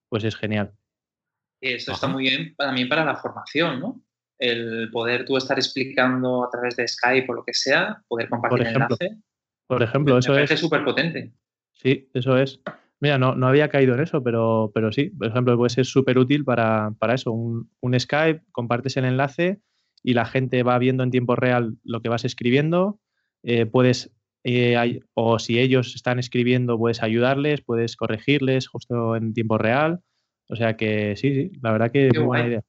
pues 0.10 0.23
es 0.23 0.36
genial. 0.36 0.73
Esto 1.62 1.91
está 1.91 2.07
muy 2.07 2.23
bien 2.23 2.55
también 2.57 2.89
para 2.89 3.05
la 3.05 3.15
formación, 3.15 3.79
¿no? 3.79 4.03
El 4.39 4.89
poder 4.91 5.25
tú 5.25 5.38
estar 5.38 5.60
explicando 5.60 6.43
a 6.43 6.49
través 6.49 6.75
de 6.75 6.88
Skype 6.88 7.27
o 7.29 7.36
lo 7.36 7.43
que 7.43 7.53
sea, 7.53 8.01
poder 8.07 8.29
compartir 8.29 8.67
el 8.67 8.73
enlace. 8.73 9.17
Por 9.67 9.84
ejemplo, 9.84 10.17
eso 10.17 10.38
es. 10.38 10.60
súper 10.60 10.84
potente. 10.84 11.34
Sí, 11.73 12.10
eso 12.13 12.38
es. 12.38 12.62
Mira, 12.99 13.17
no, 13.17 13.36
no, 13.36 13.47
había 13.47 13.69
caído 13.69 13.95
en 13.95 14.01
eso, 14.01 14.23
pero, 14.23 14.71
pero 14.75 14.91
sí, 14.91 15.10
por 15.10 15.27
ejemplo, 15.27 15.57
puede 15.57 15.71
ser 15.71 15.86
súper 15.86 16.19
útil 16.19 16.45
para, 16.45 16.95
eso. 17.13 17.31
Un, 17.31 17.69
un, 17.79 17.99
Skype, 17.99 18.43
compartes 18.51 18.95
el 18.97 19.05
enlace 19.05 19.60
y 20.03 20.13
la 20.13 20.25
gente 20.25 20.62
va 20.62 20.77
viendo 20.77 21.03
en 21.03 21.10
tiempo 21.10 21.36
real 21.36 21.77
lo 21.84 22.01
que 22.01 22.10
vas 22.10 22.25
escribiendo. 22.25 22.99
Eh, 23.41 23.65
puedes, 23.65 24.12
eh, 24.43 24.99
o 25.15 25.39
si 25.39 25.60
ellos 25.60 25.95
están 25.95 26.19
escribiendo, 26.19 26.77
puedes 26.77 27.01
ayudarles, 27.01 27.62
puedes 27.62 27.95
corregirles 27.95 28.67
justo 28.67 29.15
en 29.15 29.34
tiempo 29.34 29.57
real. 29.57 30.01
O 30.47 30.55
sea 30.55 30.77
que 30.77 31.15
sí, 31.15 31.34
sí, 31.34 31.51
la 31.62 31.71
verdad 31.71 31.91
que 31.91 32.07
es 32.07 32.17
muy 32.17 32.25
buena 32.25 32.47
idea. 32.47 32.63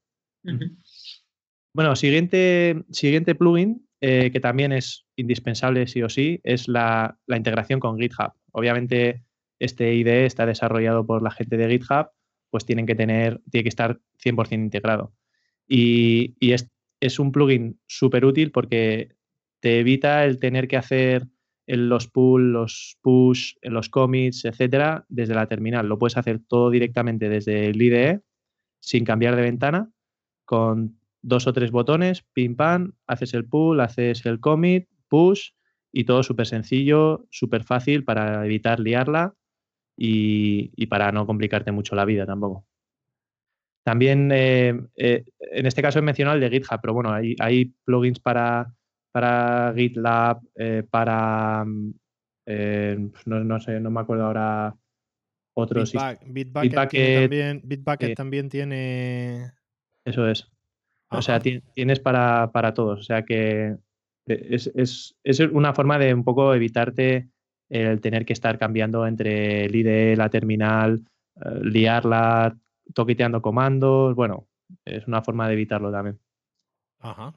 Bueno, 1.74 1.94
siguiente, 1.96 2.84
siguiente 2.90 3.34
plugin 3.34 3.86
eh, 4.04 4.32
que 4.32 4.40
también 4.40 4.72
es 4.72 5.06
indispensable 5.14 5.86
sí 5.86 6.02
o 6.02 6.08
sí 6.08 6.40
es 6.42 6.66
la, 6.66 7.16
integración 7.28 7.78
con 7.78 8.00
GitHub. 8.00 8.32
Obviamente 8.50 9.22
este 9.60 9.94
IDE 9.94 10.26
está 10.26 10.44
desarrollado 10.44 11.06
por 11.06 11.22
la 11.22 11.30
gente 11.30 11.56
de 11.56 11.70
GitHub, 11.70 12.08
pues 12.50 12.66
tienen 12.66 12.84
que 12.84 12.96
tener, 12.96 13.40
tiene 13.48 13.62
que 13.62 13.68
estar 13.68 14.00
100% 14.20 14.54
integrado. 14.54 15.14
Y, 15.68 16.34
y 16.40 16.50
es, 16.50 16.68
es 16.98 17.20
un 17.20 17.30
plugin 17.30 17.78
súper 17.86 18.24
útil 18.24 18.50
porque 18.50 19.14
te 19.60 19.78
evita 19.78 20.24
el 20.24 20.40
tener 20.40 20.66
que 20.66 20.78
hacer 20.78 21.28
los 21.68 22.08
pull, 22.08 22.52
los 22.52 22.98
push, 23.02 23.54
los 23.62 23.88
commits, 23.88 24.44
etcétera, 24.44 25.06
desde 25.08 25.36
la 25.36 25.46
terminal. 25.46 25.86
Lo 25.86 25.96
puedes 25.96 26.16
hacer 26.16 26.40
todo 26.40 26.70
directamente 26.70 27.28
desde 27.28 27.68
el 27.68 27.80
IDE, 27.80 28.22
sin 28.80 29.04
cambiar 29.04 29.36
de 29.36 29.42
ventana, 29.42 29.92
con 30.44 30.98
dos 31.22 31.46
o 31.46 31.52
tres 31.52 31.70
botones, 31.70 32.24
pim 32.32 32.56
pam, 32.56 32.92
haces 33.06 33.32
el 33.34 33.46
pull, 33.46 33.80
haces 33.80 34.26
el 34.26 34.40
commit, 34.40 34.88
push 35.08 35.50
y 35.92 36.04
todo 36.04 36.22
súper 36.22 36.46
sencillo, 36.46 37.26
súper 37.30 37.64
fácil 37.64 38.04
para 38.04 38.44
evitar 38.44 38.80
liarla 38.80 39.34
y, 39.96 40.72
y 40.76 40.86
para 40.86 41.12
no 41.12 41.26
complicarte 41.26 41.70
mucho 41.72 41.94
la 41.94 42.04
vida 42.04 42.26
tampoco. 42.26 42.66
También, 43.84 44.30
eh, 44.32 44.80
eh, 44.96 45.24
en 45.40 45.66
este 45.66 45.82
caso 45.82 45.98
he 45.98 46.02
mencionado 46.02 46.36
el 46.36 46.40
de 46.40 46.50
GitHub, 46.50 46.80
pero 46.80 46.94
bueno, 46.94 47.12
hay, 47.12 47.34
hay 47.40 47.74
plugins 47.84 48.20
para, 48.20 48.72
para 49.10 49.74
GitLab, 49.76 50.40
eh, 50.54 50.84
para, 50.88 51.64
no, 51.66 53.60
sé, 53.60 53.80
no 53.80 53.90
me 53.90 54.00
acuerdo 54.00 54.26
ahora 54.26 54.76
otros. 55.54 55.92
Bitbucket, 56.24 58.14
también, 58.14 58.48
tiene... 58.48 59.52
Eso 60.04 60.28
es. 60.28 60.51
O 61.12 61.22
sea, 61.22 61.40
tienes 61.40 62.00
para, 62.00 62.74
todos. 62.74 63.00
O 63.00 63.02
sea 63.02 63.22
que 63.22 63.76
es, 64.26 64.70
es, 64.74 65.40
una 65.52 65.74
forma 65.74 65.98
de 65.98 66.14
un 66.14 66.24
poco 66.24 66.54
evitarte 66.54 67.28
el 67.68 68.00
tener 68.00 68.24
que 68.24 68.32
estar 68.32 68.58
cambiando 68.58 69.06
entre 69.06 69.64
el 69.64 69.74
IDE, 69.74 70.16
la 70.16 70.28
terminal, 70.28 71.02
liarla, 71.62 72.56
toqueteando 72.94 73.40
comandos. 73.40 74.14
Bueno, 74.14 74.46
es 74.84 75.06
una 75.06 75.22
forma 75.22 75.48
de 75.48 75.54
evitarlo 75.54 75.90
también. 75.90 76.18
Ajá. 77.00 77.34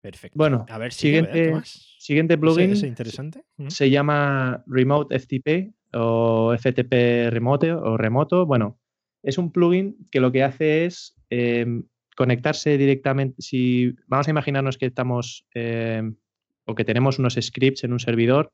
Perfecto. 0.00 0.38
Bueno, 0.38 0.66
a 0.68 0.78
ver, 0.78 0.92
siguiente, 0.92 1.52
siguiente 1.64 2.38
plugin. 2.38 2.72
¿Es, 2.72 2.82
interesante? 2.84 3.44
Se 3.68 3.90
llama 3.90 4.62
Remote 4.66 5.18
FTP 5.18 5.74
o 5.94 6.54
FTP 6.56 7.30
remote 7.30 7.72
o 7.72 7.96
remoto. 7.96 8.46
Bueno, 8.46 8.78
es 9.22 9.38
un 9.38 9.50
plugin 9.50 9.96
que 10.10 10.20
lo 10.20 10.30
que 10.30 10.44
hace 10.44 10.84
es 10.84 11.16
em, 11.30 11.84
conectarse 12.16 12.78
directamente. 12.78 13.42
Si 13.42 13.94
vamos 14.06 14.26
a 14.26 14.30
imaginarnos 14.30 14.78
que 14.78 14.86
estamos 14.86 15.46
em, 15.54 16.16
o 16.64 16.74
que 16.74 16.84
tenemos 16.84 17.18
unos 17.18 17.38
scripts 17.40 17.84
en 17.84 17.92
un 17.92 18.00
servidor 18.00 18.52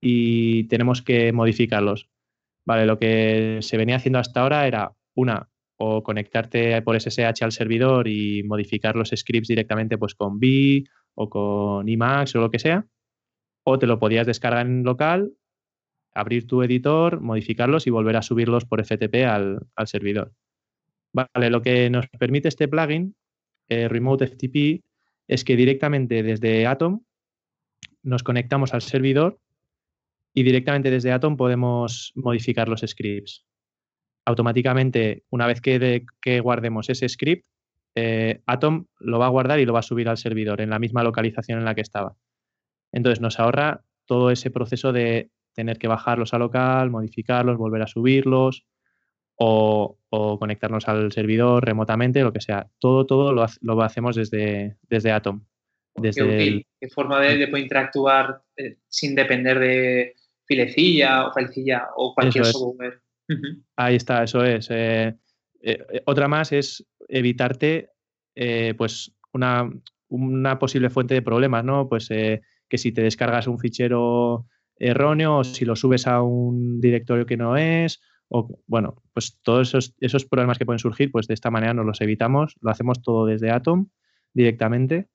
y 0.00 0.64
tenemos 0.68 1.02
que 1.02 1.32
modificarlos. 1.32 2.08
Vale, 2.64 2.86
lo 2.86 2.98
que 2.98 3.58
se 3.60 3.76
venía 3.76 3.96
haciendo 3.96 4.18
hasta 4.18 4.40
ahora 4.40 4.66
era 4.66 4.92
una 5.14 5.48
o 5.76 6.02
conectarte 6.02 6.80
por 6.82 6.98
SSH 6.98 7.42
al 7.42 7.52
servidor 7.52 8.06
y 8.06 8.44
modificar 8.44 8.94
los 8.94 9.10
scripts 9.10 9.48
directamente 9.48 9.98
pues 9.98 10.14
con 10.14 10.38
B 10.38 10.84
o 11.14 11.28
con 11.28 11.88
Emacs 11.88 12.36
o 12.36 12.40
lo 12.40 12.50
que 12.50 12.60
sea, 12.60 12.86
o 13.64 13.78
te 13.78 13.86
lo 13.86 13.98
podías 13.98 14.26
descargar 14.26 14.66
en 14.66 14.84
local, 14.84 15.32
abrir 16.14 16.46
tu 16.46 16.62
editor, 16.62 17.20
modificarlos 17.20 17.86
y 17.86 17.90
volver 17.90 18.16
a 18.16 18.22
subirlos 18.22 18.64
por 18.64 18.84
FTP 18.84 19.24
al, 19.26 19.66
servidor. 19.86 20.32
Vale, 21.12 21.50
lo 21.50 21.60
que 21.60 21.90
nos 21.90 22.08
permite 22.08 22.48
este 22.48 22.68
plugin, 22.68 23.14
eh, 23.68 23.88
Remote 23.88 24.26
FTP, 24.26 24.82
es 25.28 25.44
que 25.44 25.56
directamente 25.56 26.22
desde 26.22 26.66
Atom 26.66 27.00
nos 28.02 28.22
conectamos 28.22 28.74
al 28.74 28.82
servidor 28.82 29.38
y 30.34 30.42
directamente 30.42 30.90
desde 30.90 31.12
Atom 31.12 31.36
podemos 31.36 32.12
modificar 32.14 32.68
los 32.68 32.80
scripts. 32.80 33.44
Automáticamente, 34.24 35.24
una 35.30 35.46
vez 35.46 35.60
que, 35.60 36.40
guardemos 36.40 36.88
ese 36.88 37.08
script, 37.08 37.46
eh, 37.94 38.40
Atom 38.46 38.86
lo 38.98 39.18
va 39.18 39.26
a 39.26 39.30
guardar 39.30 39.60
y 39.60 39.66
lo 39.66 39.74
va 39.74 39.80
a 39.80 39.82
subir 39.82 40.08
al 40.08 40.16
servidor 40.16 40.60
en 40.62 40.70
la 40.70 40.78
misma 40.78 41.02
localización 41.02 41.58
en 41.58 41.66
la 41.66 41.74
que 41.74 41.82
estaba. 41.82 42.16
Entonces 42.90 43.20
nos 43.20 43.38
ahorra 43.38 43.84
todo 44.06 44.30
ese 44.30 44.50
proceso 44.50 44.92
de 44.92 45.30
tener 45.54 45.78
que 45.78 45.88
bajarlos 45.88 46.32
a 46.32 46.38
local, 46.38 46.90
modificarlos, 46.90 47.58
volver 47.58 47.82
a 47.82 47.86
subirlos 47.86 48.64
o, 49.44 50.38
conectarnos 50.38 50.88
al 50.88 51.10
servidor 51.12 51.64
remotamente, 51.64 52.22
lo 52.22 52.32
que 52.32 52.40
sea. 52.40 52.68
Todo, 52.78 53.06
todo 53.06 53.32
lo, 53.32 53.46
lo 53.62 53.82
hacemos 53.82 54.14
desde, 54.14 54.76
desde 54.88 55.10
Atom. 55.10 55.44
Desde 55.94 56.64
Qué 56.80 56.88
forma 56.88 57.20
de, 57.20 57.48
poder 57.48 57.62
interactuar 57.62 58.42
eh, 58.56 58.78
sin 58.88 59.14
depender 59.14 59.58
de 59.58 60.14
filecilla 60.46 61.26
o 61.26 61.32
falecilla 61.32 61.88
o 61.96 62.14
cualquier 62.14 62.44
software. 62.46 63.00
Ahí 63.76 63.96
está, 63.96 64.22
eso 64.22 64.44
es. 64.44 64.68
Eh, 64.70 65.14
eh, 65.62 66.02
otra 66.06 66.28
más 66.28 66.52
es 66.52 66.86
evitarte 67.08 67.90
pues 68.76 69.12
una, 69.32 69.70
una, 70.08 70.58
posible 70.58 70.88
fuente 70.88 71.14
de 71.14 71.22
problemas, 71.22 71.64
¿no? 71.64 71.88
Pues 71.88 72.08
que 72.08 72.78
si 72.78 72.92
te 72.92 73.02
descargas 73.02 73.46
un 73.46 73.58
fichero 73.58 74.46
erróneo 74.76 75.38
o 75.38 75.44
si 75.44 75.64
lo 75.64 75.76
subes 75.76 76.06
a 76.06 76.22
un 76.22 76.80
directorio 76.80 77.26
que 77.26 77.36
no 77.36 77.56
es, 77.56 78.00
o 78.32 78.48
bueno, 78.66 78.96
pues 79.12 79.38
todos 79.42 79.68
esos, 79.68 79.94
esos 80.00 80.24
problemas 80.24 80.58
que 80.58 80.64
pueden 80.64 80.78
surgir, 80.78 81.10
pues 81.12 81.26
de 81.26 81.34
esta 81.34 81.50
manera 81.50 81.74
nos 81.74 81.84
los 81.84 82.00
evitamos, 82.00 82.56
lo 82.60 82.70
hacemos 82.70 83.02
todo 83.02 83.26
desde 83.26 83.50
Atom 83.50 83.90
directamente 84.32 85.08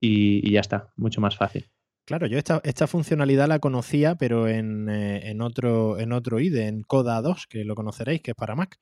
y, 0.00 0.50
ya 0.50 0.60
está, 0.60 0.92
mucho 0.96 1.20
más 1.20 1.36
fácil. 1.36 1.70
Claro, 2.04 2.26
yo 2.26 2.36
esta, 2.36 2.60
esta 2.64 2.86
funcionalidad 2.86 3.48
la 3.48 3.60
conocía, 3.60 4.16
pero 4.16 4.48
en, 4.48 4.88
eh, 4.90 5.34
otro, 5.40 5.98
en 5.98 6.12
otro 6.12 6.40
IDE, 6.40 6.66
en 6.66 6.82
Coda 6.82 7.22
2, 7.22 7.46
que 7.46 7.64
lo 7.64 7.74
conoceréis, 7.74 8.20
que 8.20 8.32
es 8.32 8.36
para 8.36 8.56
Mac. 8.56 8.76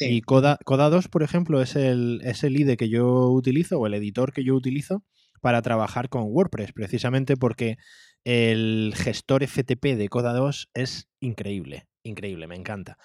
Y 0.00 0.22
Coda, 0.22 0.58
Coda 0.64 0.90
2, 0.90 1.08
por 1.08 1.22
ejemplo, 1.22 1.60
es 1.60 1.76
el, 1.76 2.20
es 2.24 2.42
el 2.42 2.58
IDE 2.58 2.76
que 2.76 2.88
yo 2.88 3.28
utilizo 3.28 3.78
o 3.78 3.86
el 3.86 3.94
editor 3.94 4.32
que 4.32 4.42
yo 4.42 4.54
utilizo 4.54 5.04
para 5.40 5.62
trabajar 5.62 6.08
con 6.08 6.24
WordPress, 6.24 6.72
precisamente 6.72 7.36
porque 7.36 7.76
el 8.24 8.94
gestor 8.96 9.46
FTP 9.46 9.94
de 9.94 10.08
Coda 10.08 10.32
2 10.32 10.70
es 10.74 11.08
increíble, 11.20 11.86
increíble, 12.02 12.48
me 12.48 12.56
encanta. 12.56 12.98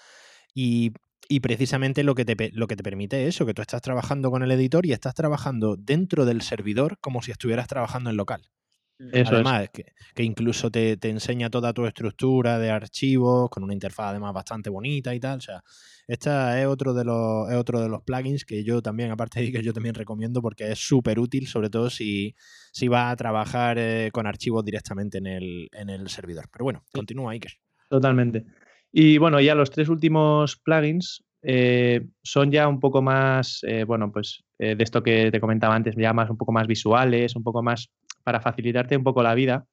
Y 0.61 0.91
y 1.31 1.41
precisamente 1.41 2.03
lo 2.03 2.15
que, 2.15 2.25
te, 2.25 2.49
lo 2.53 2.65
que 2.65 2.75
te 2.75 2.81
permite 2.81 3.21
es 3.21 3.35
eso, 3.35 3.45
que 3.45 3.53
tú 3.53 3.61
estás 3.61 3.83
trabajando 3.83 4.31
con 4.31 4.41
el 4.41 4.51
editor 4.51 4.87
y 4.87 4.93
estás 4.93 5.13
trabajando 5.13 5.75
dentro 5.77 6.25
del 6.25 6.41
servidor 6.41 6.97
como 6.99 7.21
si 7.21 7.29
estuvieras 7.29 7.67
trabajando 7.67 8.09
en 8.09 8.17
local. 8.17 8.49
Mm. 8.97 9.09
Eso 9.13 9.35
además, 9.35 9.69
que, 9.71 9.85
que, 10.15 10.23
incluso 10.23 10.71
te, 10.71 10.97
enseña 11.03 11.51
toda 11.51 11.71
tu 11.71 11.85
estructura 11.85 12.57
de 12.57 12.71
archivos 12.71 13.47
con 13.51 13.63
una 13.63 13.73
interfaz 13.73 14.07
además 14.07 14.33
bastante 14.33 14.71
bonita 14.71 15.13
y 15.13 15.19
tal. 15.19 15.37
O 15.37 15.41
sea, 15.41 15.63
esta 16.07 16.59
es 16.59 16.65
otro 16.65 16.95
de 16.95 17.05
los, 17.05 17.47
es 17.47 17.55
otro 17.57 17.79
de 17.79 17.89
los 17.89 18.01
plugins 18.01 18.43
que 18.43 18.63
yo 18.63 18.81
también, 18.81 19.11
aparte 19.11 19.39
de 19.39 19.51
que 19.51 19.61
yo 19.61 19.71
también 19.71 19.93
recomiendo 19.93 20.41
porque 20.41 20.71
es 20.71 20.79
súper 20.79 21.19
útil, 21.19 21.45
sobre 21.45 21.69
todo 21.69 21.91
si, 21.91 22.35
si 22.71 22.87
vas 22.87 23.13
a 23.13 23.15
trabajar 23.15 23.77
eh, 23.77 24.09
con 24.11 24.25
archivos 24.25 24.65
directamente 24.65 25.19
en 25.19 25.27
el, 25.27 25.69
en 25.73 25.91
el 25.91 26.09
servidor. 26.09 26.49
Pero 26.51 26.63
bueno, 26.63 26.83
continúa, 26.91 27.33
Iker. 27.33 27.53
Totalmente. 27.87 28.47
Y 28.91 29.17
bueno, 29.17 29.39
ya 29.39 29.55
los 29.55 29.69
tres 29.69 29.89
últimos 29.89 30.57
plugins 30.57 31.23
eh, 31.41 32.07
son 32.23 32.51
ya 32.51 32.67
un 32.67 32.79
poco 32.79 33.01
más, 33.01 33.59
eh, 33.63 33.83
bueno, 33.83 34.11
pues 34.11 34.43
eh, 34.57 34.75
de 34.75 34.83
esto 34.83 35.03
que 35.03 35.31
te 35.31 35.39
comentaba 35.39 35.75
antes, 35.75 35.95
ya 35.95 36.13
más 36.13 36.29
un 36.29 36.37
poco 36.37 36.51
más 36.51 36.67
visuales, 36.67 37.35
un 37.35 37.43
poco 37.43 37.61
más 37.63 37.89
para 38.23 38.41
facilitarte 38.41 38.97
un 38.97 39.03
poco 39.03 39.23
la 39.23 39.35
vida. 39.35 39.65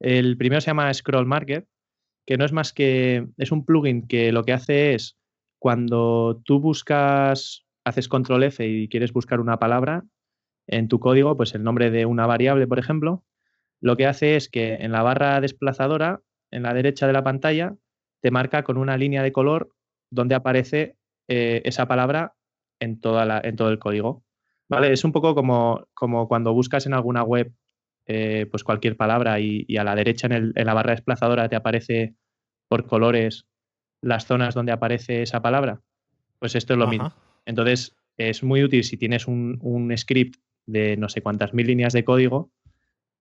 El 0.00 0.36
primero 0.36 0.60
se 0.60 0.66
llama 0.66 0.92
Scroll 0.92 1.26
Market, 1.26 1.66
que 2.26 2.36
no 2.36 2.44
es 2.44 2.52
más 2.52 2.72
que, 2.72 3.26
es 3.38 3.52
un 3.52 3.64
plugin 3.64 4.06
que 4.06 4.32
lo 4.32 4.44
que 4.44 4.52
hace 4.52 4.94
es, 4.94 5.16
cuando 5.58 6.40
tú 6.44 6.60
buscas, 6.60 7.64
haces 7.84 8.08
control 8.08 8.44
F 8.44 8.66
y 8.66 8.88
quieres 8.88 9.12
buscar 9.12 9.40
una 9.40 9.58
palabra 9.58 10.04
en 10.66 10.88
tu 10.88 11.00
código, 11.00 11.36
pues 11.36 11.54
el 11.54 11.64
nombre 11.64 11.90
de 11.90 12.06
una 12.06 12.26
variable, 12.26 12.66
por 12.66 12.78
ejemplo, 12.78 13.24
lo 13.80 13.96
que 13.96 14.06
hace 14.06 14.36
es 14.36 14.48
que 14.48 14.74
en 14.74 14.92
la 14.92 15.02
barra 15.02 15.40
desplazadora, 15.40 16.20
en 16.50 16.62
la 16.62 16.74
derecha 16.74 17.06
de 17.06 17.12
la 17.14 17.24
pantalla, 17.24 17.74
te 18.20 18.30
marca 18.30 18.62
con 18.62 18.76
una 18.76 18.96
línea 18.96 19.22
de 19.22 19.32
color 19.32 19.70
donde 20.10 20.34
aparece 20.34 20.96
eh, 21.28 21.62
esa 21.64 21.86
palabra 21.86 22.34
en, 22.80 23.00
toda 23.00 23.24
la, 23.24 23.40
en 23.42 23.56
todo 23.56 23.70
el 23.70 23.78
código. 23.78 24.24
¿Vale? 24.68 24.92
Es 24.92 25.04
un 25.04 25.12
poco 25.12 25.34
como, 25.34 25.86
como 25.94 26.28
cuando 26.28 26.52
buscas 26.52 26.86
en 26.86 26.94
alguna 26.94 27.22
web 27.22 27.52
eh, 28.06 28.46
pues 28.50 28.64
cualquier 28.64 28.96
palabra 28.96 29.38
y, 29.40 29.76
a 29.76 29.84
la 29.84 29.94
derecha 29.94 30.28
en, 30.30 30.52
la 30.54 30.74
barra 30.74 30.92
desplazadora 30.92 31.48
te 31.48 31.56
aparece 31.56 32.14
por 32.68 32.86
colores 32.86 33.46
las 34.02 34.26
zonas 34.26 34.54
donde 34.54 34.72
aparece 34.72 35.22
esa 35.22 35.42
palabra. 35.42 35.80
Pues 36.38 36.54
esto 36.54 36.74
es 36.74 36.78
lo 36.78 36.86
mismo. 36.86 37.12
Entonces, 37.44 37.96
es 38.16 38.42
muy 38.42 38.62
útil 38.62 38.84
si 38.84 38.96
tienes 38.96 39.26
un, 39.26 39.58
un, 39.62 39.96
script 39.96 40.36
de 40.66 40.96
no 40.96 41.08
sé 41.08 41.22
cuántas 41.22 41.54
mil 41.54 41.66
líneas 41.66 41.92
de 41.92 42.04
código 42.04 42.50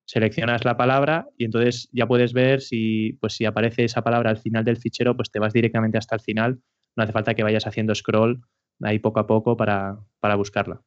seleccionas 0.07 0.63
la 0.63 0.77
palabra 0.77 1.27
y 1.37 1.43
entonces 1.45 1.89
ya 1.91 2.07
puedes 2.07 2.31
ver 2.33 2.61
si, 2.61 3.13
pues, 3.19 3.33
si 3.33 3.45
aparece 3.45 3.83
esa 3.83 4.01
palabra 4.01 4.29
al 4.29 4.37
final 4.37 4.63
del 4.63 4.77
fichero, 4.77 5.15
pues 5.15 5.29
te 5.29 5.39
vas 5.39 5.53
directamente 5.53 5.97
hasta 5.97 6.15
el 6.15 6.21
final. 6.21 6.61
No 6.95 7.03
hace 7.03 7.11
falta 7.11 7.35
que 7.35 7.43
vayas 7.43 7.67
haciendo 7.67 7.93
scroll 7.93 8.41
ahí 8.81 8.99
poco 8.99 9.19
a 9.19 9.27
poco 9.27 9.57
para, 9.57 9.97
buscarla. 10.37 10.81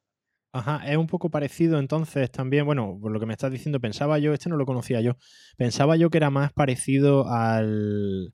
Ajá, 0.53 0.91
es 0.91 0.97
un 0.97 1.07
poco 1.07 1.31
parecido 1.31 1.79
entonces 1.79 2.31
también, 2.31 2.65
bueno, 2.65 2.99
por 3.01 3.13
lo 3.13 3.21
que 3.21 3.27
me 3.27 3.35
estás 3.35 3.53
diciendo, 3.53 3.79
pensaba 3.79 4.19
yo, 4.19 4.33
este 4.33 4.49
no 4.49 4.57
lo 4.57 4.67
conocía 4.67 5.01
yo, 5.01 5.17
pensaba 5.57 5.97
yo 5.97 6.11
que 6.11 6.17
era 6.17 6.31
más 6.31 6.53
parecido 6.53 7.29
al, 7.29 8.33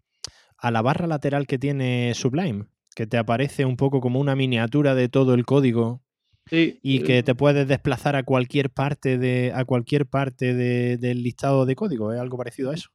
a 0.56 0.70
la 0.70 0.82
barra 0.82 1.06
lateral 1.06 1.46
que 1.46 1.58
tiene 1.58 2.14
Sublime, 2.14 2.66
que 2.94 3.06
te 3.06 3.18
aparece 3.18 3.66
un 3.66 3.76
poco 3.76 4.00
como 4.00 4.20
una 4.20 4.34
miniatura 4.34 4.94
de 4.94 5.08
todo 5.08 5.34
el 5.34 5.44
código 5.44 6.05
y 6.50 7.00
que 7.00 7.22
te 7.22 7.34
puedes 7.34 7.66
desplazar 7.66 8.16
a 8.16 8.22
cualquier 8.22 8.70
parte 8.70 9.18
de 9.18 9.52
a 9.54 9.64
cualquier 9.64 10.06
parte 10.06 10.54
del 10.54 11.22
listado 11.22 11.66
de 11.66 11.76
código. 11.76 12.12
¿Es 12.12 12.20
algo 12.20 12.38
parecido 12.38 12.70
a 12.70 12.74
eso? 12.74 12.90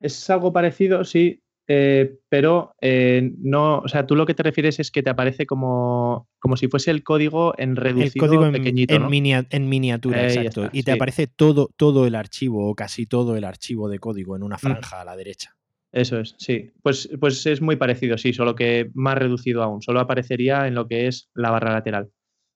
Es 0.00 0.30
algo 0.30 0.52
parecido, 0.52 1.04
sí, 1.04 1.42
eh, 1.68 2.18
pero 2.28 2.74
eh, 2.80 3.32
no, 3.38 3.78
o 3.78 3.88
sea, 3.88 4.06
tú 4.06 4.16
lo 4.16 4.26
que 4.26 4.34
te 4.34 4.42
refieres 4.42 4.80
es 4.80 4.90
que 4.90 5.02
te 5.02 5.10
aparece 5.10 5.46
como, 5.46 6.28
como 6.40 6.56
si 6.56 6.66
fuese 6.66 6.90
el 6.90 7.04
código 7.04 7.54
en 7.56 7.76
reducido, 7.76 8.26
el 8.26 8.30
código 8.30 8.46
en, 8.46 8.52
pequeñito, 8.52 8.94
en, 8.94 9.68
miniatura, 9.68 10.24
exacto. 10.24 10.68
y 10.72 10.82
te 10.82 10.92
aparece 10.92 11.28
todo, 11.28 11.70
todo 11.76 12.06
el 12.06 12.16
archivo 12.16 12.68
o 12.68 12.74
casi 12.74 13.06
todo 13.06 13.36
el 13.36 13.44
archivo 13.44 13.88
de 13.88 14.00
código 14.00 14.34
en 14.34 14.42
una 14.42 14.56
mm. 14.56 14.58
franja 14.58 15.00
a 15.00 15.04
la 15.04 15.16
derecha. 15.16 15.56
Eso 15.92 16.18
es, 16.18 16.34
sí. 16.38 16.70
Pues, 16.82 17.08
pues 17.20 17.44
es 17.46 17.60
muy 17.60 17.76
parecido, 17.76 18.16
sí, 18.18 18.32
solo 18.32 18.54
que 18.54 18.90
más 18.94 19.16
reducido 19.16 19.62
aún. 19.62 19.82
Solo 19.82 20.00
aparecería 20.00 20.66
en 20.66 20.74
lo 20.74 20.88
que 20.88 21.06
es 21.06 21.30
la 21.34 21.50
barra 21.50 21.72
lateral. 21.72 22.10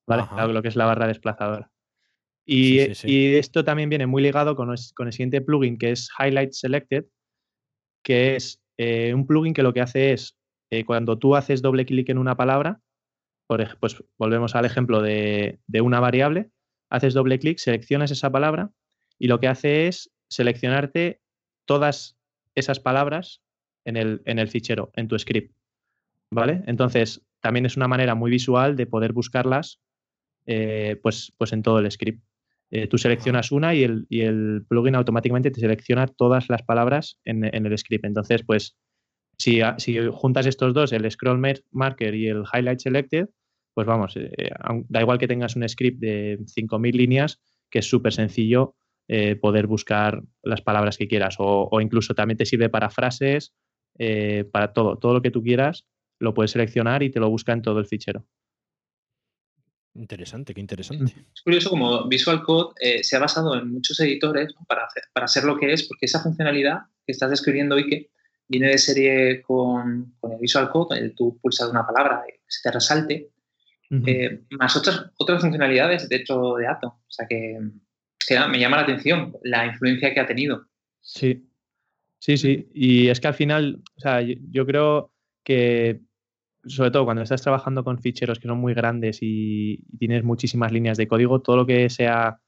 ¿Vale? 0.07 0.53
Lo 0.53 0.61
que 0.61 0.69
es 0.69 0.75
la 0.75 0.85
barra 0.85 1.07
desplazadora. 1.07 1.71
Y, 2.49 2.79
esto 2.79 3.65
también 3.65 3.89
viene 3.89 4.07
muy 4.07 4.23
ligado 4.23 4.55
con, 4.55 4.71
el 4.71 5.11
siguiente 5.11 5.41
plugin 5.41 5.77
que 5.77 5.91
es 5.91 6.09
Highlight 6.17 6.53
Selected, 6.53 7.05
que 8.03 8.37
es 8.37 8.63
eh, 8.77 9.13
un 9.13 9.27
plugin 9.27 9.53
que 9.53 9.63
lo 9.63 9.73
que 9.73 9.81
hace 9.81 10.13
es, 10.13 10.37
eh, 10.69 10.85
cuando 10.85 11.19
tú 11.19 11.35
haces 11.35 11.61
doble 11.61 11.85
clic 11.85 12.09
en 12.09 12.17
una 12.17 12.37
palabra, 12.37 12.79
por, 13.47 13.77
pues 13.79 14.01
volvemos 14.17 14.55
al 14.55 14.63
ejemplo 14.63 15.01
de, 15.01 15.59
una 15.81 15.99
variable, 15.99 16.49
haces 16.89 17.13
doble 17.13 17.37
clic, 17.37 17.57
seleccionas 17.57 18.11
esa 18.11 18.31
palabra 18.31 18.71
y 19.19 19.27
lo 19.27 19.41
que 19.41 19.49
hace 19.49 19.87
es 19.87 20.13
seleccionarte 20.29 21.19
todas 21.65 22.17
esas 22.55 22.79
palabras 22.79 23.41
en 23.83 23.97
el, 23.97 24.21
en 24.25 24.39
el 24.39 24.47
fichero, 24.47 24.91
en 24.95 25.09
tu 25.09 25.19
script. 25.19 25.53
¿Vale? 26.31 26.63
Entonces, 26.65 27.25
también 27.41 27.65
es 27.65 27.77
una 27.77 27.87
manera 27.87 28.15
muy 28.15 28.31
visual 28.31 28.75
de 28.75 28.85
poder 28.85 29.13
buscarlas 29.13 29.81
eh, 30.47 30.97
pues, 31.03 31.33
pues 31.37 31.51
en 31.51 31.61
todo 31.61 31.79
el 31.79 31.91
script. 31.91 32.23
Eh, 32.71 32.87
tú 32.87 32.97
seleccionas 32.97 33.51
una 33.51 33.75
y 33.75 33.83
el, 33.83 34.05
y 34.09 34.21
el, 34.21 34.65
plugin 34.67 34.95
automáticamente 34.95 35.51
te 35.51 35.59
selecciona 35.59 36.07
todas 36.07 36.49
las 36.49 36.63
palabras 36.63 37.19
en, 37.25 37.43
el 37.43 37.77
script. 37.77 38.05
Entonces, 38.05 38.43
pues 38.45 38.77
Si, 39.37 39.61
si 39.77 39.99
juntas 40.11 40.47
estos 40.47 40.73
dos, 40.73 40.91
el 40.93 41.09
scroll 41.11 41.39
marker 41.71 42.15
y 42.15 42.27
el 42.27 42.43
highlight 42.51 42.79
selected, 42.79 43.27
pues 43.75 43.85
vamos, 43.85 44.17
eh, 44.17 44.31
da 44.89 45.01
igual 45.01 45.19
que 45.19 45.27
tengas 45.27 45.55
un 45.55 45.67
script 45.69 45.99
de 45.99 46.39
5.000 46.39 46.95
líneas, 46.95 47.39
que 47.69 47.79
es 47.79 47.89
súper 47.89 48.13
sencillo 48.13 48.75
poder 49.41 49.67
buscar 49.67 50.21
las 50.43 50.61
palabras 50.61 50.97
que 50.97 51.07
quieras. 51.07 51.35
O, 51.39 51.79
incluso 51.79 52.13
también 52.13 52.37
te 52.37 52.45
sirve 52.45 52.69
para 52.69 52.89
frases, 52.89 53.53
para 54.51 54.73
todo. 54.73 54.97
Todo 54.97 55.13
lo 55.13 55.21
que 55.21 55.31
tú 55.31 55.41
quieras, 55.43 55.85
lo 56.19 56.33
puedes 56.33 56.51
seleccionar 56.51 57.03
y 57.03 57.09
te 57.09 57.19
lo 57.19 57.29
busca 57.29 57.53
en 57.53 57.61
todo 57.61 57.79
el 57.79 57.85
fichero. 57.85 58.25
Interesante, 59.97 60.53
qué 60.53 60.61
interesante. 60.61 61.13
Es 61.33 61.41
curioso 61.41 61.71
como 61.71 62.07
Visual 62.07 62.43
Code 62.43 62.75
eh, 62.79 63.03
se 63.03 63.15
ha 63.15 63.19
basado 63.19 63.55
en 63.55 63.71
muchos 63.71 63.99
editores 63.99 64.53
para, 64.67 64.85
hacer, 64.85 65.03
para 65.11 65.27
ser 65.27 65.43
lo 65.43 65.57
que 65.57 65.73
es, 65.73 65.87
porque 65.87 66.05
esa 66.05 66.21
funcionalidad 66.21 66.81
que 67.05 67.11
estás 67.11 67.31
describiendo 67.31 67.75
que 67.77 68.11
viene 68.47 68.69
de 68.69 68.77
serie 68.77 69.41
con, 69.41 70.13
el 70.21 70.37
Visual 70.39 70.69
Code, 70.69 70.99
el 70.99 71.15
tú 71.15 71.39
pulsas 71.41 71.69
una 71.69 71.85
palabra 71.85 72.23
y 72.27 72.33
se 72.47 72.61
te 72.61 72.71
resalte, 72.71 73.31
eh, 74.05 74.41
más 74.51 74.75
otras, 74.75 75.05
otras 75.17 75.41
funcionalidades 75.41 76.07
dentro 76.09 76.55
de 76.55 76.67
Atom. 76.67 76.91
O 76.91 77.11
sea 77.11 77.25
que, 77.27 77.57
me 78.49 78.59
llama 78.59 78.77
la 78.77 78.83
atención 78.83 79.35
la 79.43 79.65
influencia 79.65 80.13
que 80.13 80.19
ha 80.19 80.27
tenido. 80.27 80.67
Sí, 81.01 81.49
sí, 82.19 82.37
sí. 82.37 82.69
Y 82.73 83.07
es 83.07 83.19
que 83.19 83.27
al 83.29 83.33
final, 83.33 83.81
o 83.95 83.99
sea, 83.99 84.21
yo 84.21 84.65
creo 84.65 85.11
que 85.43 86.01
sobre 86.67 86.91
todo 86.91 87.05
cuando 87.05 87.23
estás 87.23 87.41
trabajando 87.41 87.83
con 87.83 87.99
ficheros 87.99 88.39
que 88.39 88.47
son 88.47 88.59
muy 88.59 88.73
grandes 88.73 89.19
y, 89.21 89.83
tienes 89.97 90.23
muchísimas 90.23 90.71
líneas 90.71 90.97
de 90.97 91.07
código, 91.07 91.41
todo 91.41 91.57
lo 91.57 91.65
que 91.65 91.89
sea 91.89 92.39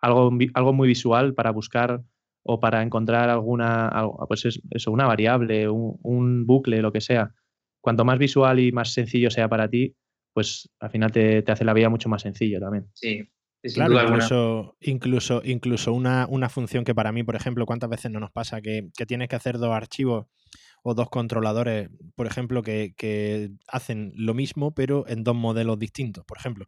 algo, 0.00 0.30
algo 0.54 0.72
muy 0.72 0.88
visual 0.88 1.34
para 1.34 1.50
buscar 1.50 2.02
o 2.42 2.58
para 2.58 2.82
encontrar 2.82 3.28
alguna, 3.28 3.90
pues 4.28 4.46
eso, 4.70 4.90
una 4.90 5.06
variable, 5.06 5.68
un, 5.68 6.46
bucle, 6.46 6.80
lo 6.80 6.92
que 6.92 7.00
sea, 7.00 7.34
cuanto 7.80 8.04
más 8.04 8.18
visual 8.18 8.58
y 8.60 8.72
más 8.72 8.92
sencillo 8.92 9.30
sea 9.30 9.48
para 9.48 9.68
ti, 9.68 9.94
pues 10.32 10.70
al 10.80 10.90
final 10.90 11.12
te, 11.12 11.44
hace 11.46 11.64
la 11.64 11.74
vida 11.74 11.88
mucho 11.88 12.08
más 12.08 12.22
sencillo 12.22 12.60
también. 12.60 12.86
Sí. 12.94 13.28
Claro, 13.74 14.00
incluso, 14.00 14.76
incluso, 14.80 15.42
incluso 15.44 15.92
una, 15.92 16.26
una, 16.30 16.48
función 16.48 16.82
que 16.82 16.94
para 16.94 17.12
mí, 17.12 17.22
por 17.24 17.36
ejemplo, 17.36 17.66
¿cuántas 17.66 17.90
veces 17.90 18.10
no 18.10 18.18
nos 18.18 18.30
pasa 18.30 18.62
que, 18.62 18.88
que 18.96 19.04
tienes 19.04 19.28
que 19.28 19.36
hacer 19.36 19.58
dos 19.58 19.74
archivos 19.74 20.28
o 20.82 20.94
dos 20.94 21.10
controladores, 21.10 21.90
por 22.14 22.26
ejemplo, 22.26 22.62
que, 22.62 23.52
hacen 23.68 24.12
lo 24.14 24.34
mismo, 24.34 24.72
pero 24.74 25.06
en 25.08 25.24
dos 25.24 25.34
modelos 25.34 25.78
distintos, 25.78 26.24
por 26.24 26.38
ejemplo. 26.38 26.66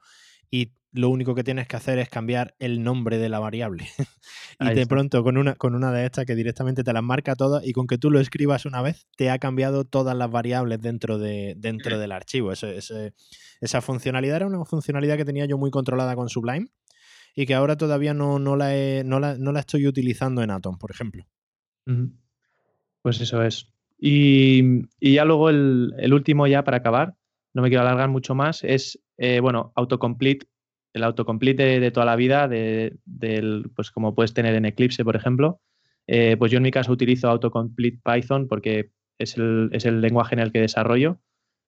Y 0.50 0.72
lo 0.92 1.08
único 1.08 1.34
que 1.34 1.44
tienes 1.44 1.66
que 1.66 1.76
hacer 1.76 1.98
es 1.98 2.10
cambiar 2.10 2.54
el 2.58 2.82
nombre 2.82 3.16
de 3.16 3.30
la 3.30 3.38
variable. 3.38 3.86
y 4.60 4.74
de 4.74 4.86
pronto 4.86 5.22
con 5.22 5.38
una, 5.38 5.54
con 5.54 5.74
una 5.74 5.90
de 5.92 6.04
estas 6.04 6.26
que 6.26 6.34
directamente 6.34 6.84
te 6.84 6.92
las 6.92 7.02
marca 7.02 7.34
todas 7.34 7.66
y 7.66 7.72
con 7.72 7.86
que 7.86 7.96
tú 7.96 8.10
lo 8.10 8.20
escribas 8.20 8.66
una 8.66 8.82
vez, 8.82 9.06
te 9.16 9.30
ha 9.30 9.38
cambiado 9.38 9.84
todas 9.84 10.14
las 10.14 10.30
variables 10.30 10.80
dentro, 10.80 11.18
de, 11.18 11.54
dentro 11.56 11.98
del 11.98 12.12
archivo. 12.12 12.52
esa 12.52 13.80
funcionalidad 13.80 14.36
era 14.36 14.46
una 14.46 14.64
funcionalidad 14.66 15.16
que 15.16 15.24
tenía 15.24 15.46
yo 15.46 15.56
muy 15.56 15.70
controlada 15.70 16.14
con 16.14 16.28
Sublime 16.28 16.68
y 17.34 17.46
que 17.46 17.54
ahora 17.54 17.76
todavía 17.76 18.12
no, 18.14 18.38
no, 18.38 18.56
la, 18.56 18.72
no, 19.04 19.18
la, 19.20 19.60
estoy 19.60 19.86
utilizando 19.86 20.42
en 20.42 20.50
Atom, 20.50 20.76
por 20.78 20.90
ejemplo. 20.90 21.26
Pues 23.02 23.20
eso 23.20 23.42
es. 23.42 23.72
Y, 24.05 24.88
ya 25.00 25.24
luego 25.24 25.48
el, 25.48 26.12
último 26.12 26.48
ya 26.48 26.64
para 26.64 26.78
acabar, 26.78 27.14
no 27.55 27.62
me 27.62 27.68
quiero 27.68 27.82
alargar 27.82 28.09
mucho 28.09 28.34
más, 28.34 28.64
es, 28.64 29.00
eh, 29.16 29.38
bueno, 29.38 29.72
autocomplete, 29.76 30.48
el 30.92 31.05
autocomplete 31.05 31.78
de, 31.78 31.90
toda 31.92 32.05
la 32.05 32.16
vida, 32.16 32.48
de, 32.48 32.96
del, 33.05 33.70
pues 33.76 33.92
como 33.92 34.12
puedes 34.16 34.34
tener 34.34 34.57
en 34.57 34.64
Eclipse, 34.64 35.05
por 35.05 35.14
ejemplo. 35.14 35.61
Eh, 36.09 36.36
pues 36.36 36.50
yo 36.50 36.57
en 36.57 36.64
mi 36.64 36.72
caso 36.72 36.90
utilizo 36.90 37.30
autocomplete 37.30 38.00
Python 38.05 38.48
porque 38.48 38.90
es 39.18 39.36
el, 39.36 39.70
es 39.72 39.86
el, 39.86 40.00
lenguaje 40.00 40.34
en 40.34 40.40
el 40.40 40.50
que 40.50 40.61
desarrollo, 40.61 41.20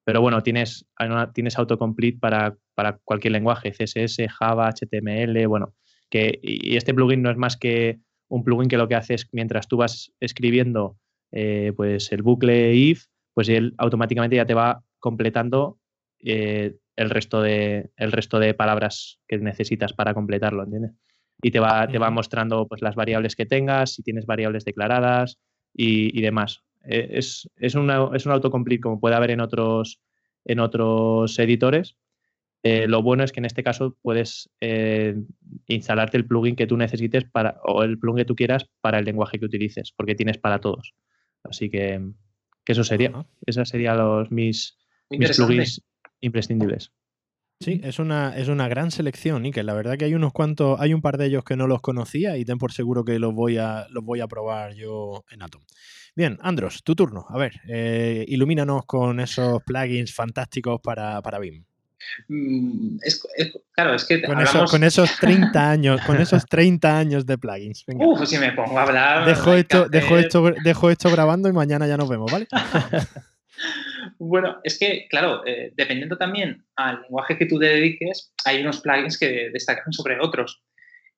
pero 0.05 0.21
bueno, 0.21 0.43
tienes, 0.43 0.89
tienes 1.35 1.57
autocomplete 1.57 2.19
para, 2.19 2.57
para 2.75 2.99
cualquier 3.05 3.33
lenguaje, 3.33 3.71
CSS, 3.71 4.27
Java, 4.29 4.71
HTML, 4.71 5.47
bueno, 5.47 5.73
que, 6.11 6.41
y 6.43 6.77
este 6.77 6.95
plugin 6.95 7.23
no 7.23 7.31
es 7.31 7.37
más 7.37 7.57
que 7.57 8.01
un 8.29 8.43
plugin 8.43 8.69
que 8.69 8.77
lo 8.77 8.89
que 8.89 8.97
hace 8.97 9.15
es 9.15 9.29
mientras 9.31 9.69
tú 9.69 9.77
vas 9.77 10.13
escribiendo 10.19 10.99
eh, 11.37 11.73
pues 11.75 12.13
el 12.13 12.23
bucle 12.23 12.75
if, 12.75 13.07
pues 13.35 13.49
él 13.49 13.75
automáticamente 13.79 14.37
ya 14.37 14.47
te 14.47 14.55
va 14.55 14.85
completando 15.01 15.81
eh, 16.21 16.77
el, 16.95 17.11
resto 17.11 17.43
de, 17.43 17.91
el 17.97 18.13
resto 18.13 18.39
de 18.39 18.55
palabras 18.55 19.19
que 19.27 19.39
necesitas 19.39 19.93
para 19.93 20.15
completarlo, 20.15 20.63
¿entiendes? 20.63 20.93
Y 21.43 21.51
te 21.51 21.59
va, 21.59 21.89
te 21.89 21.99
va 21.99 22.11
mostrando 22.11 22.69
pues, 22.69 22.83
las 22.83 22.95
variables 22.95 23.35
que 23.35 23.47
tengas, 23.47 23.95
si 23.95 24.05
tienes 24.05 24.27
variables 24.27 24.65
declaradas 24.65 25.41
y, 25.75 26.21
demás. 26.21 26.63
Eh, 26.85 27.09
es, 27.15 27.51
es, 27.57 27.75
una, 27.75 28.11
es 28.15 28.27
un 28.27 28.33
autocomplete 28.33 28.83
como 28.83 29.01
puede 29.01 29.17
haber 29.17 29.33
en 29.33 29.41
otros, 29.41 30.01
en 30.45 30.61
otros 30.61 31.37
editores. 31.41 31.97
lo 32.63 33.03
bueno 33.03 33.25
es 33.25 33.33
que 33.33 33.41
en 33.41 33.47
este 33.47 33.65
caso 33.65 33.97
puedes 34.03 34.49
instalarte 35.67 36.17
el 36.17 36.27
plugin 36.27 36.55
que 36.55 36.69
tú 36.69 36.77
necesites 36.77 37.25
para, 37.25 37.61
o 37.65 37.83
el 37.83 37.99
plugin 37.99 38.19
que 38.19 38.25
tú 38.25 38.37
quieras 38.37 38.67
para 38.81 39.01
el 39.01 39.05
lenguaje 39.05 39.41
que 39.41 39.47
utilices, 39.47 39.93
porque 39.97 40.15
tienes 40.15 40.39
para 40.39 40.61
todos. 40.61 40.95
Así 41.45 41.71
que, 41.71 42.01
eso 42.67 42.85
sería. 42.85 43.27
Esos 43.47 43.69
serían 43.69 43.99
los, 43.99 44.31
mis, 44.31 44.79
mis 45.11 45.37
plugins 45.37 45.83
imprescindibles. 46.21 46.93
Sí, 47.61 47.81
es 47.85 47.99
una, 47.99 48.37
es 48.37 48.49
una 48.49 48.69
gran 48.69 48.91
selección, 48.91 49.47
y 49.47 49.53
que 49.53 49.63
la 49.63 49.75
verdad 49.75 49.97
que 49.97 50.07
hay 50.07 50.15
unos 50.15 50.33
cuantos, 50.33 50.81
hay 50.81 50.93
un 50.93 51.01
par 51.01 51.19
de 51.19 51.27
ellos 51.27 51.45
que 51.45 51.57
no 51.57 51.67
los 51.67 51.81
conocía 51.81 52.37
y 52.37 52.45
ten 52.45 52.59
por 52.59 52.73
seguro 52.73 53.05
que 53.05 53.19
los 53.19 53.33
voy 53.33 53.59
a, 53.59 53.87
los 53.91 54.05
voy 54.05 54.21
a 54.21 54.27
probar 54.27 54.75
yo 54.75 55.25
en 55.31 55.43
Atom. 55.43 55.63
Bien, 56.17 56.39
Andros, 56.43 56.83
tu 56.83 56.95
turno. 56.95 57.27
A 57.29 57.39
ver, 57.39 57.61
eh, 57.69 58.25
ilumínanos 58.29 58.85
con 58.87 59.21
esos 59.21 59.63
plugins 59.65 60.15
fantásticos 60.15 60.81
para, 60.81 61.23
para 61.23 61.39
BIM. 61.39 61.65
Mm, 62.29 62.99
claro, 63.73 63.95
es 63.95 64.05
que 64.05 64.23
con, 64.23 64.85
esos 64.85 65.17
30 65.21 65.71
años, 65.71 66.01
con 66.03 66.21
esos 66.21 66.47
30 66.47 66.99
años 66.99 67.27
de 67.27 67.39
plugins. 67.39 67.85
Uf, 67.87 68.27
si 68.27 68.39
me 68.39 68.53
pongo 68.53 68.79
a 68.79 68.83
hablar. 68.83 69.27
Dejo 69.27 69.55
esto, 69.55 69.89
dejo, 69.89 70.17
esto, 70.19 70.53
dejo 70.63 70.91
esto 70.91 71.11
grabando 71.11 71.49
y 71.49 71.53
mañana 71.53 71.87
ya 71.87 71.97
nos 71.97 72.09
vemos, 72.09 72.31
¿vale? 72.31 72.47
bueno, 74.19 74.61
es 74.65 74.79
que, 74.79 75.07
claro, 75.09 75.47
eh, 75.47 75.73
dependiendo 75.77 76.17
también 76.17 76.65
al 76.77 77.03
lenguaje 77.03 77.39
que 77.39 77.47
tú 77.47 77.59
dediques, 77.59 78.33
hay 78.45 78.61
unos 78.61 78.81
plugins 78.81 79.19
que 79.19 79.51
destacan 79.53 79.93
sobre 79.93 80.19
otros. 80.21 80.63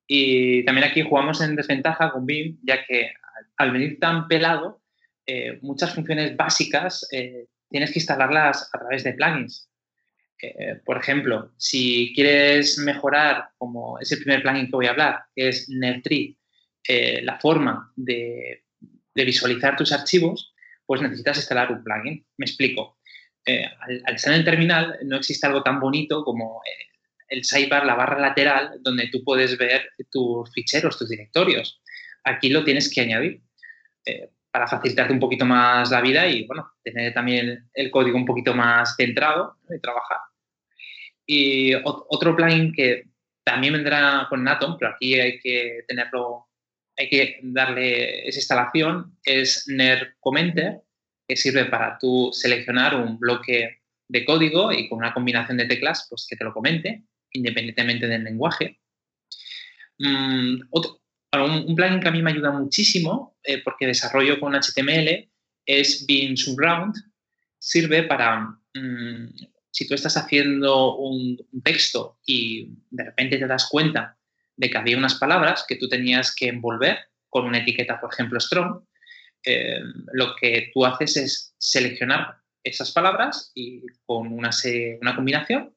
Y 0.07 0.63
también 0.63 0.87
aquí 0.87 1.01
jugamos 1.01 1.41
en 1.41 1.55
desventaja 1.55 2.11
con 2.11 2.25
BIM, 2.25 2.57
ya 2.63 2.85
que 2.85 3.11
al 3.57 3.71
venir 3.71 3.99
tan 3.99 4.27
pelado, 4.27 4.81
eh, 5.25 5.59
muchas 5.61 5.93
funciones 5.93 6.37
básicas 6.37 7.05
eh, 7.11 7.47
tienes 7.69 7.91
que 7.91 7.99
instalarlas 7.99 8.69
a 8.73 8.79
través 8.79 9.03
de 9.03 9.13
plugins. 9.13 9.69
Eh, 10.41 10.79
por 10.85 10.97
ejemplo, 10.97 11.51
si 11.57 12.13
quieres 12.15 12.77
mejorar, 12.77 13.49
como 13.57 13.99
es 13.99 14.11
el 14.11 14.19
primer 14.19 14.41
plugin 14.41 14.65
que 14.65 14.75
voy 14.75 14.85
a 14.85 14.91
hablar, 14.91 15.23
que 15.35 15.49
es 15.49 15.67
NerdTree, 15.69 16.37
eh, 16.87 17.21
la 17.23 17.39
forma 17.39 17.91
de, 17.95 18.63
visualizar 19.15 19.75
tus 19.75 19.91
archivos, 19.91 20.53
pues 20.85 21.01
necesitas 21.01 21.37
instalar 21.37 21.71
un 21.71 21.83
plugin. 21.83 22.25
Me 22.37 22.45
explico. 22.45 22.99
Eh, 23.45 23.65
al, 24.05 24.15
estar 24.15 24.31
en 24.33 24.39
el 24.39 24.45
terminal 24.45 24.99
no 25.05 25.17
existe 25.17 25.47
algo 25.47 25.63
tan 25.63 25.79
bonito 25.79 26.23
como 26.23 26.61
el 27.29 27.43
sidebar, 27.43 27.85
la 27.85 27.95
barra 27.95 28.19
lateral, 28.19 28.77
donde 28.81 29.07
tú 29.07 29.23
puedes 29.23 29.57
ver 29.57 29.89
tus 30.11 30.51
ficheros, 30.53 30.97
tus 30.97 31.09
directorios. 31.09 31.81
Aquí 32.23 32.49
lo 32.49 32.63
tienes 32.63 32.93
que 32.93 33.01
añadir 33.01 33.41
para 34.51 34.67
facilitarte 34.67 35.13
un 35.13 35.19
poquito 35.19 35.45
más 35.45 35.91
la 35.91 36.01
vida 36.01 36.27
y, 36.27 36.45
bueno, 36.45 36.71
tener 36.83 37.13
también 37.13 37.69
el 37.73 37.91
código 37.91 38.17
un 38.17 38.25
poquito 38.25 38.53
más 38.53 38.95
centrado 38.95 39.57
y 39.69 39.79
trabajar. 39.79 40.17
Y 41.27 41.73
otro 41.83 42.35
plugin 42.35 42.71
que 42.73 43.03
también 43.43 43.73
vendrá 43.73 44.27
con 44.29 44.47
Atom, 44.47 44.77
pero 44.79 44.91
aquí 44.91 45.19
hay 45.19 45.39
que 45.39 45.83
tenerlo, 45.87 46.47
hay 46.97 47.09
que 47.09 47.39
darle 47.43 48.27
esa 48.27 48.39
instalación, 48.39 49.17
es 49.23 49.65
NER 49.67 50.15
Commenter, 50.19 50.81
que 51.27 51.35
sirve 51.35 51.65
para 51.65 51.97
tú 51.99 52.29
seleccionar 52.31 52.95
un 52.95 53.19
bloque 53.19 53.81
de 54.07 54.25
código 54.25 54.71
y 54.71 54.87
con 54.87 54.99
una 54.99 55.13
combinación 55.13 55.57
de 55.57 55.65
teclas, 55.65 56.07
pues 56.09 56.25
que 56.29 56.37
te 56.37 56.45
lo 56.45 56.53
comente, 56.53 57.03
independientemente 57.33 58.07
del 58.07 58.23
lenguaje. 58.23 58.79
Mm, 59.99 60.61
un, 60.71 61.75
plugin 61.75 61.99
que 61.99 62.07
a 62.07 62.11
mí 62.11 62.21
me 62.21 62.31
ayuda 62.31 62.51
muchísimo, 62.51 63.37
eh, 63.43 63.61
porque 63.63 63.87
desarrollo 63.87 64.39
con 64.39 64.55
HTML, 64.55 65.29
es 65.65 66.05
Beam 66.07 66.37
Surround. 66.37 66.95
Sirve 67.59 68.03
para, 68.03 68.41
mm, 68.73 69.27
si 69.77 69.87
tú 69.87 69.93
estás 69.93 70.17
haciendo 70.17 70.95
un, 70.95 71.37
texto 71.63 72.17
y 72.25 72.67
de 72.89 73.03
repente 73.03 73.37
te 73.37 73.45
das 73.45 73.67
cuenta 73.69 74.17
de 74.55 74.71
que 74.71 74.77
había 74.79 74.97
unas 74.97 75.15
palabras 75.15 75.65
que 75.67 75.75
tú 75.75 75.87
tenías 75.87 76.33
que 76.33 76.47
envolver 76.47 76.97
con 77.29 77.45
una 77.45 77.59
etiqueta, 77.59 78.01
por 78.01 78.11
ejemplo, 78.11 78.39
strong, 78.39 78.83
eh, 79.45 79.79
lo 80.13 80.35
que 80.35 80.71
tú 80.73 80.83
haces 80.83 81.15
es 81.17 81.55
seleccionar 81.59 82.37
esas 82.63 82.91
palabras 82.91 83.51
y 83.53 83.83
con 84.07 84.33
una, 84.33 84.49
una 84.99 85.15
combinación 85.15 85.75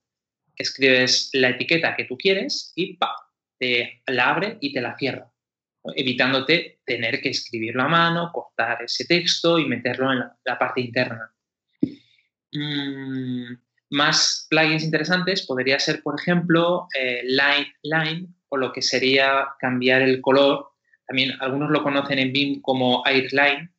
escribes 0.56 1.28
la 1.34 1.50
etiqueta 1.50 1.94
que 1.94 2.06
tú 2.06 2.16
quieres 2.16 2.72
y 2.76 2.96
¡pa! 2.96 3.14
te 3.58 4.02
la 4.06 4.30
abre 4.30 4.56
y 4.62 4.72
te 4.72 4.80
la 4.80 4.96
cierra. 4.96 5.30
evitándote 5.94 6.80
tener 6.86 7.20
que 7.20 7.28
escribirlo 7.28 7.82
a 7.82 7.88
mano, 7.88 8.30
cortar 8.32 8.82
ese 8.82 9.04
texto 9.04 9.58
y 9.58 9.66
meterlo 9.66 10.10
en 10.10 10.20
la, 10.42 10.58
parte 10.58 10.80
interna. 10.80 11.34
Mm, 12.52 13.69
más 13.90 14.46
plugins 14.48 14.84
interesantes 14.84 15.46
podría 15.46 15.78
ser, 15.78 16.02
por 16.02 16.18
ejemplo, 16.18 16.86
eh, 16.98 17.22
Line 17.24 17.74
Line 17.82 18.28
o 18.48 18.56
lo 18.56 18.72
que 18.72 18.82
sería 18.82 19.48
cambiar 19.58 20.02
el 20.02 20.20
color. 20.20 20.70
También 21.06 21.32
algunos 21.40 21.70
lo 21.70 21.82
conocen 21.82 22.18
en 22.18 22.32
BIM 22.32 22.62
como 22.62 23.04
Airline. 23.06 23.72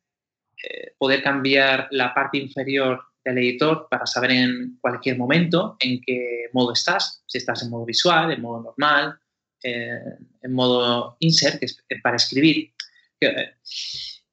Eh, 0.62 0.94
poder 0.98 1.22
cambiar 1.22 1.88
la 1.90 2.14
parte 2.14 2.38
inferior 2.38 3.02
del 3.24 3.38
editor 3.38 3.88
para 3.90 4.06
saber 4.06 4.32
en 4.32 4.78
cualquier 4.80 5.16
momento 5.16 5.76
en 5.80 6.00
qué 6.00 6.46
modo 6.52 6.72
estás, 6.72 7.22
si 7.26 7.38
estás 7.38 7.62
en 7.62 7.70
modo 7.70 7.84
visual, 7.84 8.30
en 8.32 8.40
modo 8.40 8.62
normal, 8.62 9.18
en 9.62 10.52
modo 10.52 11.16
insert, 11.20 11.58
que 11.58 11.66
es 11.66 11.78
para 12.02 12.16
escribir. 12.16 12.72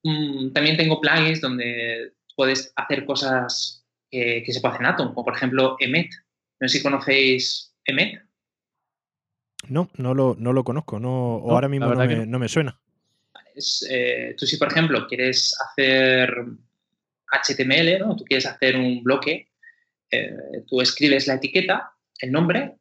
Mm, 0.03 0.51
también 0.53 0.77
tengo 0.77 1.01
plugins 1.01 1.41
donde 1.41 2.13
puedes 2.35 2.71
hacer 2.75 3.05
cosas 3.05 3.78
que, 4.09 4.43
se 4.47 4.61
pueden 4.61 4.75
hacer 4.75 4.85
en 4.85 4.93
Atom, 4.93 5.13
como 5.13 5.25
por 5.25 5.35
ejemplo 5.35 5.75
Emet. 5.79 6.09
No 6.59 6.67
sé 6.67 6.77
si 6.77 6.83
conocéis 6.83 7.75
Emet. 7.85 8.21
No, 9.67 9.89
no 9.97 10.13
lo, 10.13 10.35
no 10.39 10.53
lo 10.53 10.63
conozco, 10.63 10.99
no, 10.99 11.35
o 11.35 11.51
ahora 11.51 11.67
mismo 11.67 11.93
no 11.93 12.39
me, 12.39 12.47
suena. 12.47 12.79
Eh, 13.89 14.35
tú 14.37 14.45
si, 14.45 14.57
por 14.57 14.69
ejemplo, 14.69 15.05
quieres 15.07 15.55
hacer 15.59 16.33
HTML, 17.27 17.99
¿no? 17.99 18.15
tú 18.15 18.23
quieres 18.23 18.45
hacer 18.45 18.77
un 18.77 19.03
bloque, 19.03 19.49
eh, 20.11 20.63
tú 20.67 20.81
escribes 20.81 21.27
la 21.27 21.35
etiqueta, 21.35 21.91
el 22.19 22.31
nombre, 22.31 22.77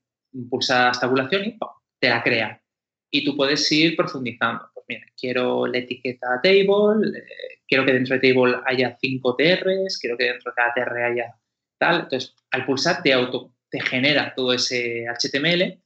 pulsas 0.49 0.99
tabulación 1.01 1.45
y 1.45 1.59
te 1.99 2.09
la 2.09 2.22
crea. 2.22 2.62
Y 3.11 3.24
tú 3.24 3.37
puedes 3.37 3.70
ir 3.72 3.97
profundizando. 3.97 4.70
Pues 4.74 4.87
mira, 4.89 5.07
quiero 5.18 5.66
la 5.66 5.79
etiqueta 5.79 6.41
table, 6.43 7.18
eh, 7.18 7.57
quiero 7.68 7.84
que 7.84 7.92
dentro 7.92 8.18
de 8.18 8.32
table 8.32 8.56
haya 8.66 8.96
cinco 9.00 9.36
TRs, 9.36 9.98
quiero 10.00 10.16
que 10.16 10.24
dentro 10.24 10.50
de 10.50 10.54
cada 10.54 10.74
TR 10.74 11.02
haya 11.04 11.34
tal. 11.78 12.00
Entonces, 12.00 12.34
al 12.50 12.64
pulsar 12.66 13.02
te 13.02 13.12
auto, 13.12 13.54
te 13.70 13.80
genera 13.80 14.34
todo 14.34 14.52
ese 14.52 15.04
HTML, 15.06 15.80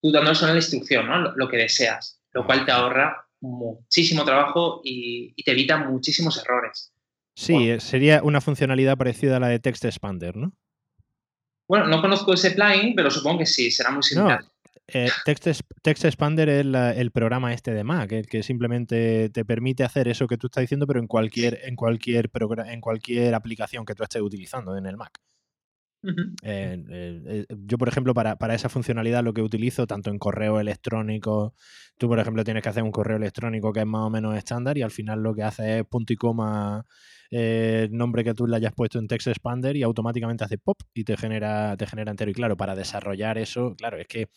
tú 0.00 0.12
dándole 0.12 0.36
solo 0.36 0.52
la 0.52 0.58
instrucción, 0.58 1.06
¿no? 1.06 1.32
lo, 1.34 1.48
que 1.48 1.56
deseas, 1.56 2.20
lo 2.32 2.46
cual 2.46 2.64
te 2.64 2.72
ahorra 2.72 3.26
muchísimo 3.40 4.24
trabajo 4.24 4.80
y, 4.84 5.34
te 5.42 5.50
evita 5.50 5.76
muchísimos 5.76 6.38
errores. 6.42 6.92
Sí, 7.34 7.70
eh, 7.70 7.80
sería 7.80 8.22
una 8.22 8.40
funcionalidad 8.40 8.96
parecida 8.96 9.36
a 9.36 9.40
la 9.40 9.48
de 9.48 9.58
Text 9.58 9.84
Expander, 9.84 10.36
¿no? 10.36 10.52
Bueno, 11.66 11.86
no 11.86 12.00
conozco 12.02 12.34
ese 12.34 12.50
plugin, 12.50 12.94
pero 12.94 13.10
supongo 13.10 13.40
que 13.40 13.46
sí, 13.46 13.70
será 13.70 13.90
muy 13.90 14.02
similar. 14.02 14.44
Eh, 14.88 15.08
Text, 15.24 15.62
Text, 15.82 16.04
Expander 16.04 16.48
es 16.48 16.66
el 16.96 17.10
programa 17.12 17.52
este 17.54 17.72
de 17.72 17.84
Mac, 17.84 18.12
el 18.12 18.26
que 18.26 18.42
simplemente 18.42 19.30
te 19.30 19.44
permite 19.44 19.84
hacer 19.84 20.08
eso 20.08 20.26
que 20.26 20.36
tú 20.36 20.48
estás 20.48 20.62
diciendo, 20.62 20.86
pero 20.86 21.00
en 21.00 21.06
cualquier, 21.06 21.60
en 21.64 21.76
cualquier, 21.76 22.30
en 22.66 22.80
cualquier 22.80 23.34
aplicación 23.34 23.84
que 23.84 23.94
tú 23.94 24.02
estés 24.02 24.22
utilizando 24.22 24.76
en 24.76 24.86
el 24.86 24.96
Mac. 24.96 25.20
Eh, 26.42 26.84
eh, 26.88 27.46
yo, 27.64 27.78
por 27.78 27.88
ejemplo, 27.88 28.12
para, 28.14 28.36
para, 28.36 28.54
esa 28.54 28.68
funcionalidad 28.68 29.22
lo 29.22 29.32
que 29.32 29.42
utilizo, 29.42 29.86
tanto 29.86 30.10
en 30.10 30.18
correo 30.18 30.58
electrónico, 30.58 31.54
tú, 31.96 32.08
por 32.08 32.18
ejemplo, 32.18 32.42
tienes 32.44 32.62
que 32.62 32.68
hacer 32.68 32.82
un 32.82 32.90
correo 32.90 33.16
electrónico 33.16 33.72
que 33.72 33.80
es 33.80 33.86
más 33.86 34.02
o 34.02 34.10
menos 34.10 34.36
estándar 34.36 34.76
y 34.78 34.82
al 34.82 34.90
final 34.90 35.22
lo 35.22 35.34
que 35.34 35.44
hace 35.44 35.78
es 35.78 35.84
punto 35.84 36.12
y 36.12 36.16
coma 36.16 36.84
el 37.30 37.90
nombre 37.92 38.24
que 38.24 38.34
tú 38.34 38.46
le 38.46 38.56
hayas 38.56 38.74
puesto 38.74 38.98
en 38.98 39.08
Text 39.08 39.28
Expander 39.28 39.74
y 39.76 39.82
automáticamente 39.82 40.44
hace 40.44 40.58
pop 40.58 40.78
y 40.92 41.04
te 41.04 41.16
genera, 41.16 41.76
te 41.78 41.86
genera 41.86 42.10
entero. 42.10 42.30
Y 42.30 42.34
claro, 42.34 42.58
para 42.58 42.74
desarrollar 42.74 43.38
eso, 43.38 43.74
claro, 43.74 43.96
es 43.98 44.06
que 44.06 44.28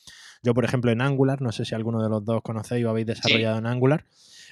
yo, 0.44 0.54
por 0.54 0.64
ejemplo, 0.64 0.92
en 0.92 1.02
Angular, 1.02 1.42
no 1.42 1.52
sé 1.52 1.66
si 1.66 1.76
alguno 1.76 2.02
de 2.02 2.10
los 2.10 2.24
dos 2.24 2.42
conocéis 2.42 2.86
o 2.86 2.90
habéis 2.90 3.08
desarrollado 3.08 3.58
en 3.58 3.66
Angular. 3.66 4.06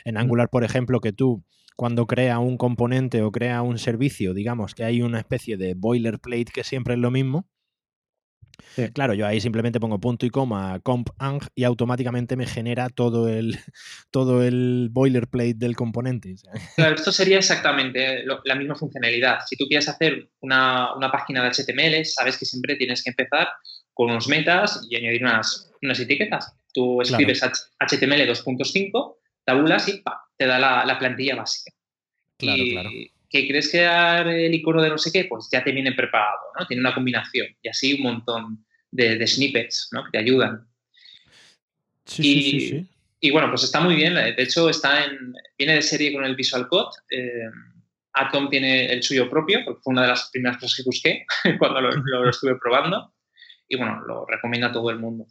En 0.04 0.18
Angular, 0.18 0.50
por 0.50 0.66
ejemplo, 0.66 1.00
que 1.00 1.14
tú 1.14 1.44
cuando 1.76 2.06
crea 2.06 2.40
un 2.40 2.58
componente 2.58 3.22
o 3.22 3.32
crea 3.32 3.62
un 3.62 3.78
servicio, 3.78 4.34
digamos 4.34 4.76
que 4.76 4.84
hay 4.84 5.02
una 5.02 5.20
especie 5.20 5.58
de 5.58 5.74
boilerplate 5.76 6.52
que 6.54 6.64
siempre 6.64 6.94
es 6.94 7.00
lo 7.00 7.12
mismo. 7.12 7.48
Claro, 8.94 9.14
yo 9.14 9.26
ahí 9.26 9.40
simplemente 9.40 9.80
pongo 9.80 10.00
punto 10.00 10.26
y 10.26 10.30
coma, 10.30 10.80
comp 10.82 11.10
ang 11.18 11.42
y 11.56 11.64
automáticamente 11.64 12.36
me 12.36 12.46
genera 12.46 12.90
todo 12.90 13.28
el, 13.28 13.58
todo 14.12 14.44
el 14.44 14.90
boilerplate 14.92 15.56
del 15.56 15.76
componente. 15.76 16.36
Claro, 16.76 16.96
esto 16.96 17.12
sería 17.12 17.38
exactamente 17.38 18.24
la 18.46 18.56
misma 18.56 18.76
funcionalidad. 18.76 19.40
Si 19.48 19.56
tú 19.56 19.66
quieres 19.68 19.90
hacer 19.90 20.30
una, 20.42 20.96
una, 20.96 21.12
página 21.12 21.44
de 21.44 21.50
HTML, 21.50 22.06
sabes 22.06 22.38
que 22.38 22.46
siempre 22.46 22.76
tienes 22.76 23.04
que 23.04 23.12
empezar 23.12 23.50
con 23.94 24.10
unos 24.10 24.28
metas 24.28 24.86
y 24.90 24.96
añadir 24.96 25.24
unas, 25.24 25.72
unas 25.82 26.00
etiquetas. 26.00 26.56
Tú 26.74 27.02
escribes 27.02 27.44
HTML 27.44 28.28
2.5, 28.28 29.13
tabulas 29.46 29.88
y 29.90 30.04
te 30.38 30.46
da 30.46 30.60
la, 30.60 31.00
plantilla 31.00 31.36
básica. 31.36 31.72
Claro, 32.38 32.64
y 32.64 32.72
claro. 32.72 32.90
que 33.30 33.44
quieres 33.46 33.70
crear 33.70 34.28
el 34.28 34.54
icono 34.54 34.82
de 34.82 34.90
no 34.90 34.98
sé 34.98 35.12
qué, 35.12 35.26
pues 35.26 35.50
ya 35.52 35.64
te 35.64 35.72
viene 35.72 35.94
preparado, 35.94 36.40
¿no? 36.58 36.66
Tiene 36.68 36.82
una 36.82 36.94
combinación 36.94 37.48
y 37.62 37.70
así 37.70 37.94
un 37.96 38.04
montón 38.04 38.66
de, 38.92 39.26
snippets, 39.26 39.90
¿no? 39.92 40.04
Que 40.06 40.12
te 40.12 40.18
ayudan. 40.20 40.68
Sí, 42.06 42.22
y, 42.22 42.42
sí, 42.44 42.60
sí, 42.70 42.90
Y 43.22 43.32
bueno, 43.32 43.50
pues 43.50 43.64
está 43.64 43.80
muy 43.80 43.96
bien. 43.96 44.16
De 44.16 44.36
hecho, 44.38 44.70
está 44.70 45.06
en, 45.06 45.34
viene 45.58 45.76
de 45.76 45.82
serie 45.82 46.14
con 46.14 46.26
el 46.26 46.36
Visual 46.36 46.68
Code. 46.68 46.90
Eh, 47.12 47.50
Atom 48.14 48.50
tiene 48.50 48.92
el 48.92 49.02
suyo 49.02 49.30
propio, 49.30 49.62
porque 49.66 49.82
fue 49.82 49.92
una 49.92 50.04
de 50.04 50.10
las 50.10 50.30
primeras 50.32 50.58
cosas 50.58 50.78
que 50.78 50.84
busqué 50.84 51.26
cuando 51.60 51.82
lo 51.82 52.30
estuve 52.30 52.58
probando 52.60 53.14
y 53.74 53.78
bueno, 53.78 54.02
lo 54.06 54.26
recomiendo 54.26 54.68
a 54.68 54.72
todo 54.72 54.90
el 54.90 55.00
mundo. 55.00 55.26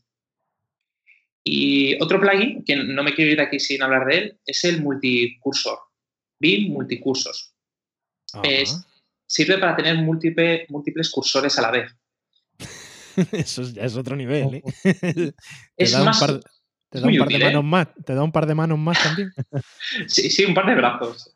Y 1.44 2.00
otro 2.02 2.20
plugin, 2.20 2.64
que 2.64 2.76
no 2.76 3.02
me 3.02 3.14
quiero 3.14 3.32
ir 3.32 3.36
de 3.38 3.42
aquí 3.42 3.58
sin 3.58 3.82
hablar 3.82 4.06
de 4.06 4.18
él, 4.18 4.38
es 4.46 4.62
el 4.64 4.80
multicursor, 4.80 5.78
BIM 6.38 6.72
multicursos. 6.72 7.54
sirve 9.26 9.58
para 9.58 9.76
tener 9.76 9.96
múltiple, 9.96 10.66
múltiples 10.68 11.10
cursores 11.10 11.58
a 11.58 11.62
la 11.62 11.70
vez. 11.70 11.92
Eso 13.32 13.62
ya 13.62 13.84
es 13.84 13.96
otro 13.96 14.16
nivel. 14.16 14.54
¿eh? 14.54 14.62
es 15.76 15.96
más, 15.98 16.20
te 16.92 17.00
da 17.00 17.06
un 17.06 17.18
par 17.18 17.28
de 17.28 17.36
¿eh? 17.36 17.44
manos 17.44 17.64
más. 17.64 17.88
Te 18.04 18.14
da 18.14 18.22
un 18.22 18.32
par 18.32 18.46
de 18.46 18.54
manos 18.54 18.78
más 18.78 19.02
también. 19.02 19.32
sí, 20.06 20.30
sí, 20.30 20.44
un 20.44 20.54
par 20.54 20.66
de 20.66 20.74
brazos. 20.74 21.34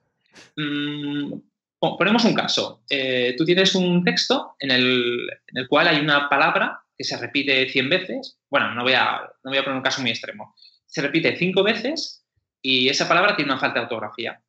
Mm, 0.57 1.33
ponemos 1.79 2.25
un 2.25 2.35
caso. 2.35 2.83
Eh, 2.91 3.35
tú 3.39 3.45
tienes 3.45 3.75
un 3.75 4.05
texto 4.05 4.55
en 4.59 4.71
el, 4.71 5.29
en 5.47 5.59
el, 5.59 5.69
cual 5.69 5.89
hay 5.89 6.01
una 6.01 6.29
palabra 6.29 6.85
que 6.97 7.05
se 7.05 7.17
repite 7.17 7.69
100 7.69 7.89
veces, 7.89 8.39
bueno, 8.49 8.75
no 8.75 8.83
voy, 8.83 8.95
a, 8.95 9.21
no 9.45 9.51
voy 9.51 9.59
a 9.59 9.65
poner 9.65 9.77
un 9.77 9.83
caso 9.83 10.01
muy 10.01 10.11
extremo, 10.11 10.55
se 10.87 11.03
repite 11.03 11.37
5 11.37 11.63
veces 11.63 12.25
y 12.63 12.89
esa 12.89 13.09
palabra 13.09 13.37
tiene 13.37 13.53
una 13.53 13.61
falta 13.61 13.81
de 13.81 13.85
ortografía. 13.85 14.41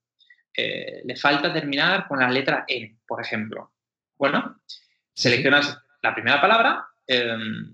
Eh, 0.56 1.02
le 1.06 1.16
falta 1.16 1.54
terminar 1.54 2.08
con 2.08 2.20
la 2.20 2.32
letra 2.32 2.66
N, 2.68 2.98
por 3.06 3.22
ejemplo. 3.22 3.74
Bueno, 4.18 4.60
seleccionas 5.14 5.78
la 6.02 6.16
primera 6.16 6.42
palabra, 6.42 6.88
em, 7.06 7.72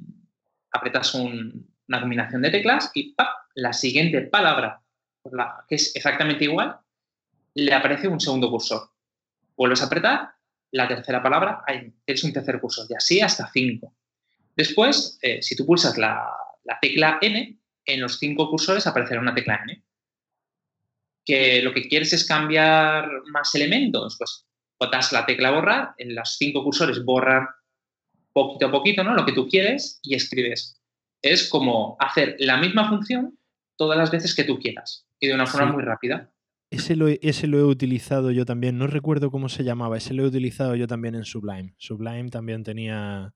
apretas 0.71 1.13
una 1.15 2.01
combinación 2.01 2.41
de 2.41 2.49
teclas 2.49 2.91
y 2.93 3.13
¡pap! 3.13 3.29
la 3.55 3.71
siguiente 3.71 4.21
palabra, 4.21 4.81
que 5.67 5.75
es 5.75 5.95
exactamente 5.95 6.43
igual, 6.43 6.77
le 7.53 7.73
aparece 7.73 8.07
un 8.07 8.19
segundo 8.19 8.49
cursor. 8.49 8.89
Vuelves 9.55 9.81
a 9.81 9.85
apretar, 9.85 10.33
la 10.71 10.87
tercera 10.87 11.21
palabra, 11.21 11.63
tienes 12.03 12.23
un 12.23 12.33
tercer 12.33 12.59
cursor 12.59 12.87
y 12.89 12.95
así 12.95 13.21
hasta 13.21 13.47
5. 13.47 13.93
Después, 14.55 15.17
eh, 15.21 15.41
si 15.41 15.55
tú 15.55 15.65
pulsas 15.65 15.97
la, 15.97 16.29
tecla 16.81 17.17
N, 17.21 17.59
en 17.85 18.01
los 18.01 18.19
cinco 18.19 18.49
cursores 18.49 18.87
aparecerá 18.87 19.19
una 19.19 19.35
tecla 19.35 19.61
N. 19.63 19.83
Que 21.25 21.61
lo 21.61 21.73
que 21.73 21.87
quieres 21.87 22.13
es 22.13 22.25
cambiar 22.25 23.09
más 23.31 23.55
elementos, 23.55 24.15
pues 24.17 24.45
botas 24.79 25.11
la 25.13 25.25
tecla 25.25 25.51
borrar, 25.51 25.93
en 25.97 26.15
los 26.15 26.35
cinco 26.37 26.63
cursores 26.63 27.03
borran 27.03 27.47
poquito 28.33 28.67
a 28.67 28.71
poquito 28.71 29.03
¿no? 29.03 29.13
lo 29.13 29.25
que 29.25 29.31
tú 29.31 29.47
quieres 29.47 29.99
y 30.03 30.15
escribes. 30.15 30.81
Es 31.21 31.49
como 31.49 31.95
hacer 31.99 32.35
la 32.39 32.57
misma 32.57 32.89
función 32.89 33.37
todas 33.77 33.97
las 33.97 34.11
veces 34.11 34.35
que 34.35 34.43
tú 34.43 34.59
quieras 34.59 35.07
y 35.19 35.27
de 35.27 35.33
una 35.33 35.45
forma 35.45 35.71
muy 35.71 35.83
rápida. 35.83 36.33
Ese 36.69 36.95
lo, 36.95 37.07
ese 37.07 37.47
lo, 37.47 37.59
he 37.59 37.63
utilizado 37.63 38.31
yo 38.31 38.45
también, 38.45 38.79
no 38.79 38.87
recuerdo 38.87 39.29
cómo 39.29 39.47
se 39.47 39.63
llamaba, 39.63 39.97
ese 39.97 40.15
lo 40.15 40.23
he 40.23 40.27
utilizado 40.27 40.75
yo 40.75 40.87
también 40.87 41.13
en 41.13 41.23
Sublime. 41.23 41.75
Sublime 41.77 42.29
también 42.29 42.63
tenía, 42.63 43.33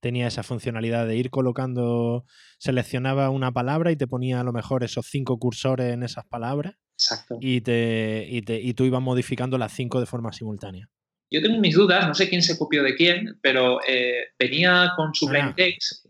tenía 0.00 0.26
esa 0.26 0.42
funcionalidad 0.42 1.06
de 1.06 1.16
ir 1.16 1.30
colocando, 1.30 2.24
seleccionaba 2.58 3.30
una 3.30 3.52
palabra 3.52 3.90
y 3.90 3.96
te 3.96 4.06
ponía 4.06 4.40
a 4.40 4.44
lo 4.44 4.52
mejor 4.52 4.84
esos 4.84 5.06
cinco 5.06 5.38
cursores 5.38 5.92
en 5.92 6.02
esas 6.02 6.24
palabras. 6.26 6.74
Exacto. 6.94 7.38
Y, 7.40 7.62
te, 7.62 8.26
y, 8.28 8.42
te, 8.42 8.60
y 8.60 8.74
tú 8.74 8.84
ibas 8.84 9.02
modificando 9.02 9.56
las 9.58 9.72
cinco 9.72 10.00
de 10.00 10.06
forma 10.06 10.32
simultánea. 10.32 10.88
Yo 11.32 11.40
tengo 11.40 11.60
mis 11.60 11.76
dudas, 11.76 12.08
no 12.08 12.14
sé 12.14 12.28
quién 12.28 12.42
se 12.42 12.58
copió 12.58 12.82
de 12.82 12.96
quién, 12.96 13.38
pero 13.40 13.78
eh, 13.86 14.30
venía 14.36 14.92
con 14.96 15.14
Sublime 15.14 15.54
Text. 15.56 16.04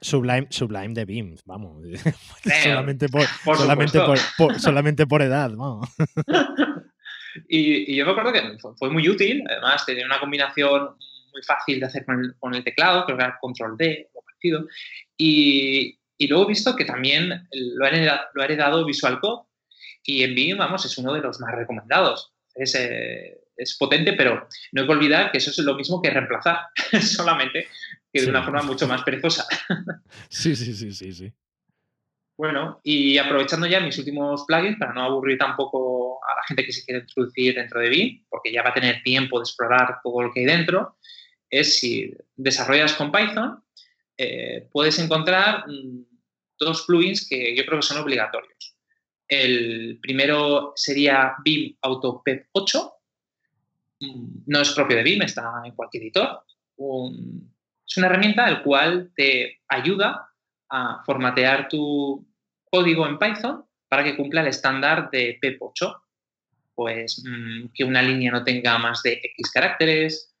Sublime, 0.00 0.46
Sublime, 0.48 0.94
de 0.94 1.04
BIM, 1.04 1.36
vamos. 1.44 1.84
solamente, 2.62 3.08
por, 3.10 3.26
solamente, 3.44 4.00
por, 4.38 4.58
solamente 4.58 5.06
por 5.06 5.20
edad, 5.20 5.50
vamos. 5.50 5.86
y, 7.48 7.92
y, 7.92 7.96
yo 7.96 8.06
me 8.06 8.12
acuerdo 8.12 8.32
que 8.32 8.40
fue 8.78 8.90
muy 8.90 9.06
útil, 9.10 9.44
además 9.46 9.84
tenía 9.84 10.06
una 10.06 10.18
combinación 10.18 10.96
muy 11.36 11.42
fácil 11.42 11.80
de 11.80 11.86
hacer 11.86 12.04
con 12.04 12.54
el, 12.54 12.64
teclado, 12.64 13.04
creo 13.04 13.18
que 13.18 13.24
era 13.24 13.38
control 13.38 13.76
D 13.76 14.10
o 14.14 14.22
parecido. 14.22 14.66
Y, 15.16 15.98
Y 16.18 16.28
luego 16.28 16.44
he 16.44 16.48
visto 16.48 16.74
que 16.74 16.86
también 16.86 17.46
lo 17.52 17.84
ha 17.84 17.88
heredado, 17.88 18.22
lo 18.32 18.42
ha 18.42 18.46
heredado 18.46 18.86
Visual 18.86 19.20
Code 19.20 19.46
y 20.02 20.22
en 20.22 20.34
Vim, 20.34 20.56
vamos, 20.56 20.84
es 20.86 20.96
uno 20.98 21.12
de 21.12 21.20
los 21.20 21.40
más 21.40 21.54
recomendados. 21.54 22.32
Es, 22.54 22.74
eh, 22.74 23.38
es, 23.56 23.76
potente, 23.76 24.14
pero 24.14 24.48
no 24.72 24.80
hay 24.80 24.86
que 24.86 24.92
olvidar 24.92 25.30
que 25.30 25.38
eso 25.38 25.50
es 25.50 25.58
lo 25.58 25.74
mismo 25.74 26.00
que 26.00 26.10
reemplazar, 26.10 26.60
solamente 27.02 27.66
que 28.10 28.22
de 28.22 28.30
una 28.30 28.42
forma 28.42 28.62
mucho 28.62 28.86
más 28.86 29.02
perezosa. 29.02 29.46
sí, 30.28 30.56
sí, 30.56 30.74
sí, 30.74 30.92
sí, 30.92 31.12
sí. 31.12 31.32
Bueno, 32.38 32.80
y 32.84 33.16
aprovechando 33.16 33.66
ya 33.66 33.80
mis 33.80 33.98
últimos 33.98 34.44
plugins 34.46 34.78
para 34.78 34.92
no 34.92 35.02
aburrir 35.02 35.38
tampoco 35.38 36.20
a 36.22 36.34
la 36.36 36.42
gente 36.46 36.66
que 36.66 36.72
se 36.72 36.84
quiere 36.84 37.00
introducir 37.00 37.54
dentro 37.54 37.80
de 37.80 37.88
Vim, 37.88 38.24
porque 38.28 38.52
ya 38.52 38.62
va 38.62 38.70
a 38.70 38.74
tener 38.74 39.02
tiempo 39.02 39.38
de 39.38 39.44
explorar 39.44 40.00
todo 40.02 40.22
lo 40.22 40.32
que 40.32 40.40
hay 40.40 40.46
dentro, 40.46 40.98
es 41.50 41.78
si 41.78 42.14
desarrollas 42.36 42.94
con 42.94 43.12
Python, 43.12 43.62
eh, 44.16 44.68
puedes 44.72 44.98
encontrar 44.98 45.68
mm, 45.68 46.04
dos 46.58 46.84
plugins 46.86 47.28
que 47.28 47.54
yo 47.54 47.64
creo 47.64 47.80
que 47.80 47.86
son 47.86 47.98
obligatorios. 47.98 48.76
El 49.28 49.98
primero 50.00 50.72
sería 50.76 51.34
Vim 51.44 51.76
AutoPep 51.82 52.48
8. 52.52 52.92
Mm, 54.00 54.26
no 54.46 54.60
es 54.60 54.70
propio 54.72 54.96
de 54.96 55.02
Vim, 55.02 55.22
está 55.22 55.62
en 55.64 55.72
cualquier 55.72 56.04
editor. 56.04 56.42
es 56.76 57.96
una 57.96 58.06
herramienta 58.06 58.48
el 58.48 58.62
cual 58.62 59.12
te 59.14 59.60
ayuda 59.68 60.30
a 60.68 61.02
formatear 61.04 61.68
tu 61.68 62.26
código 62.70 63.06
en 63.06 63.18
Python 63.18 63.64
para 63.88 64.02
que 64.02 64.16
cumpla 64.16 64.40
el 64.40 64.48
estándar 64.48 65.10
de 65.10 65.38
PEP8. 65.40 66.02
Pues 66.74 67.22
mm, 67.24 67.68
que 67.74 67.84
una 67.84 68.02
línea 68.02 68.30
no 68.30 68.44
tenga 68.44 68.78
más 68.78 69.02
de 69.02 69.20
X 69.22 69.50
caracteres, 69.50 70.34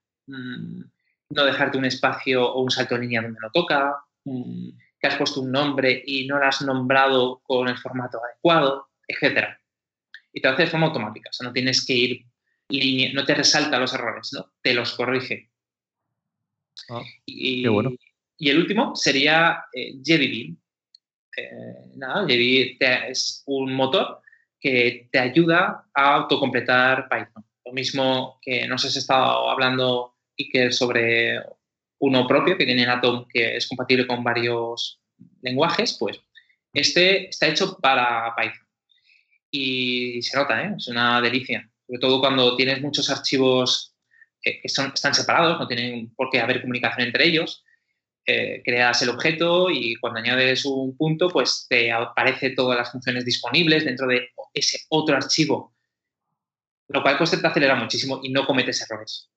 no 1.30 1.44
dejarte 1.44 1.78
un 1.78 1.84
espacio 1.84 2.52
o 2.52 2.62
un 2.62 2.70
salto 2.70 2.94
de 2.94 3.02
línea 3.02 3.22
donde 3.22 3.40
no 3.40 3.50
toca, 3.50 3.96
que 4.24 5.06
has 5.06 5.16
puesto 5.16 5.40
un 5.40 5.52
nombre 5.52 6.02
y 6.06 6.26
no 6.26 6.38
lo 6.38 6.46
has 6.46 6.62
nombrado 6.62 7.40
con 7.44 7.68
el 7.68 7.78
formato 7.78 8.18
adecuado, 8.22 8.88
etc. 9.06 9.48
Y 10.32 10.40
te 10.40 10.48
lo 10.48 10.54
hace 10.54 10.64
de 10.64 10.70
forma 10.70 10.86
automática, 10.86 11.30
o 11.30 11.32
sea, 11.32 11.46
no 11.46 11.52
tienes 11.52 11.84
que 11.84 11.92
ir 11.92 12.26
línea, 12.68 13.12
no 13.12 13.24
te 13.24 13.34
resalta 13.34 13.78
los 13.78 13.94
errores, 13.94 14.32
¿no? 14.32 14.52
te 14.60 14.74
los 14.74 14.94
corrige. 14.94 15.50
Ah, 16.90 17.02
y, 17.24 17.62
qué 17.62 17.68
bueno. 17.68 17.92
y 18.38 18.50
el 18.50 18.58
último 18.58 18.94
sería 18.96 19.64
eh, 19.72 19.94
JDB. 19.94 20.56
Eh, 21.38 21.92
nada, 21.96 22.26
es 22.28 23.42
un 23.46 23.74
motor 23.74 24.20
que 24.58 25.08
te 25.12 25.18
ayuda 25.18 25.86
a 25.94 26.14
autocompletar 26.14 27.08
Python. 27.08 27.44
Lo 27.64 27.72
mismo 27.72 28.38
que 28.42 28.66
nos 28.66 28.84
has 28.84 28.96
estado 28.96 29.50
hablando 29.50 30.15
y 30.36 30.48
que 30.48 30.70
sobre 30.70 31.40
uno 31.98 32.26
propio 32.26 32.56
que 32.56 32.66
tiene 32.66 32.82
en 32.82 32.90
Atom 32.90 33.26
que 33.28 33.56
es 33.56 33.66
compatible 33.66 34.06
con 34.06 34.22
varios 34.22 35.00
lenguajes, 35.42 35.96
pues 35.98 36.20
este 36.72 37.28
está 37.28 37.46
hecho 37.46 37.78
para 37.78 38.34
Python. 38.36 38.66
Y 39.50 40.20
se 40.22 40.36
nota, 40.36 40.62
¿eh? 40.62 40.74
es 40.76 40.88
una 40.88 41.20
delicia. 41.20 41.70
Sobre 41.86 42.00
todo 42.00 42.20
cuando 42.20 42.56
tienes 42.56 42.80
muchos 42.82 43.08
archivos 43.10 43.94
que 44.42 44.60
están 44.62 45.14
separados, 45.14 45.58
no 45.58 45.66
tienen 45.66 46.14
por 46.14 46.30
qué 46.30 46.40
haber 46.40 46.60
comunicación 46.60 47.06
entre 47.06 47.26
ellos. 47.26 47.64
Eh, 48.28 48.60
creas 48.64 49.00
el 49.02 49.10
objeto 49.10 49.70
y 49.70 49.94
cuando 49.96 50.18
añades 50.18 50.64
un 50.64 50.96
punto, 50.96 51.28
pues 51.30 51.66
te 51.68 51.92
aparece 51.92 52.50
todas 52.50 52.76
las 52.76 52.90
funciones 52.90 53.24
disponibles 53.24 53.84
dentro 53.84 54.08
de 54.08 54.30
ese 54.52 54.80
otro 54.88 55.16
archivo, 55.16 55.76
lo 56.88 57.02
cual 57.02 57.18
pues 57.18 57.30
te 57.30 57.46
acelera 57.46 57.76
muchísimo 57.76 58.20
y 58.22 58.30
no 58.30 58.44
cometes 58.44 58.82
errores. 58.82 59.30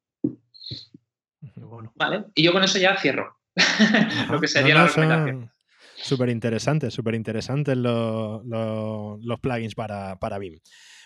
Vale, 1.95 2.25
y 2.35 2.43
yo 2.43 2.53
con 2.53 2.63
eso 2.63 2.77
ya 2.79 2.97
cierro. 2.97 3.37
lo 4.29 4.39
que 4.39 4.47
sería 4.47 4.75
la 4.75 4.87
recomendación. 4.87 5.51
Súper 6.01 6.29
interesantes, 6.29 6.93
súper 6.93 7.15
interesantes 7.15 7.77
los, 7.77 9.39
plugins 9.41 9.75
para, 9.75 10.17
para 10.17 10.37
BIM. 10.37 10.59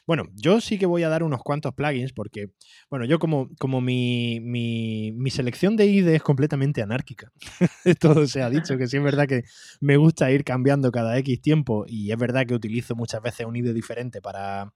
Bueno, 0.06 0.26
yo 0.34 0.60
sí 0.60 0.78
que 0.78 0.86
voy 0.86 1.04
a 1.04 1.10
dar 1.10 1.24
unos 1.24 1.42
cuantos 1.44 1.74
plugins 1.74 2.12
porque, 2.12 2.48
bueno, 2.90 3.06
yo 3.06 3.20
como, 3.20 3.50
como 3.58 3.80
mi, 3.80 4.42
mi, 4.42 5.30
selección 5.32 5.78
de 5.78 5.86
IDE 5.86 6.18
es 6.18 6.22
completamente 6.22 6.82
anárquica. 6.82 7.32
Todo 8.02 8.28
se 8.28 8.42
ha 8.42 8.50
dicho, 8.50 8.78
que 8.78 8.88
sí 8.88 8.98
es 8.98 9.04
verdad 9.04 9.28
que 9.28 9.44
me 9.80 9.96
gusta 9.96 10.30
ir 10.30 10.44
cambiando 10.44 10.92
cada 10.92 11.18
X 11.20 11.42
tiempo 11.42 11.86
y 11.88 12.12
es 12.12 12.18
verdad 12.18 12.46
que 12.46 12.54
utilizo 12.54 12.96
muchas 12.96 13.22
veces 13.22 13.46
un 13.46 13.56
IDE 13.56 13.74
diferente 13.74 14.22
para, 14.22 14.74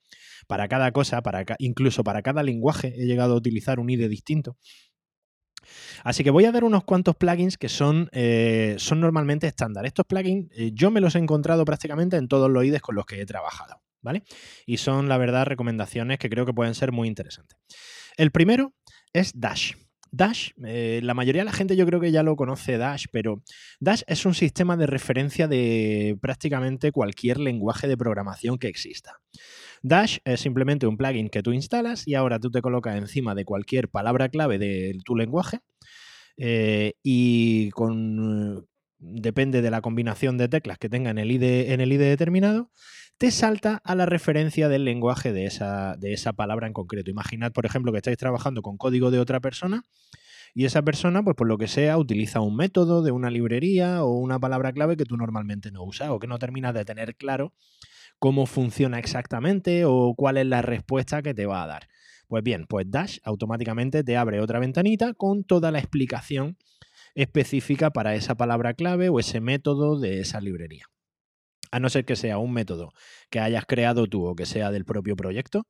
para 0.48 0.70
cada 0.70 0.94
cosa, 0.94 1.22
para, 1.22 1.44
incluso 1.60 2.06
para 2.06 2.22
cada 2.22 2.42
lenguaje 2.42 2.94
he 2.98 3.06
llegado 3.06 3.34
a 3.34 3.38
utilizar 3.38 3.82
un 3.82 3.90
IDE 3.90 4.08
distinto. 4.08 4.56
Así 6.04 6.24
que 6.24 6.30
voy 6.30 6.46
a 6.46 6.52
dar 6.52 6.64
unos 6.64 6.84
cuantos 6.84 7.16
plugins 7.16 7.58
que 7.58 7.70
son, 7.70 8.10
eh, 8.12 8.76
son 8.78 9.00
normalmente 9.00 9.48
estándar. 9.48 9.86
Estos 9.86 10.06
plugins 10.06 10.48
eh, 10.56 10.72
yo 10.74 10.92
me 10.92 11.02
los 11.02 11.16
he 11.16 11.20
encontrado 11.20 11.66
prácticamente 11.66 12.18
en 12.18 12.28
todos 12.28 12.50
los 12.50 12.64
IDEs 12.64 12.82
con 12.82 12.96
los 12.96 13.06
que 13.06 13.22
he 13.22 13.26
trabajado, 13.26 13.82
¿vale? 14.02 14.24
Y 14.66 14.78
son, 14.78 15.10
la 15.10 15.18
verdad, 15.18 15.46
recomendaciones 15.46 16.20
que 16.20 16.30
creo 16.30 16.46
que 16.46 16.54
pueden 16.54 16.76
ser 16.76 16.92
muy 16.92 17.08
interesantes. 17.08 17.58
El 18.18 18.32
primero 18.32 18.74
es 19.14 19.32
Dash. 19.36 19.74
Dash, 20.12 20.52
eh, 20.66 21.02
la 21.04 21.14
mayoría 21.14 21.42
de 21.42 21.46
la 21.46 21.54
gente 21.54 21.76
yo 21.76 21.86
creo 21.86 22.00
que 22.00 22.12
ya 22.12 22.24
lo 22.24 22.36
conoce 22.36 22.78
Dash, 22.78 23.06
pero 23.12 23.44
Dash 23.80 24.04
es 24.08 24.26
un 24.26 24.34
sistema 24.34 24.78
de 24.78 24.88
referencia 24.88 25.48
de 25.48 26.18
prácticamente 26.22 26.92
cualquier 26.92 27.40
lenguaje 27.40 27.88
de 27.88 27.98
programación 27.98 28.58
que 28.58 28.68
exista. 28.68 29.20
Dash 29.84 30.18
es 30.26 30.40
simplemente 30.42 30.88
un 30.88 30.98
plugin 30.98 31.30
que 31.30 31.44
tú 31.44 31.54
instalas 31.54 32.08
y 32.08 32.16
ahora 32.16 32.40
tú 32.40 32.52
te 32.52 32.62
colocas 32.62 32.96
encima 32.96 33.36
de 33.36 33.46
cualquier 33.46 33.90
palabra 33.90 34.30
clave 34.30 34.58
de 34.58 34.98
tu 35.06 35.16
lenguaje 35.16 35.60
eh, 36.38 36.94
y 37.04 37.70
con 37.72 38.68
depende 39.00 39.62
de 39.62 39.72
la 39.72 39.82
combinación 39.82 40.38
de 40.38 40.48
teclas 40.48 40.78
que 40.78 40.90
tenga 40.90 41.12
en 41.12 41.18
el 41.18 41.32
ID, 41.32 41.72
en 41.72 41.82
el 41.82 41.90
determinado, 41.98 42.72
te 43.18 43.32
salta 43.32 43.82
a 43.84 43.96
la 43.96 44.06
referencia 44.06 44.70
del 44.70 44.86
lenguaje 44.86 45.34
de 45.34 45.46
esa, 45.46 45.96
de 45.98 46.14
esa 46.14 46.34
palabra 46.34 46.68
en 46.68 46.74
concreto. 46.74 47.10
Imaginad, 47.10 47.52
por 47.52 47.66
ejemplo, 47.66 47.92
que 47.92 47.98
estáis 47.98 48.18
trabajando 48.18 48.62
con 48.62 48.78
código 48.78 49.12
de 49.12 49.20
otra 49.20 49.40
persona 49.40 49.84
y 50.54 50.66
esa 50.66 50.82
persona, 50.82 51.24
pues 51.24 51.36
por 51.36 51.48
lo 51.48 51.58
que 51.58 51.68
sea, 51.68 51.98
utiliza 51.98 52.42
un 52.42 52.56
método 52.56 53.02
de 53.02 53.12
una 53.12 53.30
librería 53.30 54.04
o 54.04 54.18
una 54.18 54.40
palabra 54.40 54.72
clave 54.72 54.98
que 54.98 55.06
tú 55.06 55.18
normalmente 55.18 55.72
no 55.72 55.84
usas 55.84 56.10
o 56.10 56.20
que 56.20 56.28
no 56.28 56.40
terminas 56.40 56.74
de 56.74 56.86
tener 56.86 57.16
claro 57.16 57.54
cómo 58.20 58.46
funciona 58.46 59.00
exactamente 59.00 59.86
o 59.86 60.14
cuál 60.16 60.38
es 60.38 60.46
la 60.46 60.62
respuesta 60.62 61.22
que 61.22 61.34
te 61.34 61.46
va 61.46 61.64
a 61.64 61.68
dar. 61.68 61.88
Pues 62.28 62.44
bien, 62.44 62.66
pues 62.68 62.90
Dash 62.90 63.20
automáticamente 63.24 64.04
te 64.04 64.18
abre 64.18 64.42
otra 64.42 64.60
ventanita 64.60 65.14
con 65.14 65.44
toda 65.44 65.72
la 65.72 65.80
explicación 65.80 66.58
específica 67.16 67.90
para 67.90 68.16
esa 68.16 68.36
palabra 68.36 68.74
clave 68.74 69.10
o 69.10 69.20
ese 69.20 69.40
método 69.40 70.00
de 70.00 70.20
esa 70.20 70.42
librería. 70.42 70.86
A 71.72 71.80
no 71.80 71.90
ser 71.90 72.06
que 72.06 72.16
sea 72.16 72.38
un 72.38 72.54
método 72.54 72.94
que 73.30 73.40
hayas 73.40 73.66
creado 73.66 74.08
tú 74.08 74.26
o 74.26 74.36
que 74.36 74.46
sea 74.46 74.72
del 74.72 74.86
propio 74.86 75.16
proyecto, 75.16 75.66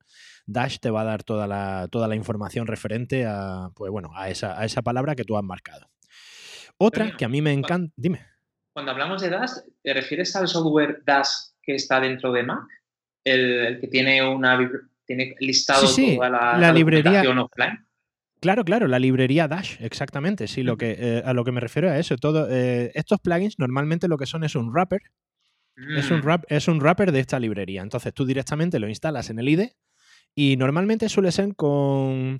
Dash 0.46 0.78
te 0.78 0.90
va 0.90 1.02
a 1.02 1.04
dar 1.04 1.22
toda 1.22 1.46
la, 1.46 1.88
toda 1.90 2.06
la 2.08 2.16
información 2.16 2.66
referente 2.66 3.26
a, 3.26 3.70
pues 3.74 3.90
bueno, 3.90 4.10
a, 4.14 4.30
esa, 4.30 4.60
a 4.60 4.64
esa 4.64 4.82
palabra 4.82 5.14
que 5.14 5.24
tú 5.24 5.36
has 5.36 5.44
marcado. 5.44 5.88
Otra 6.76 7.16
que 7.16 7.24
a 7.24 7.28
mí 7.28 7.42
me 7.42 7.52
encanta. 7.52 7.92
Dime. 7.96 8.24
Cuando 8.72 8.92
hablamos 8.92 9.20
de 9.22 9.30
Dash, 9.30 9.52
¿te 9.82 9.92
refieres 9.92 10.36
al 10.36 10.46
software 10.46 11.02
Dash 11.04 11.28
que 11.68 11.74
está 11.74 12.00
dentro 12.00 12.32
de 12.32 12.44
Mac, 12.44 12.66
el, 13.24 13.78
que 13.78 13.88
tiene 13.88 14.26
una 14.26 14.58
tiene 15.04 15.36
listado 15.38 15.86
toda 15.86 16.30
la, 16.56 16.72
librería 16.72 17.20
offline. 17.20 17.86
Claro, 18.40 18.64
claro, 18.64 18.88
la 18.88 18.98
librería 18.98 19.48
Dash, 19.48 19.76
exactamente. 19.80 20.48
Sí, 20.48 20.62
lo 20.62 20.78
que, 20.78 20.96
eh, 20.98 21.22
a 21.26 21.34
lo 21.34 21.44
que 21.44 21.52
me 21.52 21.60
refiero 21.60 21.90
a 21.90 21.98
eso. 21.98 22.16
Todo, 22.16 22.48
eh, 22.50 22.90
estos 22.94 23.20
plugins 23.20 23.58
normalmente 23.58 24.08
lo 24.08 24.16
que 24.16 24.24
son 24.24 24.44
es 24.44 24.54
un 24.54 24.72
wrapper. 24.72 25.02
Es, 25.94 26.10
un 26.10 26.20
mm. 26.20 26.40
es 26.48 26.68
un 26.68 26.80
wrapper 26.80 27.12
de 27.12 27.20
esta 27.20 27.38
librería. 27.38 27.82
Entonces 27.82 28.14
tú 28.14 28.24
directamente 28.24 28.78
lo 28.78 28.88
instalas 28.88 29.28
en 29.28 29.38
el 29.38 29.48
IDE 29.50 29.76
y 30.34 30.56
normalmente 30.56 31.10
suele 31.10 31.32
ser 31.32 31.54
con 31.54 32.38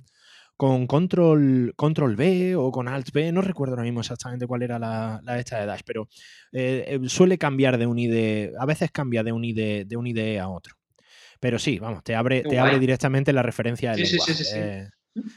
con 0.58 0.88
control, 0.88 1.72
control 1.76 2.16
B 2.16 2.56
o 2.56 2.72
con 2.72 2.88
Alt 2.88 3.12
B, 3.12 3.30
no 3.30 3.42
recuerdo 3.42 3.74
ahora 3.74 3.84
mismo 3.84 4.00
exactamente 4.00 4.48
cuál 4.48 4.62
era 4.62 4.76
la, 4.76 5.20
la 5.22 5.38
esta 5.38 5.60
de 5.60 5.66
Dash, 5.66 5.82
pero 5.86 6.08
eh, 6.50 6.98
eh, 7.00 7.08
suele 7.08 7.38
cambiar 7.38 7.78
de 7.78 7.86
un 7.86 7.96
IDE, 7.96 8.52
a 8.58 8.66
veces 8.66 8.90
cambia 8.90 9.22
de 9.22 9.30
un 9.30 9.44
IDE, 9.44 9.84
de 9.84 9.96
un 9.96 10.08
IDE 10.08 10.40
a 10.40 10.48
otro. 10.48 10.74
Pero 11.38 11.60
sí, 11.60 11.78
vamos, 11.78 12.02
te 12.02 12.16
abre, 12.16 12.42
te 12.42 12.58
abre 12.58 12.80
directamente 12.80 13.32
la 13.32 13.44
referencia 13.44 13.92
del 13.92 14.02
lenguaje. 14.02 14.34
Eh, 14.56 14.88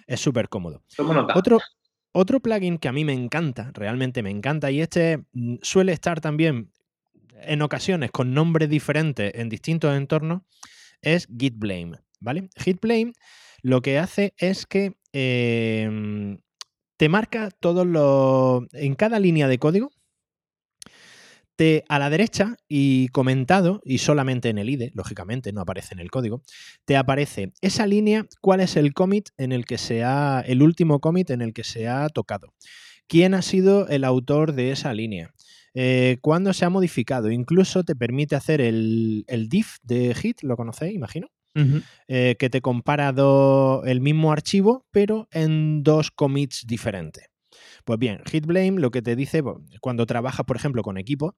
es 0.07 0.19
súper 0.19 0.49
cómodo. 0.49 0.82
Otro, 1.36 1.59
otro 2.13 2.39
plugin 2.39 2.80
que 2.80 2.88
a 2.88 2.91
mí 2.91 3.05
me 3.05 3.13
encanta, 3.13 3.69
realmente 3.76 4.24
me 4.24 4.32
encanta, 4.32 4.72
y 4.72 4.82
este 4.82 5.19
mm, 5.34 5.57
suele 5.61 5.91
estar 5.91 6.19
también 6.19 6.72
en 7.43 7.61
ocasiones 7.61 8.09
con 8.09 8.34
nombres 8.34 8.72
diferentes 8.72 9.32
en 9.36 9.49
distintos 9.49 9.95
entornos, 9.95 10.41
es 11.03 11.28
GitBlame. 11.28 11.99
¿Vale? 12.19 12.49
GitBlame 12.55 13.13
lo 13.62 13.82
que 13.82 13.99
hace 13.99 14.34
es 14.38 14.66
que 14.66 14.95
Em, 15.14 16.39
te 16.97 17.09
marca 17.09 17.49
todos 17.51 17.86
los. 17.86 18.64
En 18.74 18.95
cada 18.95 19.20
línea 19.20 19.47
de 19.47 19.59
código, 19.59 19.91
te, 21.55 21.84
a 21.89 21.99
la 21.99 22.09
derecha 22.09 22.55
y 22.68 23.09
comentado, 23.09 23.82
y 23.84 23.99
solamente 23.99 24.49
en 24.49 24.57
el 24.57 24.70
IDE, 24.70 24.91
lógicamente, 24.95 25.51
no 25.53 25.62
aparece 25.62 25.93
en 25.93 25.99
el 25.99 26.09
código, 26.12 26.43
te 26.86 26.97
aparece 26.97 27.53
esa 27.62 27.86
línea, 27.88 28.26
cuál 28.41 28.62
es 28.62 28.78
el 28.78 28.93
commit 28.93 29.30
en 29.38 29.51
el 29.51 29.66
que 29.66 29.78
se 29.78 30.03
ha. 30.03 30.41
el 30.45 30.62
último 30.64 30.99
commit 30.99 31.30
en 31.32 31.41
el 31.41 31.53
que 31.53 31.64
se 31.64 31.88
ha 31.88 32.07
tocado. 32.09 32.53
¿Quién 33.07 33.34
ha 33.34 33.41
sido 33.41 33.88
el 33.89 34.03
autor 34.05 34.53
de 34.53 34.72
esa 34.72 34.93
línea? 34.93 35.34
eh, 35.74 36.18
cuando 36.22 36.53
se 36.53 36.66
ha 36.66 36.70
modificado. 36.70 37.32
Incluso 37.32 37.84
te 37.86 37.95
permite 37.95 38.36
hacer 38.36 38.59
el, 38.59 39.24
el 39.28 39.47
diff 39.47 39.78
de 39.84 40.14
Git, 40.14 40.43
¿lo 40.43 40.57
conocéis, 40.57 40.93
imagino? 40.95 41.30
Eh, 41.54 42.36
que 42.39 42.49
te 42.49 42.62
compara 42.62 43.14
el 43.86 44.02
mismo 44.02 44.32
archivo, 44.32 44.86
pero 44.91 45.28
en 45.32 45.84
dos 45.84 46.12
commits 46.12 46.66
diferentes. 46.66 47.32
Pues 47.86 47.99
bien, 47.99 48.22
HitBlame 48.32 48.80
lo 48.80 48.91
que 48.91 49.02
te 49.02 49.16
dice 49.16 49.43
cuando 49.82 50.06
trabajas, 50.06 50.45
por 50.45 50.56
ejemplo, 50.56 50.84
con 50.84 50.97
equipo 50.97 51.36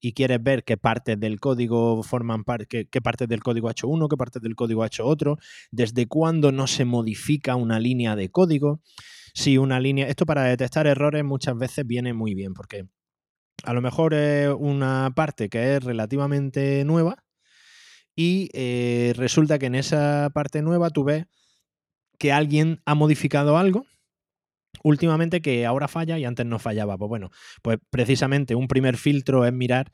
y 0.00 0.12
quieres 0.12 0.42
ver 0.42 0.64
qué 0.64 0.76
partes 0.76 1.18
del 1.18 1.40
código 1.40 2.02
forman 2.02 2.44
parte, 2.44 2.86
qué, 2.86 3.00
partes 3.00 3.28
del 3.28 3.42
código 3.42 3.68
ha 3.68 3.72
hecho 3.72 3.88
uno, 3.88 4.08
qué 4.08 4.16
partes 4.16 4.42
del 4.42 4.54
código 4.54 4.82
ha 4.82 4.86
hecho 4.86 5.06
otro, 5.06 5.38
desde 5.70 6.06
cuándo 6.06 6.52
no 6.52 6.66
se 6.66 6.84
modifica 6.84 7.56
una 7.56 7.80
línea 7.80 8.14
de 8.16 8.30
código. 8.30 8.80
Si 9.34 9.58
una 9.58 9.80
línea. 9.80 10.08
Esto 10.08 10.24
para 10.24 10.44
detectar 10.44 10.86
errores 10.86 11.22
muchas 11.24 11.56
veces 11.58 11.86
viene 11.86 12.14
muy 12.14 12.34
bien, 12.34 12.54
porque 12.54 12.84
a 13.64 13.72
lo 13.74 13.82
mejor 13.82 14.14
es 14.14 14.48
una 14.58 15.12
parte 15.14 15.48
que 15.48 15.76
es 15.76 15.84
relativamente 15.84 16.84
nueva 16.84 17.25
y 18.16 18.48
eh, 18.54 19.12
resulta 19.16 19.58
que 19.58 19.66
en 19.66 19.74
esa 19.74 20.30
parte 20.32 20.62
nueva 20.62 20.90
tú 20.90 21.04
ves 21.04 21.26
que 22.18 22.32
alguien 22.32 22.80
ha 22.86 22.94
modificado 22.94 23.58
algo 23.58 23.84
últimamente 24.82 25.42
que 25.42 25.66
ahora 25.66 25.88
falla 25.88 26.18
y 26.18 26.24
antes 26.24 26.46
no 26.46 26.58
fallaba. 26.58 26.96
Pues 26.96 27.08
bueno, 27.08 27.30
pues 27.62 27.78
precisamente 27.90 28.54
un 28.54 28.68
primer 28.68 28.96
filtro 28.96 29.44
es 29.44 29.52
mirar 29.52 29.92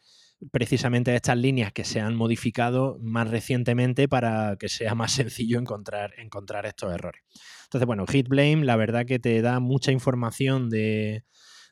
precisamente 0.50 1.14
estas 1.14 1.36
líneas 1.36 1.72
que 1.72 1.84
se 1.84 2.00
han 2.00 2.16
modificado 2.16 2.98
más 3.00 3.30
recientemente 3.30 4.08
para 4.08 4.56
que 4.56 4.68
sea 4.68 4.94
más 4.94 5.12
sencillo 5.12 5.58
encontrar, 5.58 6.14
encontrar 6.18 6.66
estos 6.66 6.92
errores. 6.92 7.22
Entonces, 7.64 7.86
bueno, 7.86 8.04
HitBlame 8.06 8.64
la 8.64 8.76
verdad 8.76 9.06
que 9.06 9.18
te 9.18 9.40
da 9.42 9.60
mucha 9.60 9.92
información 9.92 10.68
de, 10.68 11.24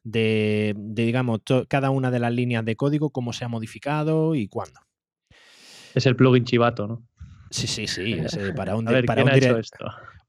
de, 0.03 0.75
digamos, 0.77 1.41
cada 1.69 1.91
una 1.91 2.11
de 2.11 2.21
las 2.21 2.33
líneas 2.33 2.65
de 2.65 2.77
código, 2.77 3.11
cómo 3.11 3.33
se 3.33 3.45
ha 3.45 3.49
modificado 3.49 4.35
y 4.35 4.49
cuándo. 4.49 4.81
Es 5.95 6.07
el 6.07 6.17
plugin 6.17 6.45
chivato, 6.45 6.87
¿no? 6.87 7.03
Sí, 7.51 7.67
sí, 7.67 7.87
sí. 7.87 8.17
para 8.57 8.77
un, 8.77 8.85
para 8.85 9.25
un, 9.25 9.31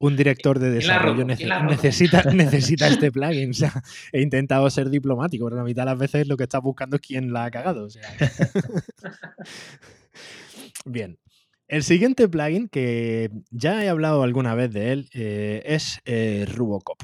un 0.01 0.15
director 0.15 0.57
de 0.57 0.71
desarrollo 0.71 1.23
necesita, 1.23 2.23
necesita 2.33 2.87
este 2.87 3.11
plugin. 3.11 3.51
O 3.51 3.53
sea, 3.53 3.83
he 4.11 4.21
intentado 4.21 4.69
ser 4.69 4.89
diplomático, 4.89 5.45
pero 5.45 5.57
la 5.57 5.63
mitad 5.63 5.83
de 5.83 5.91
las 5.91 5.99
veces 5.99 6.27
lo 6.27 6.37
que 6.37 6.43
estás 6.43 6.61
buscando 6.61 6.95
es 6.95 7.01
quién 7.01 7.31
la 7.31 7.45
ha 7.45 7.51
cagado. 7.51 7.87
Bien. 10.85 11.19
El 11.67 11.83
siguiente 11.83 12.27
plugin, 12.27 12.67
que 12.67 13.29
ya 13.51 13.83
he 13.83 13.89
hablado 13.89 14.23
alguna 14.23 14.55
vez 14.55 14.73
de 14.73 14.91
él, 14.91 15.09
eh, 15.13 15.61
es 15.65 16.01
eh, 16.05 16.45
Rubocop. 16.51 17.01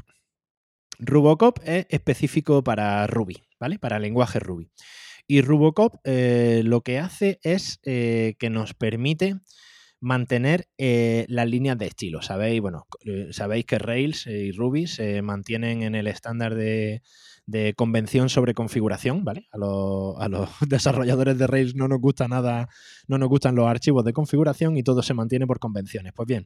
Rubocop 0.99 1.59
es 1.63 1.85
específico 1.89 2.63
para 2.63 3.05
Ruby, 3.07 3.43
¿vale? 3.59 3.79
Para 3.79 3.97
el 3.97 4.01
lenguaje 4.01 4.39
Ruby. 4.39 4.69
Y 5.27 5.41
Rubocop 5.41 5.95
eh, 6.05 6.61
lo 6.63 6.81
que 6.81 6.99
hace 6.99 7.39
es 7.43 7.79
que 7.83 8.49
nos 8.49 8.73
permite 8.73 9.35
mantener 9.99 10.67
eh, 10.77 11.25
las 11.27 11.47
líneas 11.47 11.77
de 11.77 11.87
estilo. 11.87 12.21
Sabéis, 12.21 12.61
bueno, 12.61 12.87
eh, 13.05 13.27
sabéis 13.31 13.65
que 13.65 13.79
Rails 13.79 14.27
y 14.27 14.51
Ruby 14.51 14.87
se 14.87 15.21
mantienen 15.21 15.81
en 15.81 15.95
el 15.95 16.07
estándar 16.07 16.55
de, 16.55 17.01
convención 17.75 18.29
sobre 18.29 18.53
configuración, 18.53 19.23
¿vale? 19.23 19.47
A 19.51 19.57
los, 19.57 20.49
desarrolladores 20.67 21.37
de 21.37 21.47
Rails 21.47 21.75
no 21.75 21.87
nos 21.87 21.99
gusta 21.99 22.27
nada, 22.27 22.67
no 23.07 23.17
nos 23.17 23.29
gustan 23.29 23.55
los 23.55 23.67
archivos 23.67 24.03
de 24.03 24.13
configuración 24.13 24.77
y 24.77 24.83
todo 24.83 25.01
se 25.01 25.13
mantiene 25.13 25.47
por 25.47 25.59
convenciones. 25.59 26.13
Pues 26.13 26.27
bien, 26.27 26.45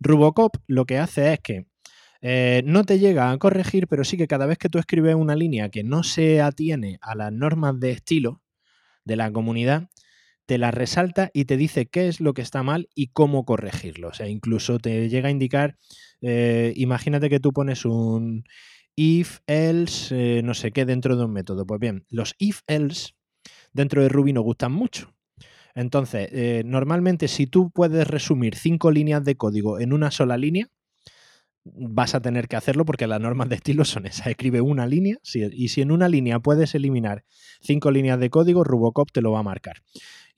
Rubocop 0.00 0.56
lo 0.66 0.84
que 0.86 0.98
hace 0.98 1.34
es 1.34 1.40
que 1.40 1.66
eh, 2.22 2.62
no 2.64 2.84
te 2.84 2.98
llega 2.98 3.30
a 3.30 3.38
corregir, 3.38 3.88
pero 3.88 4.04
sí 4.04 4.16
que 4.16 4.26
cada 4.26 4.46
vez 4.46 4.58
que 4.58 4.68
tú 4.68 4.78
escribes 4.78 5.14
una 5.14 5.36
línea 5.36 5.68
que 5.68 5.84
no 5.84 6.02
se 6.02 6.40
atiene 6.40 6.98
a 7.02 7.14
las 7.14 7.32
normas 7.32 7.78
de 7.78 7.90
estilo 7.90 8.42
de 9.04 9.16
la 9.16 9.32
comunidad, 9.32 9.88
te 10.46 10.58
la 10.58 10.70
resalta 10.70 11.30
y 11.34 11.44
te 11.46 11.56
dice 11.56 11.86
qué 11.86 12.08
es 12.08 12.20
lo 12.20 12.34
que 12.34 12.42
está 12.42 12.62
mal 12.62 12.88
y 12.94 13.08
cómo 13.08 13.44
corregirlo. 13.44 14.08
O 14.08 14.14
sea, 14.14 14.28
incluso 14.28 14.78
te 14.78 15.08
llega 15.08 15.28
a 15.28 15.32
indicar, 15.32 15.76
eh, 16.22 16.72
imagínate 16.76 17.28
que 17.28 17.40
tú 17.40 17.52
pones 17.52 17.84
un 17.84 18.44
if, 18.94 19.40
else, 19.46 20.38
eh, 20.38 20.42
no 20.42 20.54
sé 20.54 20.72
qué 20.72 20.84
dentro 20.84 21.16
de 21.16 21.24
un 21.24 21.32
método. 21.32 21.66
Pues 21.66 21.80
bien, 21.80 22.06
los 22.08 22.34
if, 22.38 22.60
else 22.66 23.12
dentro 23.72 24.02
de 24.02 24.08
Ruby 24.08 24.32
no 24.32 24.42
gustan 24.42 24.72
mucho. 24.72 25.14
Entonces, 25.74 26.64
normalmente 26.64 27.28
si 27.28 27.46
tú 27.46 27.70
puedes 27.70 28.08
resumir 28.08 28.54
cinco 28.56 28.90
líneas 28.90 29.22
de 29.24 29.36
código 29.36 29.78
en 29.78 29.92
una 29.92 30.10
sola 30.10 30.38
línea, 30.38 30.70
vas 31.74 32.14
a 32.14 32.20
tener 32.20 32.48
que 32.48 32.56
hacerlo 32.56 32.84
porque 32.84 33.06
las 33.06 33.20
normas 33.20 33.48
de 33.48 33.56
estilo 33.56 33.84
son 33.84 34.06
esas. 34.06 34.28
Escribe 34.28 34.60
una 34.60 34.86
línea 34.86 35.16
y 35.52 35.68
si 35.68 35.82
en 35.82 35.90
una 35.90 36.08
línea 36.08 36.38
puedes 36.40 36.74
eliminar 36.74 37.24
cinco 37.60 37.90
líneas 37.90 38.20
de 38.20 38.30
código, 38.30 38.64
Rubocop 38.64 39.10
te 39.12 39.22
lo 39.22 39.32
va 39.32 39.40
a 39.40 39.44
marcar. 39.44 39.76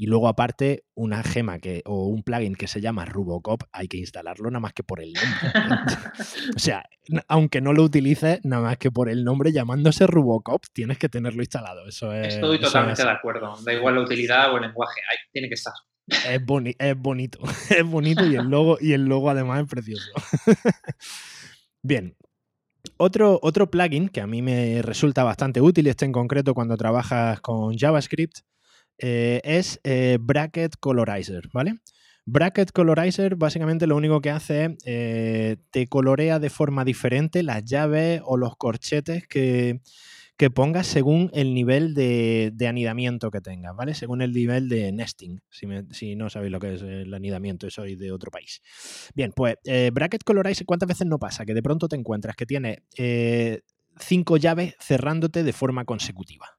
Y 0.01 0.07
luego, 0.07 0.29
aparte, 0.29 0.85
una 0.95 1.25
gema 1.25 1.59
que, 1.59 1.83
o 1.85 2.07
un 2.07 2.23
plugin 2.23 2.55
que 2.55 2.69
se 2.69 2.81
llama 2.81 3.05
Rubocop, 3.05 3.65
hay 3.73 3.89
que 3.89 3.97
instalarlo 3.97 4.49
nada 4.49 4.61
más 4.61 4.73
que 4.73 4.85
por 4.85 5.01
el 5.01 5.13
nombre. 5.13 5.51
o 6.57 6.59
sea, 6.59 6.85
aunque 7.27 7.61
no 7.61 7.73
lo 7.73 7.83
utilices, 7.83 8.39
nada 8.45 8.63
más 8.63 8.79
que 8.79 8.93
por 8.93 9.09
el 9.09 9.25
nombre 9.25 9.51
llamándose 9.51 10.07
Rubocop, 10.07 10.63
tienes 10.73 10.99
que 10.99 11.09
tenerlo 11.09 11.43
instalado. 11.43 11.89
Eso 11.89 12.13
es, 12.13 12.35
Estoy 12.35 12.61
totalmente 12.61 13.03
de 13.03 13.11
acuerdo. 13.11 13.57
Da 13.65 13.73
igual 13.73 13.97
la 13.97 14.03
utilidad 14.03 14.53
o 14.53 14.59
el 14.59 14.63
lenguaje, 14.63 15.01
tiene 15.33 15.49
que 15.49 15.55
estar. 15.55 15.75
Es, 16.09 16.41
es 16.79 16.97
bonito, 16.99 17.39
es 17.71 17.85
bonito 17.85 18.27
y 18.27 18.37
el 18.37 18.49
logo, 18.49 18.79
y 18.81 18.93
el 18.93 19.05
logo 19.05 19.31
además 19.31 19.63
es 19.63 19.69
precioso. 19.69 20.11
Bien, 21.83 22.17
otro, 22.97 23.39
otro, 23.43 23.71
plugin 23.71 24.09
que 24.09 24.21
a 24.21 24.27
mí 24.27 24.43
me 24.43 24.83
resulta 24.83 25.23
bastante 25.23 25.61
útil, 25.61 25.87
este 25.87 26.05
en 26.05 26.13
concreto 26.13 26.55
cuando 26.55 26.77
trabajas 26.77 27.41
con 27.41 27.77
JavaScript, 27.77 28.39
eh, 28.99 29.41
es 29.45 29.81
eh, 29.85 30.19
Bracket 30.21 30.77
Colorizer, 30.81 31.49
¿vale? 31.53 31.79
Bracket 32.27 32.73
Colorizer 32.73 33.37
básicamente 33.37 33.87
lo 33.87 33.97
único 33.97 34.21
que 34.21 34.31
hace 34.31 34.65
es 34.65 34.77
eh, 34.85 35.57
te 35.71 35.87
colorea 35.87 36.39
de 36.39 36.51
forma 36.51 36.85
diferente 36.85 37.43
las 37.43 37.65
llaves 37.65 38.21
o 38.25 38.37
los 38.37 38.57
corchetes 38.57 39.27
que, 39.27 39.81
pongas 40.51 40.87
según 40.87 41.31
el 41.35 41.53
nivel 41.53 41.95
de, 41.95 42.53
anidamiento 42.69 43.31
que 43.31 43.41
tengas, 43.41 43.75
¿vale? 43.75 43.95
Según 43.95 44.23
el 44.23 44.33
nivel 44.33 44.69
de 44.69 44.93
nesting, 44.93 45.41
si, 45.51 46.15
no 46.17 46.31
sabéis 46.31 46.53
lo 46.53 46.61
que 46.61 46.75
es 46.75 46.83
el 46.83 47.13
anidamiento, 47.13 47.69
soy 47.71 47.97
de 47.97 48.13
otro 48.13 48.31
país. 48.31 48.63
Bien, 49.15 49.33
pues 49.35 49.57
Bracket 49.93 50.23
Colorizer, 50.25 50.65
¿cuántas 50.65 50.89
veces 50.89 51.07
no 51.07 51.19
pasa? 51.19 51.45
Que 51.45 51.55
de 51.55 51.63
pronto 51.63 51.89
te 51.89 51.97
encuentras 51.97 52.37
que 52.37 52.47
tiene 52.47 52.85
cinco 53.99 54.37
llaves 54.37 54.75
cerrándote 54.81 55.43
de 55.43 55.53
forma 55.53 55.85
consecutiva. 55.85 56.59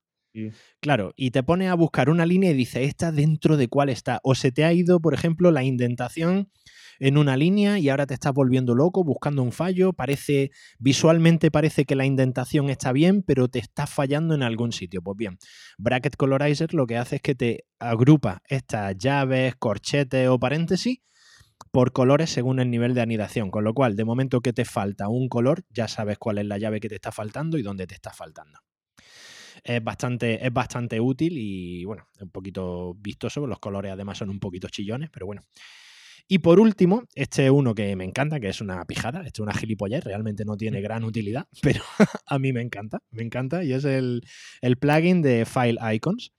Claro, 0.79 1.13
y 1.15 1.31
te 1.31 1.43
pone 1.43 1.69
a 1.69 1.73
buscar 1.73 2.09
una 2.09 2.25
línea 2.25 2.51
y 2.51 2.53
dice, 2.53 2.83
¿esta 2.83 3.11
dentro 3.11 3.57
de 3.57 3.67
cuál 3.67 3.89
está? 3.89 4.19
O 4.23 4.35
se 4.35 4.51
te 4.51 4.63
ha 4.63 4.73
ido, 4.73 4.99
por 4.99 5.13
ejemplo, 5.13 5.51
la 5.51 5.63
indentación 5.63 6.51
en 6.99 7.17
una 7.17 7.37
línea 7.37 7.79
y 7.79 7.89
ahora 7.89 8.05
te 8.05 8.13
estás 8.13 8.33
volviendo 8.33 8.75
loco 8.75 9.03
buscando 9.03 9.41
un 9.41 9.51
fallo. 9.51 9.93
Parece, 9.93 10.51
visualmente 10.77 11.51
parece 11.51 11.85
que 11.85 11.95
la 11.95 12.05
indentación 12.05 12.69
está 12.69 12.91
bien, 12.91 13.23
pero 13.23 13.47
te 13.47 13.59
está 13.59 13.87
fallando 13.87 14.35
en 14.35 14.43
algún 14.43 14.71
sitio. 14.71 15.01
Pues 15.01 15.17
bien, 15.17 15.37
Bracket 15.77 16.15
Colorizer 16.15 16.73
lo 16.73 16.85
que 16.85 16.97
hace 16.97 17.17
es 17.17 17.21
que 17.21 17.35
te 17.35 17.65
agrupa 17.79 18.41
estas 18.47 18.97
llaves, 18.97 19.55
corchetes 19.55 20.27
o 20.27 20.39
paréntesis 20.39 20.99
por 21.71 21.91
colores 21.91 22.29
según 22.29 22.59
el 22.59 22.69
nivel 22.71 22.93
de 22.93 23.01
anidación, 23.01 23.51
con 23.51 23.63
lo 23.63 23.73
cual, 23.73 23.95
de 23.95 24.05
momento 24.05 24.41
que 24.41 24.53
te 24.53 24.65
falta 24.65 25.07
un 25.09 25.29
color, 25.29 25.65
ya 25.69 25.87
sabes 25.87 26.17
cuál 26.17 26.37
es 26.39 26.45
la 26.45 26.57
llave 26.57 26.79
que 26.79 26.89
te 26.89 26.95
está 26.95 27.11
faltando 27.11 27.57
y 27.57 27.63
dónde 27.63 27.85
te 27.85 27.95
está 27.95 28.11
faltando 28.11 28.59
es 29.63 29.83
bastante, 29.83 30.45
es 30.45 30.53
bastante 30.53 30.99
útil 30.99 31.33
y 31.37 31.83
bueno, 31.85 32.07
un 32.19 32.29
poquito 32.29 32.93
vistoso. 32.95 33.45
Los 33.47 33.59
colores 33.59 33.91
además 33.91 34.17
son 34.17 34.29
un 34.29 34.39
poquito 34.39 34.69
chillones, 34.69 35.09
pero 35.09 35.25
bueno. 35.25 35.41
Y 36.31 36.39
por 36.39 36.59
último, 36.59 37.05
este 37.15 37.45
es 37.45 37.51
uno 37.51 37.73
que 37.73 37.95
me 37.95 38.05
encanta, 38.05 38.39
que 38.39 38.49
es 38.49 38.61
una 38.61 38.85
pijada, 38.85 39.21
este 39.21 39.37
es 39.37 39.39
una 39.39 39.51
gilipollez, 39.51 40.03
realmente 40.03 40.45
no 40.45 40.57
tiene 40.57 40.79
gran 40.79 41.03
utilidad, 41.03 41.47
pero 41.63 41.81
a 42.27 42.37
mí 42.37 42.53
me 42.53 42.61
encanta, 42.61 42.99
me 43.09 43.23
encanta, 43.23 43.63
y 43.63 43.73
es 43.73 43.83
el, 43.83 44.21
plugin 44.79 45.23
de 45.23 45.45
File 45.45 45.79
Icons, 45.95 46.31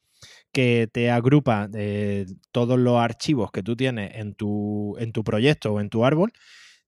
que 0.52 0.88
te 0.92 1.10
agrupa 1.10 1.68
eh, 1.74 2.26
todos 2.52 2.78
los 2.78 2.98
archivos 2.98 3.50
que 3.50 3.64
tú 3.64 3.74
tienes 3.74 4.12
en 4.14 4.34
tu, 4.34 4.96
en 5.00 5.10
tu 5.10 5.24
proyecto 5.24 5.72
o 5.72 5.80
en 5.80 5.90
tu 5.90 6.04
árbol, 6.04 6.32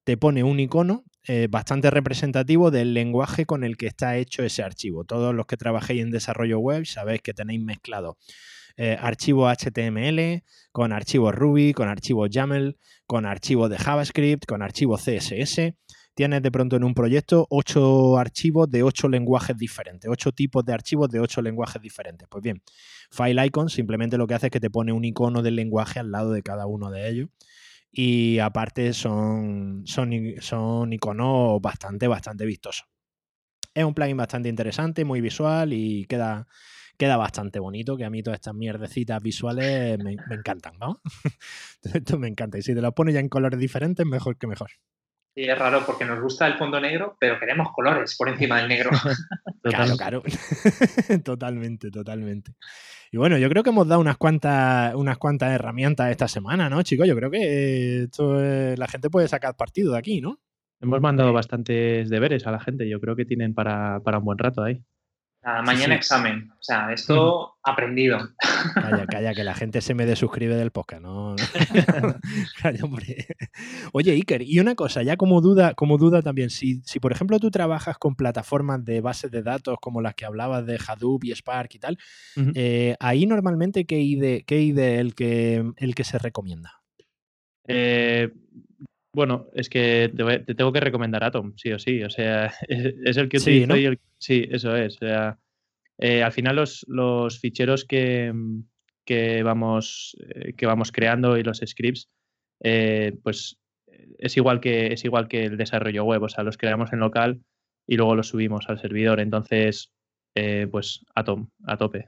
te 0.04 0.16
pone 0.16 0.44
un 0.44 0.60
icono 0.60 1.04
eh, 1.26 1.48
bastante 1.50 1.90
representativo 1.90 2.70
del 2.70 2.94
lenguaje 2.94 3.46
con 3.46 3.64
el 3.64 3.76
que 3.76 3.88
está 3.88 4.16
hecho 4.16 4.44
ese 4.44 4.62
archivo. 4.62 5.04
Todos 5.04 5.34
los 5.34 5.46
que 5.46 5.56
trabajéis 5.56 6.02
en 6.02 6.10
desarrollo 6.10 6.60
web 6.60 6.86
sabéis 6.86 7.22
que 7.22 7.34
tenéis 7.34 7.60
mezclado 7.60 8.16
eh, 8.76 8.96
archivos 9.00 9.52
HTML 9.52 10.42
con 10.72 10.92
archivos 10.92 11.34
Ruby, 11.34 11.72
con 11.72 11.88
archivos 11.88 12.30
YAML, 12.30 12.76
con 13.06 13.26
archivos 13.26 13.70
de 13.70 13.78
JavaScript, 13.78 14.46
con 14.46 14.62
archivos 14.62 15.02
CSS. 15.04 15.74
Tienes 16.14 16.42
de 16.42 16.50
pronto 16.50 16.76
en 16.76 16.84
un 16.84 16.92
proyecto 16.92 17.46
ocho 17.48 18.18
archivos 18.18 18.70
de 18.70 18.82
ocho 18.82 19.08
lenguajes 19.08 19.56
diferentes, 19.56 20.10
ocho 20.10 20.32
tipos 20.32 20.64
de 20.64 20.74
archivos 20.74 21.08
de 21.08 21.20
ocho 21.20 21.40
lenguajes 21.40 21.80
diferentes. 21.80 22.28
Pues 22.28 22.42
bien, 22.42 22.62
File 23.10 23.46
Icon 23.46 23.70
simplemente 23.70 24.18
lo 24.18 24.26
que 24.26 24.34
hace 24.34 24.46
es 24.46 24.50
que 24.50 24.60
te 24.60 24.70
pone 24.70 24.92
un 24.92 25.04
icono 25.04 25.42
del 25.42 25.56
lenguaje 25.56 26.00
al 26.00 26.10
lado 26.10 26.32
de 26.32 26.42
cada 26.42 26.66
uno 26.66 26.90
de 26.90 27.08
ellos 27.08 27.28
y 27.92 28.38
aparte 28.38 28.94
son, 28.94 29.82
son, 29.84 30.10
son 30.40 30.92
iconos 30.92 31.60
bastante, 31.60 32.08
bastante 32.08 32.46
vistosos. 32.46 32.86
es 33.74 33.84
un 33.84 33.94
plugin 33.94 34.16
bastante 34.16 34.48
interesante, 34.48 35.04
muy 35.04 35.20
visual 35.20 35.72
y 35.74 36.06
queda, 36.06 36.48
queda 37.02 37.16
bastante 37.16 37.58
bonito, 37.58 37.96
que 37.96 38.04
a 38.04 38.10
mí 38.10 38.22
todas 38.22 38.36
estas 38.36 38.54
mierdecitas 38.54 39.20
visuales 39.20 39.98
me, 39.98 40.14
me 40.28 40.36
encantan, 40.36 40.74
¿no? 40.78 41.00
Esto 41.82 42.16
me 42.16 42.28
encanta. 42.28 42.58
Y 42.58 42.62
si 42.62 42.76
te 42.76 42.80
lo 42.80 42.94
pones 42.94 43.14
ya 43.14 43.18
en 43.20 43.28
colores 43.28 43.58
diferentes, 43.58 44.06
mejor 44.06 44.38
que 44.38 44.46
mejor. 44.46 44.70
Y 45.34 45.48
es 45.48 45.58
raro 45.58 45.82
porque 45.84 46.04
nos 46.04 46.20
gusta 46.20 46.46
el 46.46 46.54
fondo 46.54 46.80
negro, 46.80 47.16
pero 47.18 47.40
queremos 47.40 47.72
colores 47.74 48.14
por 48.16 48.28
encima 48.28 48.58
del 48.58 48.68
negro. 48.68 48.90
claro, 49.62 49.96
claro. 49.96 50.22
totalmente, 51.24 51.90
totalmente. 51.90 52.52
Y 53.10 53.16
bueno, 53.16 53.36
yo 53.36 53.48
creo 53.48 53.64
que 53.64 53.70
hemos 53.70 53.88
dado 53.88 54.00
unas 54.00 54.16
cuantas, 54.16 54.94
unas 54.94 55.18
cuantas 55.18 55.50
herramientas 55.50 56.08
esta 56.12 56.28
semana, 56.28 56.70
¿no, 56.70 56.84
chicos? 56.84 57.08
Yo 57.08 57.16
creo 57.16 57.32
que 57.32 58.04
esto 58.04 58.40
la 58.40 58.86
gente 58.86 59.10
puede 59.10 59.26
sacar 59.26 59.56
partido 59.56 59.92
de 59.94 59.98
aquí, 59.98 60.20
¿no? 60.20 60.38
Hemos 60.80 61.00
mandado 61.00 61.32
bastantes 61.32 62.08
deberes 62.10 62.46
a 62.46 62.52
la 62.52 62.60
gente. 62.60 62.88
Yo 62.88 63.00
creo 63.00 63.16
que 63.16 63.24
tienen 63.24 63.54
para, 63.54 63.98
para 64.04 64.18
un 64.18 64.24
buen 64.24 64.38
rato 64.38 64.62
ahí 64.62 64.84
mañana 65.42 65.94
examen. 65.94 66.50
O 66.52 66.62
sea, 66.62 66.92
esto 66.92 67.56
aprendido. 67.64 68.18
Calla, 68.74 69.06
calla, 69.06 69.34
que 69.34 69.44
la 69.44 69.54
gente 69.54 69.80
se 69.80 69.94
me 69.94 70.06
desuscribe 70.06 70.54
del 70.54 70.70
podcast, 70.70 71.02
¿no? 71.02 71.34
calla, 72.62 72.84
hombre. 72.84 73.26
Oye, 73.92 74.12
Iker, 74.12 74.42
y 74.42 74.60
una 74.60 74.74
cosa, 74.74 75.02
ya 75.02 75.16
como 75.16 75.40
duda, 75.40 75.74
como 75.74 75.98
duda 75.98 76.22
también, 76.22 76.50
si, 76.50 76.80
si 76.84 77.00
por 77.00 77.12
ejemplo 77.12 77.40
tú 77.40 77.50
trabajas 77.50 77.98
con 77.98 78.14
plataformas 78.14 78.84
de 78.84 79.00
bases 79.00 79.30
de 79.30 79.42
datos 79.42 79.78
como 79.80 80.00
las 80.00 80.14
que 80.14 80.24
hablabas 80.24 80.64
de 80.64 80.78
Hadoop 80.86 81.24
y 81.24 81.32
Spark 81.32 81.74
y 81.74 81.78
tal, 81.78 81.98
eh, 82.54 82.96
ahí 83.00 83.26
normalmente 83.26 83.84
¿qué 83.84 84.00
IDE, 84.00 84.44
qué 84.46 84.60
IDE 84.60 85.00
el 85.00 85.14
que 85.14 85.72
el 85.76 85.94
que 85.94 86.04
se 86.04 86.18
recomienda? 86.18 86.82
Eh, 87.66 88.30
bueno, 89.12 89.48
es 89.52 89.68
que 89.68 90.10
te, 90.16 90.54
tengo 90.54 90.72
que 90.72 90.80
recomendar 90.80 91.24
Atom, 91.24 91.52
sí 91.56 91.72
o 91.72 91.78
sí. 91.78 92.02
O 92.02 92.10
sea, 92.10 92.46
es, 92.68 93.16
el 93.16 93.28
que 93.28 93.40
sí, 93.40 93.64
y 93.68 93.84
el, 93.84 94.00
sí, 94.18 94.48
eso 94.50 94.74
es. 94.76 94.96
O 94.96 94.98
sea, 94.98 95.38
eh, 95.98 96.22
al 96.22 96.32
final 96.32 96.56
los, 96.56 96.84
los 96.88 97.38
ficheros 97.38 97.84
que, 97.84 98.32
que, 99.04 99.42
vamos, 99.42 100.16
eh, 100.20 100.54
que 100.54 100.66
vamos 100.66 100.92
creando 100.92 101.36
y 101.36 101.42
los 101.42 101.60
scripts, 101.64 102.08
eh, 102.60 103.16
pues 103.22 103.58
es 104.18 104.36
igual, 104.36 104.60
que, 104.60 104.94
es 104.94 105.04
igual 105.04 105.28
que 105.28 105.44
el 105.44 105.56
desarrollo 105.58 106.04
web. 106.04 106.22
O 106.22 106.28
sea, 106.28 106.44
los 106.44 106.56
creamos 106.56 106.92
en 106.92 107.00
local 107.00 107.42
y 107.86 107.96
luego 107.96 108.14
los 108.14 108.28
subimos 108.28 108.68
al 108.68 108.80
servidor. 108.80 109.20
Entonces, 109.20 109.92
pues 110.70 111.04
Atom, 111.14 111.48
a 111.66 111.76
tope. 111.76 112.06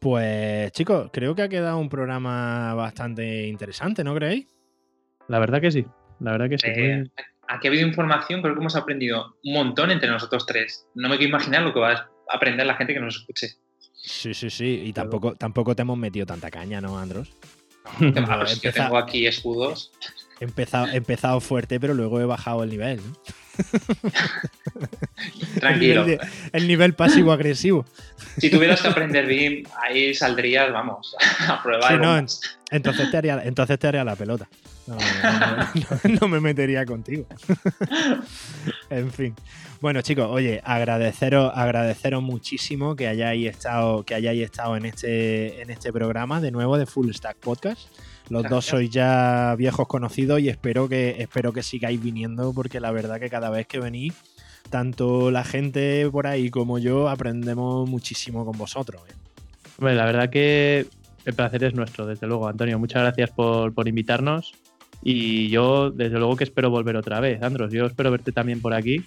Pues 0.00 0.72
chicos, 0.72 1.10
creo 1.12 1.34
que 1.34 1.42
ha 1.42 1.48
quedado 1.48 1.78
un 1.78 1.88
programa 1.88 2.74
bastante 2.74 3.46
interesante, 3.46 4.02
¿no 4.02 4.14
creéis? 4.14 4.57
La 5.28 5.38
verdad 5.38 5.60
que 5.60 5.70
sí, 5.70 5.86
la 6.20 6.32
verdad 6.32 6.48
que 6.48 6.58
sí. 6.58 6.66
aquí 7.48 7.66
ha 7.66 7.70
habido 7.70 7.86
información, 7.86 8.42
creo 8.42 8.54
que 8.54 8.60
hemos 8.60 8.76
aprendido 8.76 9.36
un 9.44 9.54
montón 9.54 9.90
entre 9.90 10.08
nosotros 10.08 10.46
tres. 10.46 10.86
No 10.94 11.08
me 11.08 11.16
quiero 11.16 11.30
imaginar 11.30 11.62
lo 11.62 11.72
que 11.72 11.80
va 11.80 11.92
a 11.92 12.08
aprender 12.32 12.66
la 12.66 12.74
gente 12.74 12.94
que 12.94 13.00
nos 13.00 13.16
escuche. 13.16 13.48
Sí, 13.94 14.32
sí, 14.32 14.48
sí. 14.48 14.82
Y 14.84 14.92
tampoco, 14.92 15.34
tampoco 15.34 15.74
te 15.74 15.82
hemos 15.82 15.98
metido 15.98 16.24
tanta 16.24 16.50
caña, 16.50 16.80
¿no, 16.80 16.98
Andros? 16.98 17.32
No, 18.00 18.12
tengo 18.12 18.98
aquí 18.98 19.26
escudos. 19.26 19.92
He 20.40 20.44
empezado, 20.44 20.88
he 20.88 20.96
empezado 20.96 21.40
fuerte, 21.40 21.80
pero 21.80 21.94
luego 21.94 22.20
he 22.20 22.26
bajado 22.26 22.62
el 22.62 22.70
nivel. 22.70 23.00
Tranquilo. 25.60 26.06
El 26.52 26.68
nivel, 26.68 26.94
pasivo-agresivo. 26.94 27.84
Si 28.38 28.50
tuvieras 28.50 28.80
que 28.80 28.88
aprender 28.88 29.26
bien, 29.26 29.64
ahí 29.82 30.14
saldrías, 30.14 30.72
vamos, 30.72 31.16
a 31.48 31.62
prueba. 31.62 31.88
entonces, 32.70 33.10
te 33.10 33.16
haría, 33.16 33.42
entonces 33.44 33.78
te 33.78 33.88
haría 33.88 34.04
la 34.04 34.16
pelota. 34.16 34.48
No, 36.20 36.28
me 36.28 36.40
metería 36.40 36.86
contigo. 36.86 37.26
en 38.90 39.12
fin. 39.12 39.34
Bueno, 39.80 40.02
chicos, 40.02 40.26
oye, 40.30 40.60
agradeceros, 40.64 41.52
agradeceros 41.54 42.22
muchísimo 42.22 42.96
que 42.96 43.06
hayáis 43.06 43.48
estado, 43.48 44.04
que 44.04 44.14
hayáis 44.14 44.42
estado 44.42 44.76
en 44.76 44.86
este, 44.86 45.62
en 45.62 45.70
este 45.70 45.92
programa 45.92 46.40
de 46.40 46.50
nuevo 46.50 46.78
de 46.78 46.86
Full 46.86 47.12
Stack 47.12 47.36
Podcast. 47.36 47.80
Los 48.30 48.48
dos 48.48 48.66
sois 48.66 48.90
ya 48.90 49.54
viejos 49.56 49.86
conocidos 49.88 50.40
y 50.40 50.48
espero 50.48 50.88
que, 50.88 51.16
espero 51.18 51.52
que 51.52 51.62
sigáis 51.62 52.02
viniendo 52.02 52.52
porque 52.52 52.80
la 52.80 52.90
verdad 52.90 53.18
que 53.18 53.30
cada 53.30 53.50
vez 53.50 53.66
que 53.66 53.80
venís, 53.80 54.14
tanto 54.70 55.30
la 55.30 55.44
gente 55.44 56.08
por 56.10 56.26
ahí 56.26 56.50
como 56.50 56.78
yo 56.78 57.08
aprendemos 57.08 57.88
muchísimo 57.88 58.44
con 58.44 58.58
vosotros. 58.58 59.02
¿eh? 59.08 59.94
la 59.94 60.04
verdad 60.04 60.30
que 60.30 60.86
el 61.24 61.34
placer 61.34 61.64
es 61.64 61.74
nuestro, 61.74 62.06
desde 62.06 62.26
luego, 62.26 62.48
Antonio. 62.48 62.78
Muchas 62.78 63.02
gracias 63.02 63.30
por, 63.30 63.72
por 63.74 63.88
invitarnos 63.88 64.52
y 65.02 65.48
yo, 65.48 65.90
desde 65.90 66.18
luego, 66.18 66.36
que 66.36 66.44
espero 66.44 66.70
volver 66.70 66.96
otra 66.96 67.20
vez. 67.20 67.42
Andros, 67.42 67.72
yo 67.72 67.86
espero 67.86 68.10
verte 68.10 68.32
también 68.32 68.60
por 68.60 68.74
aquí. 68.74 69.04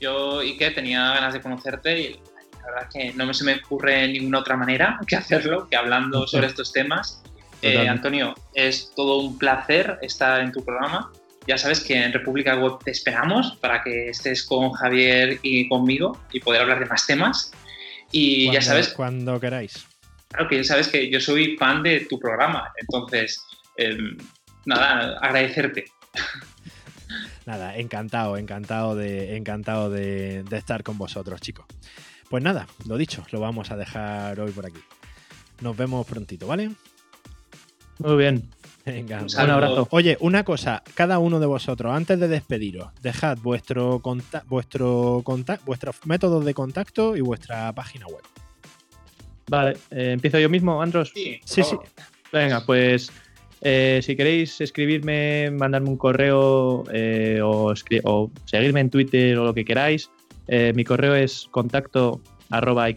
Yo, 0.00 0.42
y 0.42 0.56
que 0.56 0.70
tenía 0.70 1.12
ganas 1.14 1.34
de 1.34 1.40
conocerte 1.40 2.00
y 2.00 2.12
la 2.12 2.66
verdad 2.66 2.88
es 2.88 2.94
que 2.94 3.12
no 3.14 3.32
se 3.32 3.44
me 3.44 3.54
ocurre 3.54 4.06
ninguna 4.08 4.40
otra 4.40 4.56
manera 4.56 5.00
que 5.06 5.16
hacerlo 5.16 5.68
que 5.68 5.76
hablando 5.76 6.26
sobre 6.26 6.48
estos 6.48 6.72
temas. 6.72 7.22
Eh, 7.62 7.88
Antonio, 7.88 8.34
es 8.54 8.92
todo 8.94 9.20
un 9.20 9.38
placer 9.38 9.98
estar 10.02 10.40
en 10.40 10.52
tu 10.52 10.64
programa. 10.64 11.12
Ya 11.46 11.56
sabes 11.58 11.80
que 11.80 11.94
en 11.94 12.12
República 12.12 12.56
Web 12.56 12.78
te 12.84 12.90
esperamos 12.90 13.56
para 13.56 13.82
que 13.82 14.10
estés 14.10 14.44
con 14.44 14.70
Javier 14.72 15.38
y 15.42 15.68
conmigo 15.68 16.18
y 16.32 16.40
poder 16.40 16.62
hablar 16.62 16.78
de 16.80 16.86
más 16.86 17.06
temas. 17.06 17.52
Y 18.12 18.50
ya 18.52 18.60
sabes. 18.60 18.88
Cuando 18.88 19.40
queráis. 19.40 19.86
Claro 20.28 20.48
que 20.48 20.56
ya 20.56 20.64
sabes 20.64 20.88
que 20.88 21.10
yo 21.10 21.20
soy 21.20 21.56
fan 21.56 21.82
de 21.82 22.00
tu 22.00 22.18
programa. 22.18 22.70
Entonces, 22.76 23.42
em, 23.76 24.16
nada, 24.66 25.18
agradecerte. 25.20 25.86
Nada, 27.46 27.78
encantado, 27.78 28.36
encantado 28.36 28.94
de, 28.94 29.36
encantado 29.36 29.88
de, 29.88 30.44
estar 30.50 30.82
con 30.82 30.98
vosotros, 30.98 31.40
chicos. 31.40 31.64
Pues 32.28 32.44
nada, 32.44 32.66
lo 32.86 32.98
dicho, 32.98 33.26
lo 33.30 33.40
vamos 33.40 33.70
a 33.70 33.76
dejar 33.76 34.38
hoy 34.38 34.52
por 34.52 34.66
aquí. 34.66 34.80
Nos 35.62 35.74
vemos 35.74 36.06
prontito, 36.06 36.46
¿vale? 36.46 36.70
Muy 37.98 38.16
bien. 38.16 38.42
Venga, 38.84 39.22
un, 39.22 39.50
abrazo. 39.50 39.86
Oye, 39.90 40.16
una 40.20 40.44
cosa, 40.44 40.82
cada 40.94 41.18
uno 41.18 41.40
de 41.40 41.46
vosotros, 41.46 41.94
antes 41.94 42.18
de 42.18 42.26
despediros, 42.26 42.88
dejad 43.02 43.36
vuestro 43.38 44.00
vuestro 44.46 45.22
vuestros 45.22 46.06
métodos 46.06 46.44
de 46.44 46.54
contacto 46.54 47.14
y 47.14 47.20
vuestra 47.20 47.70
página 47.74 48.06
web. 48.06 48.22
Vale, 49.50 49.76
eh, 49.90 50.12
empiezo 50.12 50.38
yo 50.38 50.48
mismo, 50.48 50.80
Andros. 50.80 51.12
Sí, 51.14 51.38
sí, 51.44 51.62
sí. 51.62 51.76
Venga, 52.32 52.64
pues 52.64 53.10
eh, 53.60 54.00
si 54.02 54.14
queréis 54.14 54.60
escribirme, 54.60 55.50
mandarme 55.50 55.88
un 55.88 55.96
correo 55.96 56.84
eh, 56.92 57.40
o, 57.42 57.74
seguirme 58.44 58.80
en 58.80 58.90
Twitter 58.90 59.36
o 59.38 59.44
lo 59.44 59.54
que 59.54 59.64
queráis, 59.64 60.10
eh, 60.46 60.72
mi 60.74 60.84
correo 60.84 61.14
es 61.14 61.48
contacto 61.50 62.20
arroba 62.50 62.88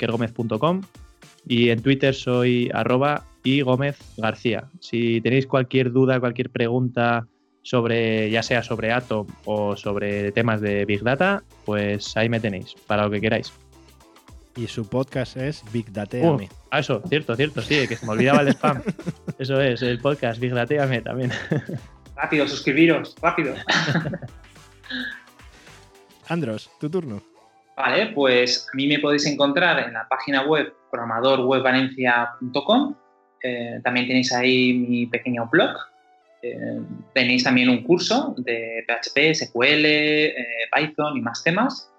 y 1.47 1.69
en 1.69 1.81
Twitter 1.81 2.13
soy 2.13 2.69
arroba 2.73 3.25
y 3.43 3.61
Gómez 3.61 3.97
García. 4.17 4.65
Si 4.79 5.21
tenéis 5.21 5.47
cualquier 5.47 5.91
duda, 5.91 6.19
cualquier 6.19 6.49
pregunta 6.49 7.27
sobre, 7.63 8.29
ya 8.29 8.43
sea 8.43 8.63
sobre 8.63 8.91
Atom 8.91 9.27
o 9.45 9.75
sobre 9.75 10.31
temas 10.31 10.61
de 10.61 10.85
Big 10.85 11.03
Data, 11.03 11.43
pues 11.65 12.15
ahí 12.17 12.29
me 12.29 12.39
tenéis, 12.39 12.75
para 12.87 13.03
lo 13.03 13.11
que 13.11 13.21
queráis 13.21 13.51
y 14.55 14.67
su 14.67 14.87
podcast 14.87 15.35
es 15.37 15.63
Big 15.71 15.91
Dateame. 15.91 16.49
ah, 16.71 16.79
eso, 16.79 17.01
cierto, 17.07 17.35
cierto, 17.35 17.61
sí, 17.61 17.87
que 17.87 17.95
se 17.95 18.05
me 18.05 18.11
olvidaba 18.13 18.41
el 18.41 18.49
spam. 18.49 18.81
Eso 19.39 19.61
es, 19.61 19.81
el 19.81 19.99
podcast 19.99 20.39
Big 20.39 20.53
Dateame 20.53 21.01
también. 21.01 21.31
Rápido, 22.15 22.47
suscribiros, 22.47 23.15
rápido. 23.21 23.55
Andros, 26.27 26.69
tu 26.79 26.87
turno. 26.89 27.21
Vale, 27.75 28.07
pues 28.07 28.67
a 28.71 28.75
mí 28.75 28.87
me 28.87 28.99
podéis 28.99 29.25
encontrar 29.25 29.79
en 29.79 29.93
la 29.93 30.07
página 30.07 30.43
web 30.43 30.71
programadorwebvalencia.com. 30.91 32.95
Eh, 33.43 33.79
también 33.83 34.07
tenéis 34.07 34.31
ahí 34.31 34.73
mi 34.73 35.05
pequeño 35.05 35.47
blog. 35.51 35.77
Eh, 36.41 36.79
tenéis 37.13 37.43
también 37.43 37.69
un 37.69 37.83
curso 37.83 38.35
de 38.37 38.83
PHP, 38.87 39.33
SQL, 39.35 39.85
eh, 39.85 40.35
Python 40.75 41.17
y 41.17 41.21
más 41.21 41.43
temas. 41.43 41.89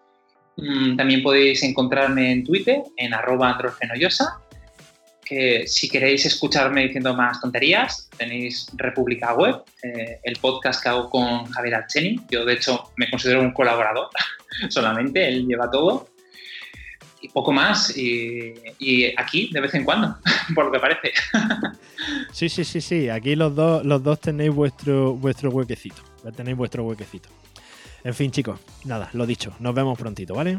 Mm, 0.56 0.96
también 0.96 1.22
podéis 1.22 1.62
encontrarme 1.62 2.32
en 2.32 2.44
Twitter, 2.44 2.82
en 2.96 3.14
arroba 3.14 3.50
androfenoyosa, 3.50 4.40
que 5.24 5.66
si 5.66 5.88
queréis 5.88 6.26
escucharme 6.26 6.82
diciendo 6.82 7.14
más 7.14 7.40
tonterías, 7.40 8.10
tenéis 8.18 8.68
República 8.74 9.32
Web, 9.34 9.62
el 9.82 10.36
podcast 10.36 10.82
que 10.82 10.88
hago 10.90 11.08
con 11.08 11.46
Javier 11.46 11.76
Alcheni. 11.76 12.20
Yo, 12.30 12.44
de 12.44 12.54
hecho, 12.54 12.92
me 12.96 13.08
considero 13.08 13.40
un 13.40 13.52
colaborador 13.52 14.08
solamente, 14.68 15.26
él 15.26 15.46
lleva 15.46 15.70
todo. 15.70 16.11
Y 17.22 17.28
poco 17.28 17.52
más, 17.52 17.96
y, 17.96 18.52
aquí 19.16 19.48
de 19.52 19.60
vez 19.60 19.72
en 19.74 19.84
cuando, 19.84 20.16
por 20.54 20.66
lo 20.66 20.72
que 20.72 20.80
parece. 20.80 21.12
sí, 22.32 22.48
sí, 22.48 22.64
sí, 22.64 22.80
sí. 22.80 23.08
Aquí 23.08 23.36
los 23.36 23.54
dos, 23.54 23.84
los 23.84 24.02
dos 24.02 24.20
tenéis 24.20 24.52
vuestro, 24.52 25.14
vuestro 25.14 25.50
huequecito. 25.50 26.02
Tenéis 26.36 26.56
vuestro 26.56 26.84
huequecito. 26.84 27.28
En 28.04 28.14
fin, 28.14 28.32
chicos, 28.32 28.58
nada, 28.84 29.08
lo 29.12 29.24
dicho, 29.24 29.52
nos 29.60 29.74
vemos 29.74 29.96
prontito, 29.96 30.34
¿vale? 30.34 30.58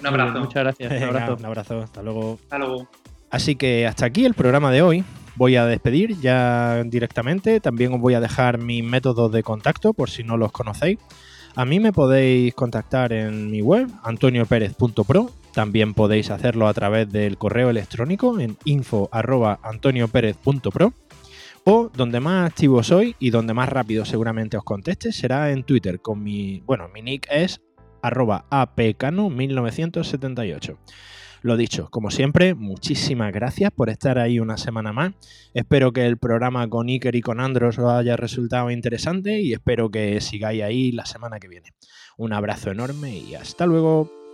Un 0.00 0.06
abrazo. 0.06 0.40
muchas 0.40 0.62
gracias. 0.64 0.92
un 0.92 1.02
abrazo. 1.02 1.36
Un 1.38 1.44
abrazo, 1.44 1.82
hasta 1.82 2.02
luego. 2.02 2.38
Hasta 2.42 2.58
luego. 2.58 2.88
Así 3.30 3.56
que 3.56 3.86
hasta 3.86 4.06
aquí 4.06 4.24
el 4.24 4.34
programa 4.34 4.70
de 4.70 4.82
hoy. 4.82 5.04
Voy 5.34 5.56
a 5.56 5.66
despedir 5.66 6.18
ya 6.20 6.82
directamente. 6.84 7.60
También 7.60 7.92
os 7.92 8.00
voy 8.00 8.14
a 8.14 8.20
dejar 8.20 8.56
mis 8.56 8.82
métodos 8.82 9.30
de 9.32 9.42
contacto 9.42 9.92
por 9.92 10.08
si 10.08 10.24
no 10.24 10.38
los 10.38 10.50
conocéis. 10.50 10.98
A 11.54 11.64
mí 11.64 11.78
me 11.80 11.92
podéis 11.92 12.54
contactar 12.54 13.12
en 13.12 13.50
mi 13.50 13.60
web, 13.60 13.88
antonioperez.pro. 14.02 15.30
También 15.56 15.94
podéis 15.94 16.30
hacerlo 16.30 16.68
a 16.68 16.74
través 16.74 17.10
del 17.10 17.38
correo 17.38 17.70
electrónico 17.70 18.38
en 18.38 18.58
info.antonioperez.pro. 18.66 20.92
O 21.64 21.90
donde 21.96 22.20
más 22.20 22.50
activo 22.50 22.82
soy 22.82 23.16
y 23.18 23.30
donde 23.30 23.54
más 23.54 23.70
rápido 23.70 24.04
seguramente 24.04 24.58
os 24.58 24.64
conteste 24.64 25.12
será 25.12 25.50
en 25.52 25.64
Twitter 25.64 26.02
con 26.02 26.22
mi, 26.22 26.60
bueno, 26.66 26.90
mi 26.92 27.00
nick 27.00 27.26
es 27.30 27.62
arroba 28.02 28.44
apcano1978. 28.50 30.76
Lo 31.40 31.56
dicho, 31.56 31.88
como 31.90 32.10
siempre, 32.10 32.54
muchísimas 32.54 33.32
gracias 33.32 33.70
por 33.70 33.88
estar 33.88 34.18
ahí 34.18 34.38
una 34.38 34.58
semana 34.58 34.92
más. 34.92 35.14
Espero 35.54 35.94
que 35.94 36.04
el 36.04 36.18
programa 36.18 36.68
con 36.68 36.88
Iker 36.88 37.16
y 37.16 37.22
con 37.22 37.40
Andros 37.40 37.78
os 37.78 37.90
haya 37.90 38.18
resultado 38.18 38.70
interesante 38.70 39.40
y 39.40 39.54
espero 39.54 39.90
que 39.90 40.20
sigáis 40.20 40.62
ahí 40.62 40.92
la 40.92 41.06
semana 41.06 41.40
que 41.40 41.48
viene. 41.48 41.70
Un 42.18 42.34
abrazo 42.34 42.70
enorme 42.70 43.16
y 43.16 43.36
hasta 43.36 43.64
luego. 43.64 44.25